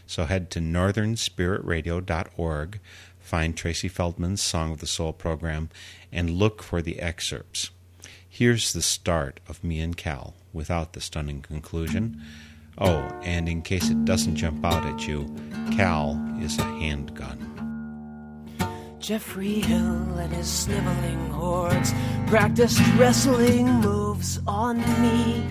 So 0.07 0.25
head 0.25 0.49
to 0.51 0.59
northernspiritradio.org, 0.59 2.79
find 3.19 3.55
Tracy 3.55 3.87
Feldman's 3.87 4.41
Song 4.41 4.71
of 4.71 4.79
the 4.79 4.87
Soul 4.87 5.13
program, 5.13 5.69
and 6.11 6.31
look 6.31 6.63
for 6.63 6.81
the 6.81 6.99
excerpts. 6.99 7.69
Here's 8.27 8.73
the 8.73 8.81
start 8.81 9.39
of 9.47 9.63
me 9.63 9.79
and 9.79 9.95
Cal 9.95 10.33
without 10.53 10.93
the 10.93 11.01
stunning 11.01 11.41
conclusion. 11.41 12.23
Oh, 12.79 12.99
and 13.23 13.49
in 13.49 13.63
case 13.63 13.89
it 13.89 14.05
doesn't 14.05 14.35
jump 14.35 14.63
out 14.63 14.85
at 14.85 15.07
you, 15.07 15.25
Cal 15.71 16.21
is 16.39 16.59
a 16.59 16.63
handgun. 16.63 17.43
Jeffrey 18.99 19.61
Hill 19.61 20.17
and 20.19 20.31
his 20.31 20.47
sniveling 20.47 21.29
hordes 21.29 21.93
practiced 22.27 22.79
wrestling 22.97 23.65
moves 23.81 24.39
on 24.45 24.77
me. 25.01 25.43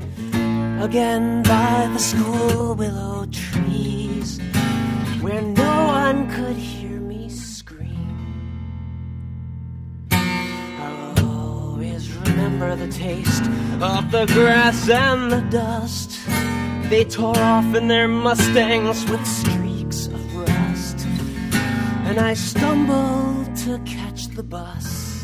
Again 0.80 1.42
by 1.42 1.88
the 1.92 1.98
school 1.98 2.74
willow 2.74 3.26
trees, 3.32 4.38
where 5.20 5.42
no 5.42 5.86
one 5.86 6.30
could 6.30 6.56
hear 6.56 7.00
me 7.00 7.28
scream. 7.28 8.46
I'll 10.12 11.26
always 11.26 12.12
remember 12.18 12.76
the 12.76 12.88
taste 12.88 13.44
of 13.80 14.12
the 14.12 14.26
grass 14.26 14.88
and 14.88 15.32
the 15.32 15.40
dust 15.50 16.20
they 16.88 17.04
tore 17.04 17.36
off 17.38 17.74
in 17.74 17.88
their 17.88 18.06
Mustangs 18.06 19.04
with 19.10 19.26
streaks 19.26 20.06
of 20.06 20.36
rust. 20.36 20.98
And 22.06 22.18
I 22.18 22.34
stumbled 22.34 23.56
to 23.64 23.78
catch 23.84 24.28
the 24.28 24.42
bus. 24.44 25.22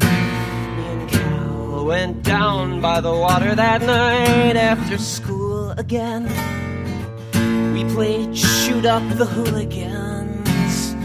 Me 0.00 0.06
and 0.08 1.10
Cal 1.10 1.84
went 1.84 2.22
down 2.22 2.80
by 2.80 3.00
the 3.00 3.12
water 3.12 3.54
that 3.54 3.82
night 3.82 4.56
after 4.56 4.96
school 4.96 5.72
again. 5.72 6.24
We 7.74 7.84
played 7.92 8.36
shoot 8.36 8.86
up 8.86 9.02
the 9.18 9.26
hooligans. 9.26 10.96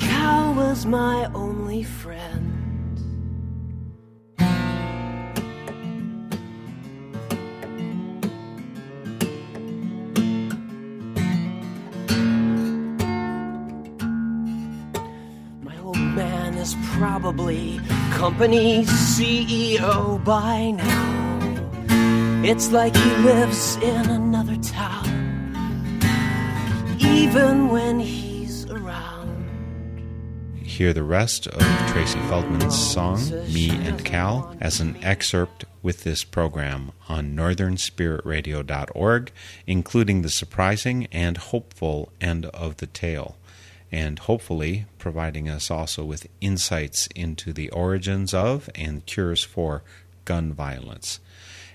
Cal 0.00 0.54
was 0.54 0.84
my 0.84 1.30
only 1.34 1.82
friend. 1.82 2.31
Probably 17.32 17.80
company 18.10 18.84
CEO 18.84 20.22
by 20.22 20.70
now. 20.72 22.42
It's 22.44 22.70
like 22.70 22.94
he 22.94 23.10
lives 23.22 23.76
in 23.76 24.10
another 24.10 24.56
town, 24.56 25.08
even 27.00 27.68
when 27.68 28.00
he's 28.00 28.66
around. 28.66 29.46
Hear 30.62 30.92
the 30.92 31.04
rest 31.04 31.46
of 31.46 31.62
Tracy 31.88 32.18
Feldman's 32.28 32.78
song, 32.78 33.18
Me 33.50 33.70
and 33.70 34.04
Cal, 34.04 34.54
as 34.60 34.80
an 34.80 35.02
excerpt 35.02 35.64
with 35.82 36.04
this 36.04 36.24
program 36.24 36.92
on 37.08 37.34
northernspiritradio.org, 37.34 39.32
including 39.66 40.20
the 40.20 40.28
surprising 40.28 41.06
and 41.10 41.38
hopeful 41.38 42.12
end 42.20 42.44
of 42.46 42.76
the 42.76 42.86
tale, 42.86 43.38
and 43.92 44.20
hopefully 44.20 44.86
providing 44.98 45.48
us 45.48 45.70
also 45.70 46.04
with 46.04 46.26
insights 46.40 47.06
into 47.14 47.52
the 47.52 47.68
origins 47.70 48.32
of 48.32 48.70
and 48.74 49.04
cures 49.04 49.44
for 49.44 49.82
gun 50.24 50.52
violence. 50.52 51.20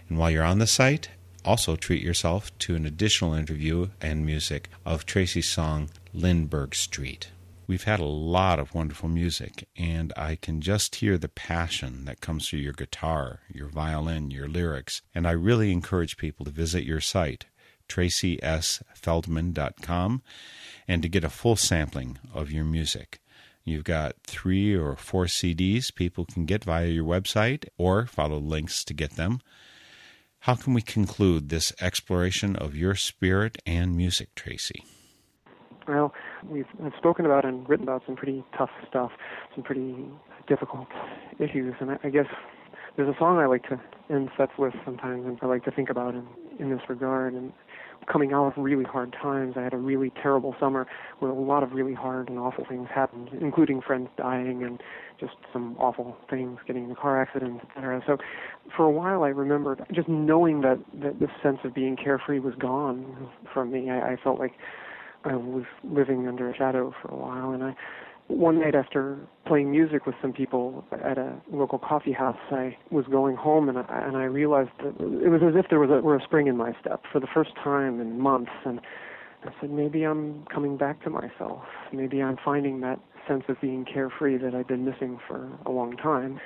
And 0.09 0.17
while 0.17 0.31
you're 0.31 0.43
on 0.43 0.59
the 0.59 0.67
site, 0.67 1.09
also 1.45 1.75
treat 1.75 2.01
yourself 2.01 2.57
to 2.59 2.75
an 2.75 2.85
additional 2.85 3.33
interview 3.33 3.89
and 4.01 4.25
music 4.25 4.69
of 4.85 5.05
Tracy's 5.05 5.49
song 5.49 5.89
Lindbergh 6.13 6.75
Street. 6.75 7.29
We've 7.67 7.83
had 7.83 7.99
a 7.99 8.05
lot 8.05 8.59
of 8.59 8.73
wonderful 8.73 9.09
music, 9.09 9.67
and 9.75 10.13
I 10.15 10.37
can 10.37 10.61
just 10.61 10.95
hear 10.95 11.17
the 11.17 11.27
passion 11.27 12.05
that 12.05 12.21
comes 12.21 12.47
through 12.47 12.59
your 12.59 12.71
guitar, 12.71 13.41
your 13.53 13.67
violin, 13.67 14.31
your 14.31 14.47
lyrics, 14.47 15.01
and 15.13 15.27
I 15.27 15.31
really 15.31 15.73
encourage 15.73 16.15
people 16.15 16.45
to 16.45 16.51
visit 16.51 16.85
your 16.85 17.01
site, 17.01 17.47
tracysfeldman.com, 17.89 20.21
and 20.87 21.01
to 21.01 21.09
get 21.09 21.23
a 21.23 21.29
full 21.29 21.55
sampling 21.55 22.17
of 22.33 22.51
your 22.51 22.63
music. 22.63 23.19
You've 23.63 23.83
got 23.83 24.15
three 24.23 24.73
or 24.75 24.95
four 24.95 25.25
CDs 25.25 25.93
people 25.93 26.25
can 26.25 26.45
get 26.45 26.63
via 26.63 26.87
your 26.87 27.03
website 27.03 27.65
or 27.77 28.05
follow 28.05 28.37
links 28.37 28.83
to 28.85 28.93
get 28.93 29.17
them. 29.17 29.41
How 30.41 30.55
can 30.55 30.73
we 30.73 30.81
conclude 30.81 31.49
this 31.49 31.73
exploration 31.81 32.55
of 32.55 32.75
your 32.75 32.95
spirit 32.95 33.57
and 33.65 33.97
music, 33.97 34.33
Tracy? 34.35 34.85
Well, 35.87 36.13
we've 36.47 36.65
spoken 36.97 37.25
about 37.25 37.43
and 37.43 37.67
written 37.67 37.83
about 37.83 38.03
some 38.05 38.15
pretty 38.15 38.43
tough 38.57 38.69
stuff, 38.87 39.11
some 39.53 39.63
pretty 39.63 39.95
difficult 40.47 40.87
issues, 41.39 41.73
and 41.79 41.91
I, 41.91 41.97
I 42.03 42.09
guess 42.09 42.27
there's 42.97 43.13
a 43.13 43.17
song 43.17 43.37
I 43.37 43.45
like 43.45 43.63
to 43.69 43.79
end 44.09 44.29
sets 44.37 44.53
with 44.57 44.73
sometimes, 44.83 45.25
and 45.25 45.37
I 45.41 45.45
like 45.45 45.63
to 45.65 45.71
think 45.71 45.89
about 45.89 46.15
in, 46.15 46.27
in 46.59 46.69
this 46.71 46.81
regard. 46.89 47.33
And 47.33 47.53
coming 48.11 48.33
out 48.33 48.47
of 48.47 48.53
really 48.57 48.83
hard 48.83 49.13
times, 49.13 49.55
I 49.57 49.61
had 49.61 49.73
a 49.73 49.77
really 49.77 50.11
terrible 50.21 50.55
summer 50.59 50.87
where 51.19 51.31
a 51.31 51.35
lot 51.35 51.63
of 51.63 51.73
really 51.73 51.93
hard 51.93 52.29
and 52.29 52.39
awful 52.39 52.65
things 52.67 52.87
happened, 52.93 53.29
including 53.41 53.81
friends 53.81 54.09
dying 54.17 54.63
and 54.63 54.81
just 55.19 55.33
some 55.51 55.75
awful 55.79 56.17
things, 56.29 56.59
getting 56.67 56.83
into 56.83 56.95
car 56.95 57.21
accidents, 57.21 57.65
etc. 57.69 58.01
So, 58.05 58.17
for 58.75 58.85
a 58.85 58.91
while, 58.91 59.23
I 59.23 59.29
remembered 59.29 59.85
just 59.93 60.07
knowing 60.07 60.61
that 60.61 60.79
that 61.01 61.19
this 61.19 61.29
sense 61.41 61.59
of 61.63 61.73
being 61.73 61.95
carefree 61.95 62.39
was 62.39 62.55
gone 62.55 63.29
from 63.53 63.71
me. 63.71 63.89
I, 63.89 64.13
I 64.13 64.17
felt 64.23 64.39
like 64.39 64.53
I 65.23 65.35
was 65.35 65.63
living 65.83 66.27
under 66.27 66.49
a 66.49 66.55
shadow 66.55 66.93
for 67.01 67.09
a 67.09 67.15
while, 67.15 67.51
and 67.51 67.63
I 67.63 67.75
one 68.27 68.59
night 68.59 68.75
after 68.75 69.17
playing 69.45 69.71
music 69.71 70.05
with 70.05 70.15
some 70.21 70.33
people 70.33 70.83
at 71.03 71.17
a 71.17 71.33
local 71.51 71.79
coffee 71.79 72.11
house, 72.11 72.37
I 72.51 72.77
was 72.91 73.05
going 73.05 73.35
home 73.35 73.69
and 73.69 73.77
I, 73.77 73.85
and 74.05 74.17
I 74.17 74.23
realized 74.23 74.71
that 74.79 74.95
it 74.99 75.29
was 75.29 75.41
as 75.47 75.55
if 75.55 75.69
there 75.69 75.79
was 75.79 75.89
a, 75.89 76.01
were 76.01 76.17
a 76.17 76.21
spring 76.21 76.47
in 76.47 76.57
my 76.57 76.73
step 76.79 77.03
for 77.11 77.19
the 77.19 77.27
first 77.33 77.51
time 77.55 78.01
in 78.01 78.19
months, 78.19 78.51
and 78.65 78.81
I 79.43 79.51
said 79.61 79.69
maybe 79.69 80.03
I'm 80.03 80.45
coming 80.53 80.77
back 80.77 81.01
to 81.03 81.09
myself. 81.09 81.63
Maybe 81.93 82.21
I'm 82.21 82.37
finding 82.43 82.81
that 82.81 82.99
sense 83.27 83.43
of 83.47 83.59
being 83.61 83.85
carefree 83.85 84.37
that 84.37 84.53
I've 84.53 84.67
been 84.67 84.85
missing 84.85 85.19
for 85.27 85.49
a 85.65 85.71
long 85.71 85.95
time. 85.95 86.39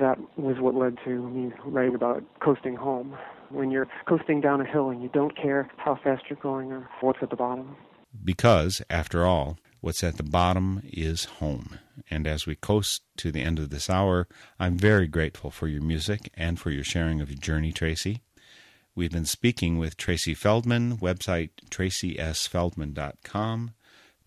That 0.00 0.18
was 0.36 0.56
what 0.60 0.74
led 0.74 0.98
to 1.04 1.28
me 1.28 1.52
writing 1.64 1.94
about 1.94 2.22
coasting 2.40 2.76
home. 2.76 3.16
When 3.50 3.70
you're 3.70 3.88
coasting 4.08 4.40
down 4.40 4.60
a 4.60 4.64
hill 4.66 4.90
and 4.90 5.02
you 5.02 5.08
don't 5.12 5.36
care 5.36 5.70
how 5.76 5.98
fast 6.02 6.24
you're 6.28 6.38
going 6.42 6.72
or 6.72 6.88
what's 7.00 7.18
at 7.22 7.30
the 7.30 7.36
bottom. 7.36 7.76
Because, 8.24 8.82
after 8.90 9.24
all, 9.24 9.56
what's 9.80 10.04
at 10.04 10.16
the 10.16 10.22
bottom 10.22 10.82
is 10.84 11.24
home. 11.24 11.78
And 12.10 12.26
as 12.26 12.46
we 12.46 12.56
coast 12.56 13.02
to 13.18 13.32
the 13.32 13.42
end 13.42 13.58
of 13.58 13.70
this 13.70 13.88
hour, 13.88 14.28
I'm 14.58 14.76
very 14.76 15.06
grateful 15.06 15.50
for 15.50 15.68
your 15.68 15.82
music 15.82 16.30
and 16.34 16.58
for 16.58 16.70
your 16.70 16.84
sharing 16.84 17.20
of 17.20 17.30
your 17.30 17.38
journey, 17.38 17.72
Tracy. 17.72 18.22
We've 18.94 19.12
been 19.12 19.26
speaking 19.26 19.78
with 19.78 19.96
Tracy 19.96 20.34
Feldman, 20.34 20.98
website 20.98 21.50
tracysfeldman.com. 21.70 23.70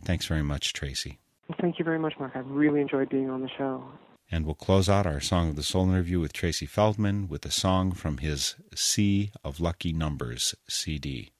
Thanks 0.04 0.28
very 0.28 0.43
much, 0.43 0.74
Tracy. 0.74 1.20
Well, 1.47 1.58
thank 1.60 1.80
you 1.80 1.86
very 1.86 1.97
much, 1.97 2.14
Mark. 2.20 2.34
I've 2.36 2.50
really 2.50 2.80
enjoyed 2.80 3.10
being 3.10 3.30
on 3.30 3.41
the 3.41 3.50
show. 3.58 3.84
And 4.32 4.45
we'll 4.45 4.54
close 4.54 4.88
out 4.88 5.08
our 5.08 5.20
Song 5.20 5.50
of 5.50 5.56
the 5.56 5.64
Soul 5.64 5.89
interview 5.89 6.20
with 6.20 6.34
Tracy 6.34 6.68
Feldman 6.68 7.28
with 7.28 7.43
a 7.47 7.52
song 7.52 7.93
from 7.93 8.20
his 8.20 8.56
Sea 8.76 9.32
of 9.43 9.60
Lucky 9.60 9.91
Numbers 9.91 10.54
CD, 10.68 11.32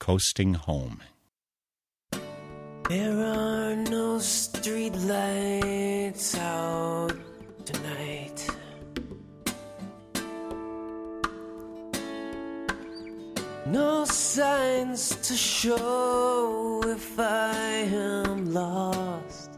Coasting 0.00 0.54
Home. 0.54 1.00
There 2.88 3.18
are 3.18 3.74
no 3.76 4.18
street 4.18 4.94
lights 4.94 6.36
out 6.36 7.16
tonight. 7.64 8.46
No 13.64 14.04
signs 14.04 15.16
to 15.28 15.34
show 15.34 16.82
if 16.84 17.18
I 17.18 17.88
am 17.90 18.52
lost. 18.52 19.50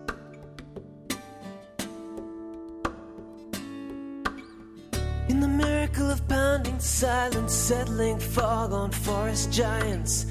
In 5.28 5.40
the 5.40 5.48
miracle 5.48 6.08
of 6.12 6.28
pounding 6.28 6.78
silence, 6.78 7.52
settling 7.52 8.20
fog 8.20 8.72
on 8.72 8.92
forest 8.92 9.50
giants. 9.50 10.26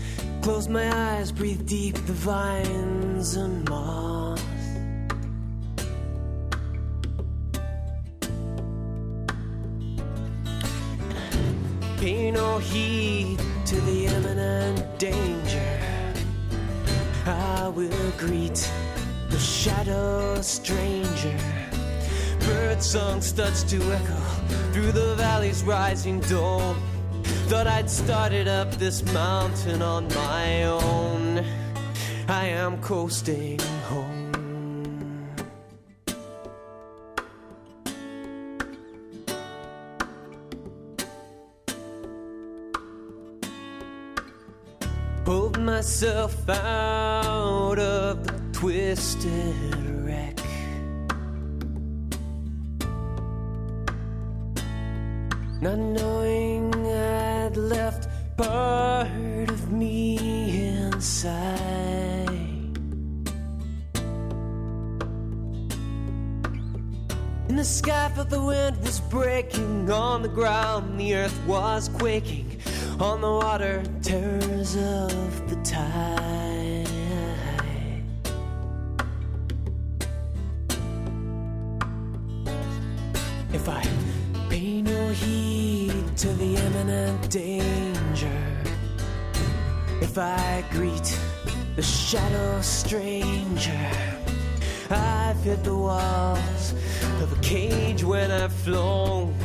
Close 0.46 0.68
my 0.68 0.88
eyes, 0.96 1.32
breathe 1.32 1.66
deep 1.66 1.96
the 2.06 2.14
vines 2.14 3.36
and 3.36 3.68
moss. 3.68 4.40
Pay 12.00 12.30
no 12.30 12.60
heed 12.60 13.40
to 13.66 13.82
the 13.82 14.06
imminent 14.06 15.00
danger. 15.00 15.82
I 17.26 17.68
will 17.70 18.12
greet 18.20 18.72
the 19.32 19.40
shadow 19.40 20.40
stranger. 20.42 21.40
Bird 22.42 22.84
song 22.84 23.20
starts 23.22 23.64
to 23.64 23.78
echo 23.82 24.22
through 24.74 24.92
the 24.92 25.16
valley's 25.16 25.64
rising 25.64 26.20
dome. 26.20 26.80
Thought 27.48 27.68
I'd 27.68 27.90
started 27.90 28.48
up 28.48 28.72
this 28.72 29.04
mountain 29.14 29.84
on 29.84 30.08
my 30.10 30.64
own. 30.64 31.46
I 32.28 32.48
am 32.48 32.82
coasting 32.82 33.60
home. 33.88 34.32
Pulled 45.24 45.60
myself 45.60 46.50
out 46.50 47.78
of 47.78 48.26
the 48.26 48.34
twisted 48.54 49.56
wreck. 50.04 50.40
Not 55.62 55.78
knowing 55.78 56.35
inside. 61.06 62.30
In 67.48 67.56
the 67.56 67.64
sky, 67.64 68.10
felt 68.16 68.32
the 68.32 68.42
wind 68.42 68.82
was 68.82 69.02
breaking 69.02 69.92
on 69.92 70.24
the 70.24 70.28
ground, 70.28 71.00
the 71.00 71.14
earth 71.14 71.40
was 71.46 71.90
quaking 71.90 72.60
on 73.00 73.22
the 73.22 73.30
water, 73.30 73.84
terrors 74.02 74.76
of 74.78 75.48
the 75.48 75.58
tide. 75.58 76.88
If 83.54 83.70
I 83.70 83.84
pay 84.50 84.82
no 84.82 85.10
heed 85.10 86.18
to 86.18 86.30
the 86.30 86.56
imminent 86.56 87.30
danger. 87.30 88.55
If 90.02 90.18
I 90.18 90.64
greet 90.72 91.20
the 91.76 91.82
shadow 91.82 92.62
stranger, 92.62 93.92
I've 94.90 95.42
hit 95.44 95.64
the 95.64 95.76
walls 95.76 96.74
of 97.22 97.38
a 97.38 97.42
cage 97.42 98.04
when 98.04 98.32
I've 98.32 98.54
flown. 98.54 99.36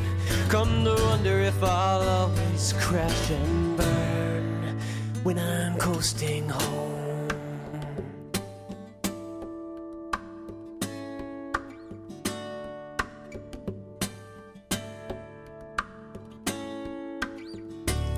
Come 0.48 0.84
to 0.84 0.94
wonder 1.04 1.40
if 1.40 1.62
I'll 1.62 2.08
always 2.08 2.72
crash 2.78 3.30
and 3.30 3.76
burn 3.76 4.80
when 5.22 5.38
I'm 5.38 5.76
coasting 5.78 6.48
home. 6.48 6.90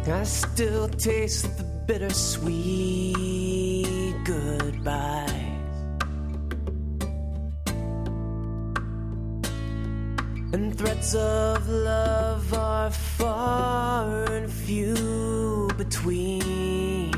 I 0.04 0.24
still 0.24 0.88
taste 0.88 1.56
the 1.58 1.71
bittersweet 1.92 2.56
goodbyes. 4.24 5.28
And 10.54 10.78
threats 10.78 11.14
of 11.14 11.68
love 11.68 12.54
are 12.54 12.90
far 12.90 14.24
and 14.32 14.50
few 14.50 15.68
between. 15.76 17.12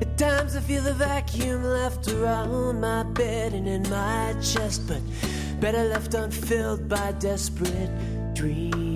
At 0.00 0.16
times 0.16 0.54
I 0.54 0.60
feel 0.60 0.82
the 0.82 0.94
vacuum 0.94 1.64
left 1.64 2.06
around 2.06 2.80
my 2.80 3.02
bed 3.02 3.54
and 3.54 3.66
in 3.66 3.82
my 3.90 4.36
chest, 4.40 4.86
but 4.86 5.02
better 5.58 5.82
left 5.88 6.14
unfilled 6.14 6.88
by 6.88 7.10
desperate 7.18 7.90
dream. 8.34 8.87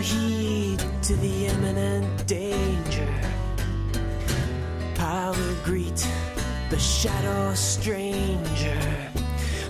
Heed 0.00 0.78
to 1.02 1.14
the 1.16 1.46
imminent 1.46 2.26
danger. 2.26 3.30
Will 5.30 5.54
greet 5.62 6.06
the 6.70 6.78
shadow 6.78 7.54
stranger. 7.54 8.80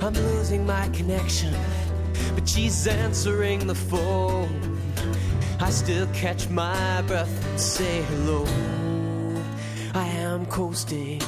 I'm 0.00 0.14
losing 0.14 0.64
my 0.64 0.88
connection, 0.88 1.54
but 2.34 2.48
she's 2.48 2.86
answering 2.86 3.66
the 3.66 3.74
phone. 3.74 4.80
I 5.60 5.68
still 5.70 6.06
catch 6.14 6.48
my 6.48 7.02
breath 7.02 7.46
and 7.50 7.60
say 7.60 8.02
hello. 8.02 8.46
I 9.94 10.06
am 10.06 10.46
coasting 10.46 11.20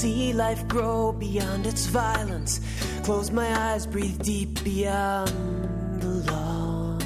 see 0.00 0.32
life 0.32 0.66
grow 0.66 1.12
beyond 1.12 1.66
its 1.66 1.84
violence. 1.84 2.58
Close 3.04 3.30
my 3.30 3.48
eyes, 3.68 3.86
breathe 3.86 4.18
deep 4.22 4.64
beyond 4.64 5.28
the 6.00 6.14
law. 6.32 6.98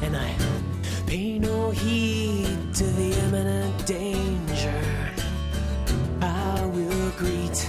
And 0.00 0.16
I 0.16 0.30
pay 1.06 1.38
no 1.38 1.70
heed 1.72 2.74
to 2.74 2.84
the 2.84 3.10
imminent 3.24 3.86
danger. 3.86 4.82
I 6.22 6.64
will 6.74 7.10
greet 7.18 7.68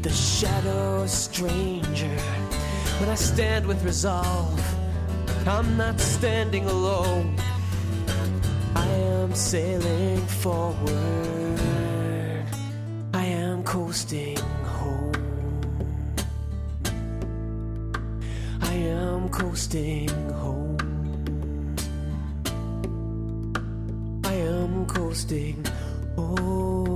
the 0.00 0.10
shadow 0.10 1.06
stranger 1.06 2.18
when 2.98 3.10
I 3.10 3.14
stand 3.14 3.66
with 3.66 3.84
resolve. 3.84 4.58
I'm 5.46 5.76
not 5.76 6.00
standing 6.00 6.64
alone. 6.64 7.36
Sailing 9.36 10.26
forward. 10.26 11.60
I 13.12 13.24
am 13.26 13.62
coasting 13.64 14.38
home. 14.64 15.12
I 18.62 18.72
am 18.72 19.28
coasting 19.28 20.08
home. 20.32 21.76
I 24.24 24.32
am 24.32 24.86
coasting 24.86 25.62
home. 26.16 26.95